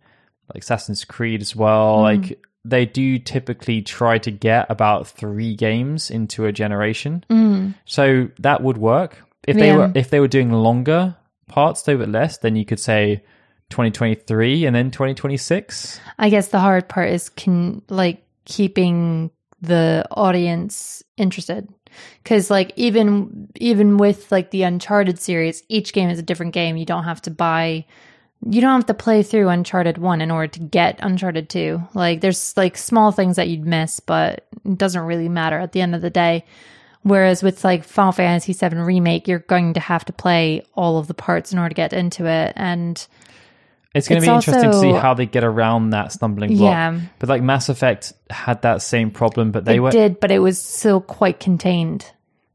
like 0.55 0.63
Assassin's 0.63 1.05
Creed 1.05 1.41
as 1.43 1.55
well. 1.55 1.99
Mm. 1.99 2.03
Like 2.03 2.45
they 2.65 2.85
do 2.87 3.19
typically 3.19 3.83
try 3.83 4.19
to 4.19 4.31
get 4.31 4.67
about 4.69 5.07
three 5.09 5.55
games 5.55 6.11
into 6.11 6.45
a 6.47 6.53
generation. 6.53 7.25
Mm. 7.31 7.75
So 7.87 8.29
that 8.41 8.63
would 8.63 8.77
work. 8.79 9.23
If 9.47 9.57
they 9.57 9.69
Yeah. 9.69 9.77
were 9.77 9.93
if 9.95 10.11
they 10.11 10.21
were 10.21 10.29
doing 10.29 10.53
longer 10.53 11.17
parts 11.49 11.83
though, 11.83 11.97
but 11.97 12.09
less, 12.11 12.37
then 12.39 12.57
you 12.57 12.65
could 12.67 12.81
say 12.81 13.23
2023 13.71 14.67
and 14.67 14.77
then 14.77 14.91
2026. 14.91 16.01
I 16.19 16.29
guess 16.29 16.49
the 16.49 16.61
hard 16.61 16.89
part 16.89 17.11
is 17.11 17.29
can 17.31 17.83
like 17.89 18.23
keeping 18.45 19.31
the 19.63 20.07
audience 20.11 21.03
interested. 21.17 21.69
Cuz 22.25 22.51
like 22.51 22.73
even 22.77 23.49
even 23.57 23.97
with 23.97 24.31
like 24.31 24.51
the 24.51 24.63
Uncharted 24.63 25.19
series, 25.19 25.63
each 25.69 25.93
game 25.93 26.11
is 26.11 26.19
a 26.19 26.23
different 26.23 26.53
game. 26.53 26.77
You 26.77 26.87
don't 26.87 27.05
have 27.05 27.23
to 27.23 27.31
buy 27.31 27.87
you 28.49 28.61
don't 28.61 28.73
have 28.73 28.87
to 28.87 28.95
play 28.95 29.23
through 29.23 29.49
Uncharted 29.49 29.99
1 29.99 30.21
in 30.23 30.31
order 30.31 30.47
to 30.49 30.61
get 30.61 30.99
Uncharted 31.03 31.51
2. 31.51 31.83
Like 31.95 32.21
there's 32.21 32.57
like 32.57 32.77
small 32.77 33.13
things 33.13 33.37
that 33.37 33.49
you'd 33.49 33.67
miss, 33.67 34.01
but 34.01 34.47
it 34.65 34.79
doesn't 34.79 35.03
really 35.03 35.29
matter 35.29 35.59
at 35.59 35.73
the 35.73 35.83
end 35.83 35.95
of 35.95 36.01
the 36.01 36.11
day. 36.11 36.45
Whereas 37.03 37.43
with 37.43 37.65
like 37.65 37.85
Final 37.85 38.13
Fantasy 38.13 38.53
7 38.53 38.79
remake, 38.79 39.29
you're 39.29 39.41
going 39.41 39.75
to 39.75 39.81
have 39.81 40.05
to 40.07 40.13
play 40.13 40.63
all 40.75 40.99
of 40.99 41.07
the 41.07 41.15
parts 41.15 41.53
in 41.53 41.59
order 41.59 41.71
to 41.71 41.75
get 41.75 41.93
into 41.93 42.27
it 42.27 42.53
and 42.57 43.07
It's 43.95 44.07
going 44.07 44.21
to 44.21 44.27
be 44.27 44.33
interesting 44.33 44.71
to 44.71 44.79
see 44.79 44.93
how 44.93 45.15
they 45.15 45.27
get 45.27 45.43
around 45.43 45.91
that 45.91 46.13
stumbling 46.13 46.57
block. 46.57 46.71
Yeah. 46.71 47.01
But 47.19 47.29
like 47.29 47.43
Mass 47.43 47.69
Effect 47.69 48.13
had 48.31 48.63
that 48.63 48.83
same 48.83 49.11
problem, 49.11 49.51
but 49.51 49.65
they 49.65 49.77
it 49.77 49.81
were 49.81 49.91
did, 49.91 50.21
but 50.21 50.31
it 50.31 50.39
was 50.39 50.63
still 50.63 51.01
quite 51.01 51.41
contained. 51.41 52.11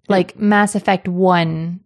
Like 0.07 0.37
Mass 0.39 0.75
Effect 0.75 1.07
1 1.09 1.81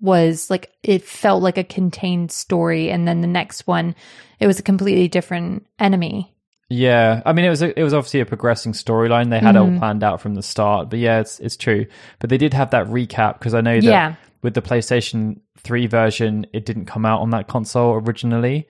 was 0.00 0.48
like 0.50 0.72
it 0.82 1.02
felt 1.04 1.42
like 1.42 1.58
a 1.58 1.64
contained 1.64 2.30
story 2.32 2.88
and 2.90 3.06
then 3.06 3.20
the 3.20 3.26
next 3.26 3.66
one 3.66 3.96
it 4.38 4.46
was 4.46 4.58
a 4.60 4.62
completely 4.62 5.08
different 5.08 5.66
enemy. 5.80 6.32
Yeah, 6.68 7.22
I 7.26 7.32
mean 7.32 7.44
it 7.44 7.50
was 7.50 7.62
a, 7.62 7.78
it 7.78 7.82
was 7.82 7.94
obviously 7.94 8.20
a 8.20 8.26
progressing 8.26 8.72
storyline. 8.72 9.30
They 9.30 9.38
had 9.40 9.56
it 9.56 9.58
Mm-hmm. 9.58 9.72
all 9.74 9.78
planned 9.78 10.04
out 10.04 10.20
from 10.20 10.34
the 10.34 10.42
start. 10.42 10.90
But 10.90 10.98
yeah, 11.00 11.20
it's 11.20 11.40
it's 11.40 11.56
true. 11.56 11.86
But 12.20 12.30
they 12.30 12.38
did 12.38 12.54
have 12.54 12.70
that 12.70 12.86
recap 12.86 13.38
because 13.38 13.54
I 13.54 13.60
know 13.60 13.74
that 13.74 13.82
Yeah. 13.84 14.14
with 14.42 14.54
the 14.54 14.62
PlayStation 14.62 15.40
3 15.58 15.86
version, 15.88 16.46
it 16.52 16.64
didn't 16.64 16.84
come 16.86 17.04
out 17.06 17.20
on 17.20 17.30
that 17.30 17.48
console 17.48 17.94
originally. 17.94 18.68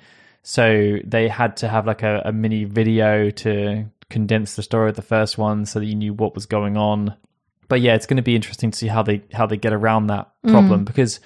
So 0.51 0.96
they 1.05 1.28
had 1.28 1.59
to 1.59 1.68
have 1.68 1.86
like 1.86 2.03
a, 2.03 2.22
a 2.24 2.32
mini 2.32 2.64
video 2.64 3.28
to 3.44 3.84
condense 4.09 4.57
the 4.57 4.62
story 4.62 4.88
of 4.88 4.96
the 4.96 5.03
first 5.03 5.36
one 5.36 5.66
so 5.66 5.78
that 5.78 5.84
you 5.84 5.94
knew 5.94 6.14
what 6.14 6.34
was 6.34 6.46
going 6.46 6.78
on. 6.78 7.14
But 7.68 7.82
yeah, 7.82 7.94
it's 7.94 8.07
going 8.07 8.16
to 8.16 8.22
be 8.22 8.34
interesting 8.34 8.70
to 8.70 8.78
see 8.78 8.86
how 8.86 9.03
they 9.03 9.22
how 9.32 9.44
they 9.44 9.59
get 9.59 9.74
around 9.74 10.07
that 10.07 10.30
Mm. 10.46 10.51
problem 10.53 10.84
because 10.84 11.20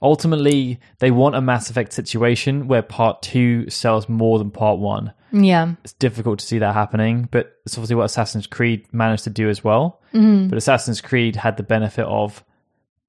ultimately 0.00 0.78
they 1.00 1.10
want 1.10 1.34
a 1.34 1.40
Mass 1.40 1.70
Effect 1.70 1.92
situation 1.92 2.68
where 2.68 2.82
part 2.82 3.20
2 3.22 3.68
sells 3.68 4.08
more 4.08 4.38
than 4.38 4.52
part 4.52 4.78
1 4.78 5.12
Yeah. 5.32 5.72
it's 5.82 5.94
difficult 5.94 6.38
to 6.38 6.46
see 6.46 6.58
that 6.60 6.74
happening, 6.74 7.26
but 7.32 7.56
it's 7.66 7.76
obviously 7.76 7.96
what 7.96 8.04
Assassin's 8.04 8.46
Creed 8.46 8.86
managed 8.92 9.24
to 9.24 9.30
do 9.30 9.48
as 9.48 9.64
well. 9.64 10.00
Mm-hmm. 10.14 10.48
But 10.48 10.58
Assassin's 10.58 11.00
Creed 11.00 11.34
had 11.34 11.56
the 11.56 11.64
benefit 11.64 12.04
of 12.06 12.44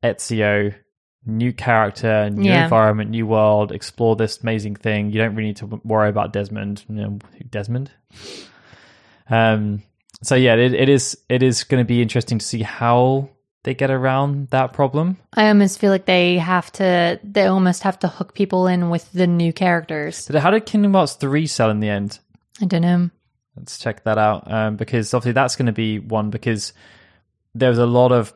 Ezio, 0.04 0.74
new 1.26 1.52
character, 1.54 2.30
new 2.30 2.50
Yeah. 2.50 2.64
environment, 2.64 3.10
new 3.12 3.28
world, 3.28 3.72
explore 3.72 4.16
this 4.16 4.42
amazing 4.42 4.76
thing. 4.76 5.12
You 5.12 5.20
don't 5.20 5.36
really 5.36 5.50
need 5.50 5.58
to 5.58 5.68
worry 5.84 6.10
about 6.10 6.34
Desmond. 6.34 6.84
You 6.90 6.96
know, 6.96 7.20
Desmond. 7.50 7.92
Um. 9.30 9.84
So 10.22 10.36
yeah, 10.36 10.56
it, 10.56 10.74
it 10.74 10.90
is. 10.90 11.18
It 11.30 11.44
is 11.44 11.64
going 11.64 11.82
to 11.84 11.88
be 11.88 12.02
interesting 12.02 12.40
to 12.40 12.46
see 12.46 12.62
how 12.62 13.30
they 13.64 13.74
get 13.74 13.92
around 13.92 14.50
that 14.50 14.74
problem. 14.74 15.18
I 15.34 15.48
almost 15.50 15.80
feel 15.80 15.92
like 15.92 16.06
they 16.06 16.38
have 16.38 16.72
to 16.74 17.20
they 17.24 17.46
almost 17.46 17.84
have 17.84 18.00
to 18.00 18.08
hook 18.08 18.34
people 18.34 18.68
in 18.68 18.90
with 18.90 19.12
the 19.12 19.28
new 19.28 19.54
characters. 19.54 20.18
So 20.18 20.40
how 20.40 20.50
did 20.52 20.66
Kingdom 20.66 20.94
Hearts 20.94 21.14
three 21.14 21.48
sell 21.48 21.70
in 21.70 21.80
the 21.80 21.90
end? 21.90 22.20
I 22.62 22.66
don't 22.66 22.82
know. 22.82 23.10
Let's 23.56 23.78
check 23.78 24.04
that 24.06 24.18
out 24.18 24.50
um, 24.52 24.76
because 24.78 25.14
obviously 25.14 25.34
that's 25.34 25.56
going 25.56 25.66
to 25.68 25.72
be 25.74 26.00
one 26.00 26.30
because 26.30 26.74
there's 27.54 27.78
a 27.78 27.86
lot 27.86 28.12
of 28.12 28.34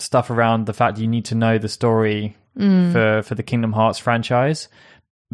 stuff 0.00 0.30
around 0.30 0.66
the 0.66 0.72
fact 0.72 0.98
you 0.98 1.08
need 1.08 1.26
to 1.26 1.34
know 1.34 1.58
the 1.58 1.68
story 1.68 2.36
for 2.56 3.22
for 3.22 3.34
the 3.34 3.42
Kingdom 3.42 3.72
Hearts 3.72 3.98
franchise 3.98 4.68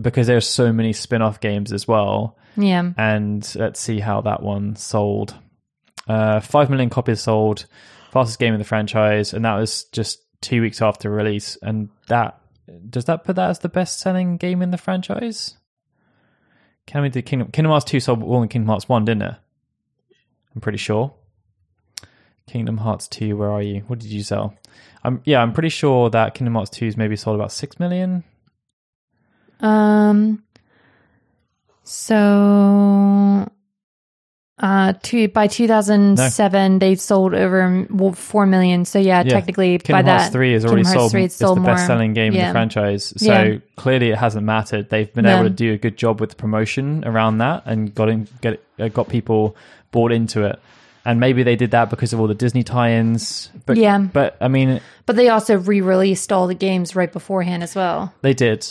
because 0.01 0.27
there's 0.27 0.47
so 0.47 0.73
many 0.73 0.93
spin-off 0.93 1.41
games 1.41 1.73
as 1.73 1.89
well. 1.89 2.37
Yeah. 2.57 2.93
And 2.99 3.51
let's 3.55 3.81
see 3.81 4.01
how 4.01 4.21
that 4.23 4.43
one 4.43 4.77
sold. 4.77 5.35
Uh, 6.07 6.41
Five 6.41 6.69
million 6.69 6.91
copies 6.91 7.23
sold, 7.23 7.67
fastest 8.13 8.39
game 8.39 8.53
in 8.53 8.59
the 8.59 8.65
franchise, 8.65 9.33
and 9.33 9.45
that 9.45 9.55
was 9.55 9.85
just 9.85 10.21
two 10.43 10.61
weeks 10.61 10.83
after 10.83 11.11
release. 11.11 11.57
And 11.63 11.89
that 12.09 12.39
does 12.91 13.07
that 13.07 13.25
put 13.25 13.37
that 13.37 13.51
as 13.51 13.61
the 13.61 13.69
best-selling 13.69 14.37
game 14.37 14.61
in 14.63 14.71
the 14.71 14.79
franchise? 14.79 15.57
Can 16.87 17.03
we 17.03 17.09
do 17.09 17.23
Kingdom 17.23 17.51
Kingdom 17.51 17.71
Hearts 17.71 17.87
two 17.87 18.01
sold 18.01 18.21
more 18.21 18.41
than 18.41 18.49
Kingdom 18.51 18.69
Hearts 18.69 18.89
one, 18.89 19.07
didn't 19.07 19.23
it? 19.23 19.35
I'm 20.55 20.61
pretty 20.61 20.79
sure. 20.79 21.15
Kingdom 22.47 22.79
Hearts 22.79 23.09
two, 23.09 23.37
where 23.37 23.51
are 23.51 23.63
you? 23.63 23.81
What 23.87 23.99
did 23.99 24.11
you 24.11 24.23
sell? 24.23 24.55
I'm 25.03 25.21
yeah, 25.25 25.41
I'm 25.43 25.53
pretty 25.53 25.69
sure 25.71 26.11
that 26.11 26.35
Kingdom 26.35 26.55
Hearts 26.55 26.71
two's 26.71 26.97
maybe 26.97 27.17
sold 27.17 27.37
about 27.37 27.53
six 27.53 27.79
million. 27.81 28.25
Um 29.61 30.43
so 31.83 33.49
uh 34.59 34.93
two 35.03 35.29
by 35.29 35.47
2007 35.47 36.79
they 36.79 36.95
sold 36.95 37.35
over 37.35 37.87
well, 37.91 38.13
4 38.13 38.47
million. 38.47 38.85
So 38.85 38.99
yeah, 38.99 39.23
Yeah. 39.25 39.33
technically 39.33 39.79
Kingdom 39.79 40.05
by 40.05 40.11
Hearts 40.11 40.27
that 40.27 40.33
three 40.33 40.53
has 40.53 40.63
Kingdom 40.65 40.73
already 40.73 40.85
Hearts 40.85 40.95
sold. 41.01 41.13
3 41.13 41.25
It's 41.25 41.35
sold 41.37 41.57
the 41.57 41.61
more. 41.63 41.73
best-selling 41.73 42.13
game 42.13 42.35
in 42.35 42.41
the 42.47 42.53
franchise. 42.53 43.15
So 43.17 43.43
Yeah. 43.45 43.59
clearly, 43.77 44.11
it 44.11 44.19
hasn't 44.19 44.45
mattered. 44.45 44.91
They've 44.91 45.13
been 45.13 45.25
No. 45.25 45.35
able 45.37 45.45
to 45.45 45.51
do 45.51 45.73
a 45.73 45.79
good 45.79 45.97
job 45.97 46.21
with 46.21 46.31
the 46.31 46.37
promotion 46.37 47.05
around 47.07 47.39
that 47.39 47.63
and 47.67 47.95
got 47.95 48.09
in, 48.11 48.29
get 48.43 48.63
uh, 48.79 48.89
got 48.89 49.09
people 49.09 49.57
bought 49.93 50.13
into 50.13 50.45
it. 50.45 50.59
And 51.07 51.21
maybe 51.21 51.43
they 51.43 51.55
did 51.57 51.73
that 51.73 51.91
because 51.91 52.13
of 52.15 52.21
all 52.21 52.27
the 52.27 52.35
Disney 52.35 52.63
tie-ins. 52.63 53.51
But 53.67 53.77
Yeah. 53.77 53.99
but 53.99 54.37
I 54.41 54.49
mean, 54.49 54.81
But 55.07 55.17
they 55.17 55.29
also 55.29 55.57
re-released 55.59 56.33
all 56.33 56.47
the 56.47 56.55
games 56.55 56.97
right 56.97 57.13
beforehand 57.13 57.63
as 57.63 57.75
well, 57.75 58.15
they 58.23 58.33
did. 58.33 58.67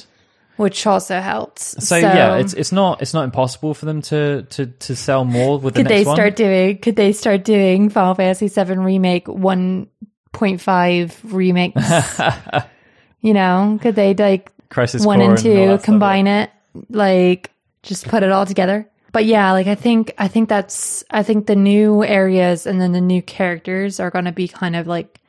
which 0.58 0.86
also 0.88 1.20
helps. 1.20 1.76
So, 1.88 1.96
yeah, 1.98 2.38
it's 2.38 2.54
it's 2.54 2.72
not 2.72 3.02
it's 3.04 3.14
not 3.14 3.24
impossible 3.26 3.74
for 3.76 3.86
them 3.86 4.02
to 4.04 4.44
to 4.50 4.66
to 4.68 4.96
sell 4.96 5.26
more 5.26 5.60
with 5.60 5.76
the 5.76 5.82
could 5.82 5.90
next 5.90 6.04
they 6.04 6.06
one. 6.08 6.16
start 6.16 6.36
doing 6.36 6.78
could 6.80 6.96
they 6.96 7.12
start 7.12 7.44
doing 7.44 7.90
Final 7.90 8.16
Fantasy 8.16 8.48
7 8.48 8.80
remake 8.80 9.28
1.5 9.28 11.20
remakes? 11.34 11.82
you 13.22 13.34
know, 13.34 13.78
could 13.82 13.96
they 13.96 14.14
like 14.16 14.52
Crisis 14.70 15.06
1 15.06 15.18
Core 15.20 15.24
and 15.30 15.32
all 15.38 15.44
2 15.44 15.54
that 15.54 15.66
stuff, 15.82 15.84
combine 15.86 16.28
it 16.28 16.50
like 16.90 17.52
just 17.84 18.08
put 18.08 18.24
it 18.24 18.32
all 18.32 18.46
together? 18.46 18.88
But 19.14 19.26
yeah, 19.26 19.52
like 19.54 19.68
I 19.68 19.76
think 19.76 20.14
I 20.18 20.28
think 20.28 20.50
that's 20.50 21.04
I 21.10 21.24
think 21.24 21.46
the 21.46 21.56
new 21.56 22.04
areas 22.04 22.66
and 22.66 22.82
then 22.82 22.92
the 22.92 23.00
new 23.02 23.22
characters 23.22 24.00
are 24.00 24.10
going 24.10 24.26
to 24.26 24.32
be 24.32 24.48
kind 24.48 24.76
of 24.76 24.88
like 24.88 25.22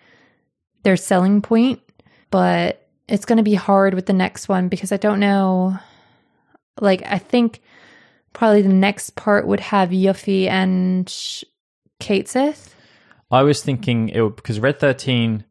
their 0.82 0.96
selling 0.96 1.42
point, 1.42 1.80
but 2.30 2.88
it's 3.06 3.26
going 3.26 3.36
to 3.36 3.42
be 3.44 3.54
hard 3.54 3.94
with 3.94 4.06
the 4.06 4.12
next 4.14 4.48
one 4.48 4.68
because 4.68 4.90
I 4.90 4.96
don't 4.96 5.20
know 5.20 5.78
like 6.80 7.02
I 7.04 7.18
think 7.18 7.60
probably 8.32 8.62
the 8.62 8.68
next 8.68 9.14
part 9.16 9.46
would 9.46 9.60
have 9.60 9.90
Yuffie 9.90 10.48
and 10.48 11.06
Cait 12.00 12.28
Sith. 12.28 12.74
I 13.30 13.42
was 13.42 13.62
thinking 13.62 14.08
it 14.08 14.20
would 14.20 14.36
because 14.36 14.60
Red 14.60 14.80
Thirteen 14.80 15.44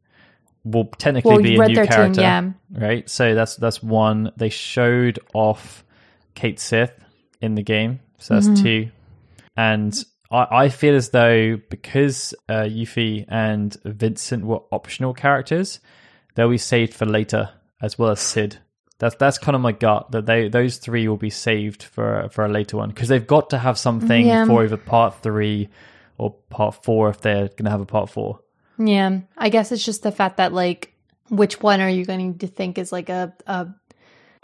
will 0.63 0.85
technically 0.85 1.29
Well, 1.31 1.41
be 1.43 1.55
a 1.55 1.59
Red 1.59 1.67
new 1.69 1.75
13, 1.75 1.89
character, 1.91 2.21
yeah. 2.21 2.49
right? 2.71 3.09
So 3.09 3.35
that's 3.35 3.55
that's 3.57 3.83
one. 3.83 4.31
They 4.37 4.49
showed 4.49 5.19
off 5.33 5.83
Cait 6.35 6.59
Sith 6.59 6.93
in 7.41 7.55
the 7.55 7.63
game, 7.63 7.99
so 8.23 8.33
that's 8.35 8.47
Mm-hmm. 8.47 8.63
two. 8.63 8.89
And 9.57 10.03
I, 10.31 10.47
I 10.65 10.69
feel 10.69 10.95
as 10.95 11.09
though 11.09 11.57
because 11.69 12.33
uh, 12.49 12.63
Yuffie 12.63 13.25
and 13.27 13.75
Vincent 13.85 14.45
were 14.45 14.61
optional 14.71 15.13
characters, 15.13 15.79
they'll 16.35 16.49
be 16.49 16.57
saved 16.57 16.93
for 16.93 17.05
later, 17.05 17.49
as 17.81 17.99
well 17.99 18.09
as 18.11 18.19
Cid. 18.19 18.57
That's 18.99 19.15
that's 19.15 19.37
kind 19.37 19.55
of 19.55 19.61
my 19.61 19.73
gut 19.73 20.11
that 20.11 20.25
they 20.25 20.47
those 20.47 20.77
three 20.77 21.07
will 21.07 21.17
be 21.17 21.29
saved 21.29 21.83
for 21.83 22.29
for 22.31 22.45
a 22.45 22.49
later 22.49 22.77
one 22.77 22.89
because 22.89 23.09
they've 23.09 23.25
got 23.27 23.49
to 23.49 23.57
have 23.57 23.77
something 23.77 24.25
Yeah. 24.27 24.45
for 24.45 24.63
either 24.63 24.77
part 24.77 25.21
three 25.21 25.69
or 26.17 26.31
part 26.49 26.83
four 26.83 27.09
if 27.09 27.19
they're 27.19 27.49
going 27.49 27.65
to 27.65 27.71
have 27.71 27.81
a 27.81 27.85
part 27.85 28.09
four. 28.09 28.39
Yeah, 28.77 29.19
I 29.37 29.49
guess 29.49 29.71
it's 29.71 29.83
just 29.85 30.03
the 30.03 30.11
fact 30.11 30.37
that 30.37 30.53
like, 30.53 30.93
which 31.29 31.59
one 31.61 31.81
are 31.81 31.89
you 31.89 32.05
going 32.05 32.37
to 32.39 32.47
think 32.47 32.77
is 32.77 32.91
like 32.91 33.09
a, 33.09 33.33
a 33.45 33.67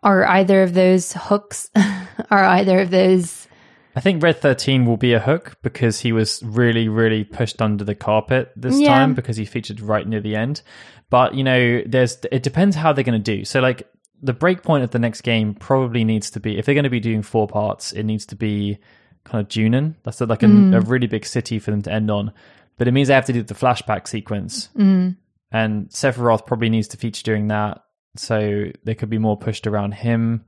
are 0.03 0.25
either 0.25 0.61
of 0.63 0.73
those 0.73 1.13
hooks? 1.13 1.69
are 2.29 2.43
either 2.43 2.79
of 2.79 2.89
those? 2.91 3.47
I 3.95 4.01
think 4.01 4.21
Red 4.23 4.39
13 4.39 4.85
will 4.85 4.97
be 4.97 5.13
a 5.13 5.19
hook 5.19 5.57
because 5.63 5.99
he 5.99 6.11
was 6.11 6.41
really, 6.43 6.87
really 6.87 7.23
pushed 7.23 7.61
under 7.61 7.83
the 7.83 7.95
carpet 7.95 8.51
this 8.55 8.79
Yeah. 8.79 8.87
time 8.89 9.13
because 9.15 9.37
he 9.37 9.45
featured 9.45 9.81
right 9.81 10.07
near 10.07 10.21
the 10.21 10.35
end. 10.35 10.61
But, 11.09 11.33
you 11.33 11.43
know, 11.43 11.81
there's 11.85 12.17
it 12.31 12.43
depends 12.43 12.75
how 12.75 12.93
they're 12.93 13.03
going 13.03 13.21
to 13.21 13.37
do. 13.37 13.43
So, 13.45 13.59
like, 13.59 13.87
the 14.21 14.33
break 14.33 14.61
point 14.63 14.83
of 14.83 14.91
the 14.91 14.99
next 14.99 15.21
game 15.21 15.53
probably 15.55 16.03
needs 16.03 16.29
to 16.31 16.39
be, 16.39 16.57
if 16.57 16.65
they're 16.65 16.75
going 16.75 16.83
to 16.83 16.89
be 16.89 16.99
doing 16.99 17.23
four 17.23 17.47
parts, 17.47 17.91
it 17.93 18.03
needs 18.03 18.25
to 18.27 18.35
be 18.35 18.77
kind 19.23 19.41
of 19.41 19.47
Junon. 19.49 19.95
That's 20.03 20.21
like 20.21 20.43
a, 20.43 20.47
a 20.47 20.81
really 20.81 21.07
big 21.07 21.25
city 21.25 21.57
for 21.59 21.71
them 21.71 21.81
to 21.83 21.91
end 21.91 22.11
on. 22.11 22.31
but 22.77 22.87
it 22.87 22.91
means 22.91 23.07
they 23.09 23.13
have 23.13 23.25
to 23.25 23.33
do 23.33 23.43
the 23.43 23.53
flashback 23.53 24.07
sequence, 24.07 24.69
Mm. 24.77 25.17
and 25.51 25.89
Sephiroth 25.89 26.45
probably 26.45 26.69
needs 26.69 26.87
to 26.89 26.97
feature 26.97 27.23
during 27.23 27.47
that, 27.49 27.83
so 28.15 28.65
they 28.85 28.95
could 28.95 29.09
be 29.09 29.17
more 29.17 29.35
pushed 29.37 29.67
around 29.67 29.93
him. 29.95 30.45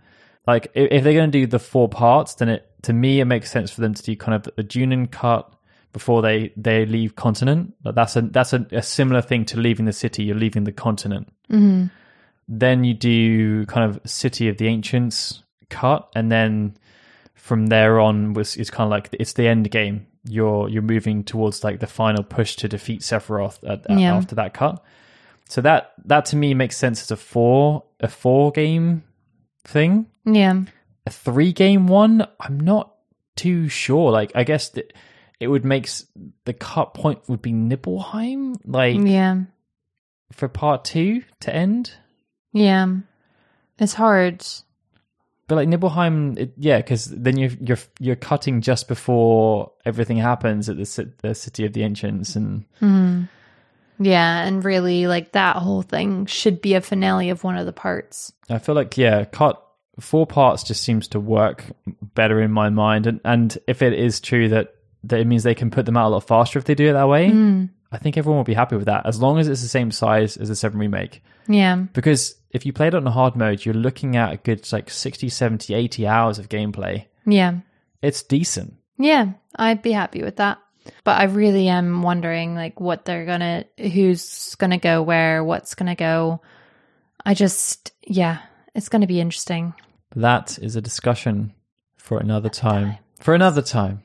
Like 0.47 0.67
if 0.73 1.03
they're 1.03 1.13
going 1.13 1.29
to 1.31 1.39
do 1.39 1.45
the 1.45 1.59
four 1.59 1.89
parts, 1.89 2.35
then 2.35 2.47
it 2.49 2.65
to 2.83 2.93
me 2.93 3.19
it 3.19 3.25
makes 3.25 3.51
sense 3.51 3.71
for 3.71 3.81
them 3.81 3.93
to 3.93 4.03
do 4.03 4.15
kind 4.15 4.35
of 4.35 4.47
a 4.57 4.63
Junon 4.63 5.09
cut 5.11 5.51
before 5.93 6.21
they 6.21 6.53
they 6.57 6.85
leave 6.85 7.15
continent. 7.15 7.73
But 7.83 7.95
that's 7.95 8.15
a 8.15 8.21
that's 8.21 8.53
a, 8.53 8.65
a 8.71 8.81
similar 8.81 9.21
thing 9.21 9.45
to 9.45 9.57
leaving 9.59 9.85
the 9.85 9.93
city. 9.93 10.23
You're 10.23 10.35
leaving 10.37 10.63
the 10.63 10.71
continent. 10.71 11.27
hmm 11.49 11.85
Then 12.47 12.83
you 12.83 12.93
do 12.93 13.65
kind 13.67 13.89
of 13.89 13.99
City 14.09 14.47
of 14.49 14.57
the 14.57 14.67
Ancients 14.67 15.43
cut, 15.69 16.09
and 16.15 16.31
then 16.31 16.75
from 17.35 17.67
there 17.67 17.99
on 17.99 18.33
was 18.33 18.57
is 18.57 18.69
kind 18.69 18.85
of 18.87 18.91
like 18.91 19.09
it's 19.19 19.33
the 19.33 19.47
end 19.47 19.69
game. 19.71 20.07
You're 20.25 20.69
you're 20.69 20.81
moving 20.83 21.23
towards 21.23 21.63
like 21.63 21.79
the 21.79 21.87
final 21.87 22.23
push 22.23 22.55
to 22.57 22.67
defeat 22.67 23.01
Sephiroth 23.01 23.57
at, 23.63 23.89
at- 23.89 23.99
Yeah. 23.99 24.15
after 24.15 24.35
that 24.35 24.53
cut. 24.53 24.83
So 25.49 25.61
that 25.61 25.93
that 26.05 26.25
to 26.27 26.35
me 26.35 26.53
makes 26.53 26.77
sense 26.77 27.01
as 27.01 27.11
a 27.11 27.17
four 27.17 27.83
a 27.99 28.07
four 28.07 28.51
game 28.51 29.03
thing. 29.65 30.05
Yeah. 30.25 30.61
A 31.05 31.09
three 31.09 31.51
game 31.53 31.87
one, 31.87 32.27
I'm 32.39 32.59
not 32.59 32.93
too 33.35 33.67
sure. 33.69 34.11
Like 34.11 34.31
I 34.35 34.43
guess 34.43 34.69
that 34.69 34.93
it 35.39 35.47
would 35.47 35.65
make 35.65 35.89
the 36.45 36.53
cut 36.53 36.93
point 36.93 37.27
would 37.27 37.41
be 37.41 37.51
Nibelheim, 37.51 38.55
like 38.65 38.97
Yeah. 38.99 39.43
for 40.31 40.47
part 40.47 40.85
two 40.85 41.23
to 41.41 41.53
end. 41.55 41.93
Yeah. 42.53 42.87
It's 43.79 43.93
hard. 43.95 44.45
But 45.47 45.55
like 45.55 45.67
Nibelheim, 45.67 46.37
it, 46.37 46.53
yeah, 46.57 46.77
because 46.77 47.05
then 47.05 47.35
you're 47.37 47.51
you're 47.59 47.79
you're 47.99 48.15
cutting 48.15 48.61
just 48.61 48.87
before 48.87 49.71
everything 49.83 50.17
happens 50.17 50.69
at 50.69 50.77
the 50.77 51.11
the 51.23 51.33
city 51.35 51.65
of 51.65 51.73
the 51.73 51.83
ancients, 51.83 52.35
and 52.35 52.65
Mm. 52.79 53.27
Yeah. 53.99 54.43
And 54.45 54.63
really, 54.63 55.07
like, 55.07 55.33
that 55.33 55.57
whole 55.57 55.81
thing 55.83 56.25
should 56.25 56.61
be 56.61 56.73
a 56.75 56.81
finale 56.81 57.29
of 57.29 57.43
one 57.43 57.57
of 57.57 57.65
the 57.65 57.73
parts. 57.73 58.31
I 58.49 58.59
feel 58.59 58.75
like 58.75 58.97
yeah, 58.97 59.25
cut 59.25 59.61
four 60.01 60.25
parts 60.27 60.63
just 60.63 60.83
seems 60.83 61.07
to 61.09 61.19
work 61.19 61.65
better 62.15 62.41
in 62.41 62.51
my 62.51 62.69
mind, 62.69 63.07
and 63.07 63.21
and 63.23 63.57
if 63.67 63.81
it 63.81 63.93
is 63.93 64.19
true 64.19 64.49
that 64.49 64.75
that 65.03 65.19
it 65.19 65.27
means 65.27 65.43
they 65.43 65.55
can 65.55 65.71
put 65.71 65.85
them 65.85 65.97
out 65.97 66.09
a 66.09 66.13
lot 66.13 66.27
faster 66.27 66.59
if 66.59 66.65
they 66.65 66.75
do 66.75 66.89
it 66.89 66.93
that 66.93 67.07
way, 67.07 67.29
Mm. 67.29 67.69
I 67.91 67.97
think 67.97 68.17
everyone 68.17 68.37
will 68.37 68.43
be 68.45 68.53
happy 68.53 68.75
with 68.77 68.85
that 68.85 69.05
as 69.05 69.19
long 69.21 69.37
as 69.39 69.47
it's 69.47 69.61
the 69.61 69.67
same 69.67 69.91
size 69.91 70.37
as 70.37 70.47
the 70.47 70.55
seven 70.55 70.79
remake. 70.79 71.21
Yeah. 71.47 71.75
Because 71.75 72.35
if 72.51 72.65
you 72.65 72.71
play 72.71 72.87
it 72.87 72.95
on 72.95 73.05
a 73.05 73.11
hard 73.11 73.35
mode, 73.35 73.65
you're 73.65 73.73
looking 73.73 74.15
at 74.15 74.31
a 74.31 74.37
good 74.37 74.71
like 74.71 74.89
60, 74.89 75.27
70, 75.27 75.73
80 75.73 76.07
hours 76.07 76.39
of 76.39 76.47
gameplay. 76.47 77.05
Yeah. 77.25 77.59
It's 78.01 78.23
decent. 78.23 78.75
Yeah. 78.97 79.33
I'd 79.55 79.81
be 79.81 79.91
happy 79.91 80.23
with 80.23 80.37
that. 80.37 80.59
But 81.03 81.19
I 81.19 81.25
really 81.25 81.67
am 81.67 82.01
wondering, 82.01 82.55
like, 82.55 82.79
what 82.79 83.05
they're 83.05 83.25
gonna, 83.25 83.65
who's 83.77 84.55
gonna 84.55 84.77
go 84.79 85.03
where, 85.03 85.43
what's 85.43 85.75
gonna 85.75 85.95
go. 85.95 86.41
I 87.25 87.33
just, 87.33 87.91
yeah, 88.07 88.39
it's 88.73 88.89
gonna 88.89 89.05
be 89.07 89.19
interesting. 89.19 89.73
That 90.15 90.59
is 90.61 90.75
a 90.75 90.81
discussion 90.81 91.53
for 91.97 92.19
another 92.19 92.49
time. 92.49 92.97
For 93.19 93.33
another 93.33 93.61
time. 93.61 94.03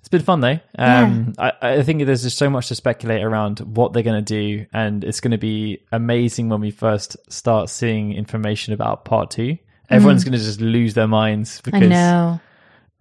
It's 0.00 0.08
been 0.08 0.22
fun 0.22 0.40
though. 0.40 0.58
Um, 0.78 1.34
I, 1.38 1.52
I 1.60 1.82
think 1.82 2.06
there's 2.06 2.22
just 2.22 2.38
so 2.38 2.48
much 2.48 2.68
to 2.68 2.74
speculate 2.74 3.22
around 3.22 3.58
what 3.58 3.92
they're 3.92 4.02
going 4.02 4.24
to 4.24 4.56
do, 4.56 4.66
and 4.72 5.04
it's 5.04 5.20
going 5.20 5.32
to 5.32 5.38
be 5.38 5.84
amazing 5.92 6.48
when 6.48 6.60
we 6.60 6.70
first 6.70 7.16
start 7.30 7.68
seeing 7.68 8.14
information 8.14 8.72
about 8.72 9.04
part 9.04 9.30
two. 9.30 9.58
Everyone's 9.90 10.24
going 10.24 10.32
to 10.32 10.38
just 10.38 10.60
lose 10.60 10.94
their 10.94 11.08
minds. 11.08 11.60
I 11.66 11.70
because 11.70 11.90
know. 11.90 12.40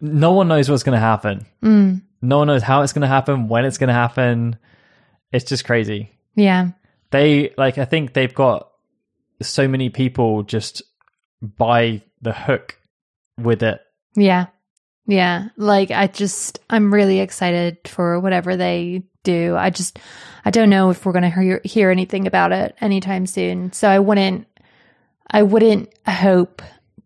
no 0.02 0.34
one 0.34 0.48
knows 0.48 0.70
what's 0.70 0.84
going 0.84 0.96
to 0.96 1.06
happen. 1.06 1.46
Mm. 1.64 2.02
No 2.22 2.40
one 2.40 2.48
knows 2.48 2.64
how 2.64 2.82
it's 2.82 2.94
going 2.94 3.04
to 3.04 3.08
happen, 3.08 3.48
when 3.48 3.64
it's 3.64 3.78
going 3.78 3.90
to 3.90 3.94
happen. 3.94 4.58
It's 5.32 5.46
just 5.46 5.66
crazy. 5.66 6.12
Yeah. 6.36 6.72
They 7.12 7.54
like, 7.58 7.78
I 7.78 7.86
think 7.86 8.14
they've 8.14 8.34
got 8.34 8.70
so 9.42 9.68
many 9.68 9.90
people 9.90 10.44
just 10.44 10.82
by 11.42 12.02
the 12.22 12.34
hook 12.34 12.80
with 13.40 13.64
it 13.64 13.82
Yeah. 14.16 14.48
Yeah. 15.06 15.50
Like 15.56 15.92
I 15.92 16.08
just 16.08 16.60
I'm 16.70 16.94
really 16.94 17.20
excited 17.20 17.78
for 17.86 18.20
whatever 18.20 18.58
they 18.58 19.04
do. 19.24 19.56
I 19.56 19.70
just 19.70 20.00
I 20.44 20.52
don't 20.52 20.70
know 20.70 20.90
if 20.90 21.06
we're 21.06 21.14
going 21.14 21.30
to 21.30 21.42
hear 21.42 21.62
hear 21.64 21.92
anything 21.92 22.28
about 22.28 22.52
it 22.52 22.76
anytime 22.82 23.26
soon. 23.26 23.72
So 23.74 23.88
I 23.88 24.00
wouldn't 24.00 24.48
I 25.30 25.44
wouldn't 25.44 25.94
hope 26.08 26.62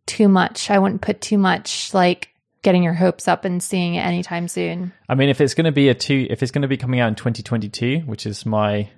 too 0.05 0.27
much. 0.27 0.69
I 0.69 0.79
wouldn't 0.79 1.01
put 1.01 1.21
too 1.21 1.37
much 1.37 1.93
like 1.93 2.29
getting 2.63 2.83
your 2.83 2.93
hopes 2.93 3.27
up 3.27 3.45
and 3.45 3.61
seeing 3.61 3.95
it 3.95 4.05
anytime 4.05 4.47
soon. 4.47 4.93
I 5.09 5.15
mean, 5.15 5.29
if 5.29 5.41
it's 5.41 5.53
going 5.53 5.65
to 5.65 5.71
be 5.71 5.89
a 5.89 5.95
two, 5.95 6.27
if 6.29 6.43
it's 6.43 6.51
going 6.51 6.61
to 6.61 6.67
be 6.67 6.77
coming 6.77 6.99
out 6.99 7.07
in 7.07 7.15
2022, 7.15 8.01
which 8.01 8.25
is 8.25 8.45
my 8.45 8.89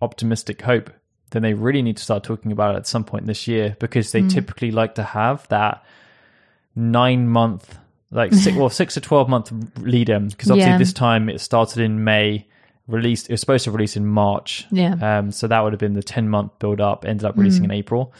optimistic 0.00 0.62
hope, 0.62 0.90
then 1.30 1.42
they 1.42 1.54
really 1.54 1.82
need 1.82 1.96
to 1.96 2.02
start 2.02 2.24
talking 2.24 2.52
about 2.52 2.74
it 2.74 2.78
at 2.78 2.86
some 2.86 3.04
point 3.04 3.26
this 3.26 3.46
year 3.46 3.76
because 3.78 4.12
they 4.12 4.22
hmm. 4.22 4.28
typically 4.28 4.70
like 4.70 4.96
to 4.96 5.02
have 5.02 5.46
that 5.48 5.84
nine 6.74 7.28
month, 7.28 7.78
like 8.10 8.32
six, 8.32 8.56
well, 8.56 8.70
six 8.70 8.94
to 8.94 9.00
12 9.00 9.28
month 9.28 9.52
lead 9.78 10.08
in. 10.08 10.28
Because 10.28 10.50
obviously 10.50 10.72
Yeah. 10.72 10.78
this 10.78 10.92
time 10.92 11.28
it 11.28 11.40
started 11.40 11.82
in 11.82 12.02
May, 12.02 12.46
released, 12.88 13.28
it 13.28 13.32
was 13.32 13.40
supposed 13.40 13.64
to 13.64 13.70
release 13.70 13.96
in 13.96 14.06
March. 14.06 14.66
Yeah. 14.70 14.94
Um, 15.00 15.30
so 15.30 15.46
that 15.46 15.60
would 15.60 15.72
have 15.72 15.80
been 15.80 15.94
the 15.94 16.02
10 16.02 16.28
month 16.28 16.58
build 16.58 16.80
up, 16.80 17.04
ended 17.04 17.24
up 17.24 17.36
releasing 17.36 17.64
in 17.64 17.70
hmm. 17.70 17.76
April. 17.76 18.12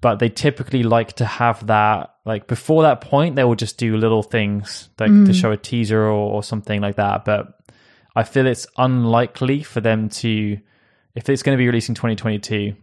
But 0.00 0.20
they 0.20 0.28
typically 0.28 0.84
like 0.84 1.14
to 1.14 1.24
have 1.24 1.66
that, 1.66 2.14
like 2.24 2.46
before 2.46 2.84
that 2.84 3.00
point, 3.00 3.34
they 3.34 3.42
will 3.42 3.56
just 3.56 3.78
do 3.78 3.96
little 3.96 4.22
things 4.22 4.88
like 5.00 5.10
to 5.10 5.14
hmm. 5.14 5.32
show 5.32 5.50
a 5.50 5.56
teaser 5.56 6.00
or, 6.00 6.34
or 6.34 6.42
something 6.44 6.80
like 6.80 6.94
that. 6.96 7.24
But 7.24 7.58
I 8.14 8.22
feel 8.22 8.46
it's 8.46 8.68
unlikely 8.76 9.64
for 9.64 9.80
them 9.80 10.08
to, 10.10 10.58
if 11.14 11.28
it's 11.28 11.42
going 11.42 11.56
to 11.56 11.60
be 11.60 11.66
released 11.66 11.88
in 11.88 11.94
2022, 11.94 12.74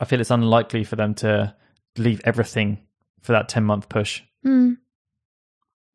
I 0.00 0.04
feel 0.04 0.20
it's 0.20 0.30
unlikely 0.30 0.84
for 0.84 0.96
them 0.96 1.14
to 1.16 1.54
leave 1.96 2.20
everything 2.24 2.78
for 3.22 3.32
that 3.32 3.48
10 3.48 3.64
month 3.64 3.88
push. 3.88 4.22
Mm. 4.46 4.78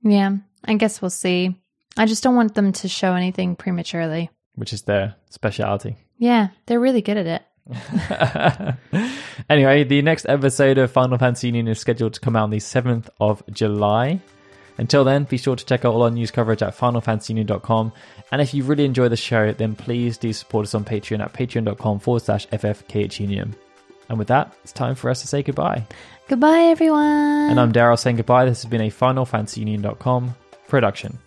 Yeah. 0.04 0.38
I 0.64 0.74
guess 0.76 1.02
we'll 1.02 1.10
see. 1.10 1.56
I 1.98 2.06
just 2.06 2.24
don't 2.24 2.36
want 2.36 2.56
them 2.56 2.72
to 2.74 2.88
show 2.88 3.14
anything 3.14 3.56
prematurely. 3.56 4.30
Which 4.56 4.74
is 4.74 4.84
their 4.84 5.16
speciality. 5.30 5.96
Yeah, 6.18 6.50
they're 6.66 6.80
really 6.80 7.02
good 7.02 7.18
at 7.18 7.26
it. 7.28 7.42
anyway, 9.50 9.84
the 9.84 10.02
next 10.02 10.26
episode 10.30 10.78
of 10.78 10.92
Final 10.92 11.18
Fantasy 11.18 11.48
Union 11.48 11.68
is 11.68 11.80
scheduled 11.80 12.14
to 12.14 12.20
come 12.20 12.36
out 12.36 12.44
on 12.44 12.50
the 12.52 12.58
7th 12.58 13.10
of 13.20 13.44
July. 13.52 14.22
Until 14.78 15.04
then, 15.04 15.24
be 15.24 15.38
sure 15.38 15.56
to 15.56 15.66
check 15.66 15.86
out 15.86 15.94
all 15.94 16.04
our 16.04 16.12
news 16.12 16.32
coverage 16.32 16.62
at 16.62 16.78
finalfantasyunion.com. 16.78 17.92
And 18.32 18.42
if 18.42 18.54
you 18.54 18.64
really 18.64 18.86
enjoy 18.86 19.10
the 19.10 19.18
show, 19.18 19.54
then 19.54 19.76
please 19.76 20.18
do 20.18 20.34
support 20.34 20.66
us 20.66 20.76
on 20.76 20.84
Patreon 20.84 21.22
at 21.22 21.34
patreon.com 21.34 22.00
forward 22.00 22.24
slash 22.24 22.48
ffkhunion. 22.48 23.54
And 24.10 24.20
with 24.20 24.28
that, 24.28 24.54
it's 24.64 24.74
time 24.74 24.96
for 24.96 25.10
us 25.10 25.22
to 25.22 25.28
say 25.28 25.42
goodbye. 25.44 25.84
Goodbye, 26.28 26.66
everyone. 26.66 27.50
And 27.50 27.60
I'm 27.60 27.72
Daryl 27.72 27.98
saying 27.98 28.18
goodbye. 28.18 28.46
This 28.46 28.64
has 28.64 28.70
been 28.70 28.82
a 28.82 28.90
finalfantasyunion.com 28.90 30.36
production. 30.68 31.20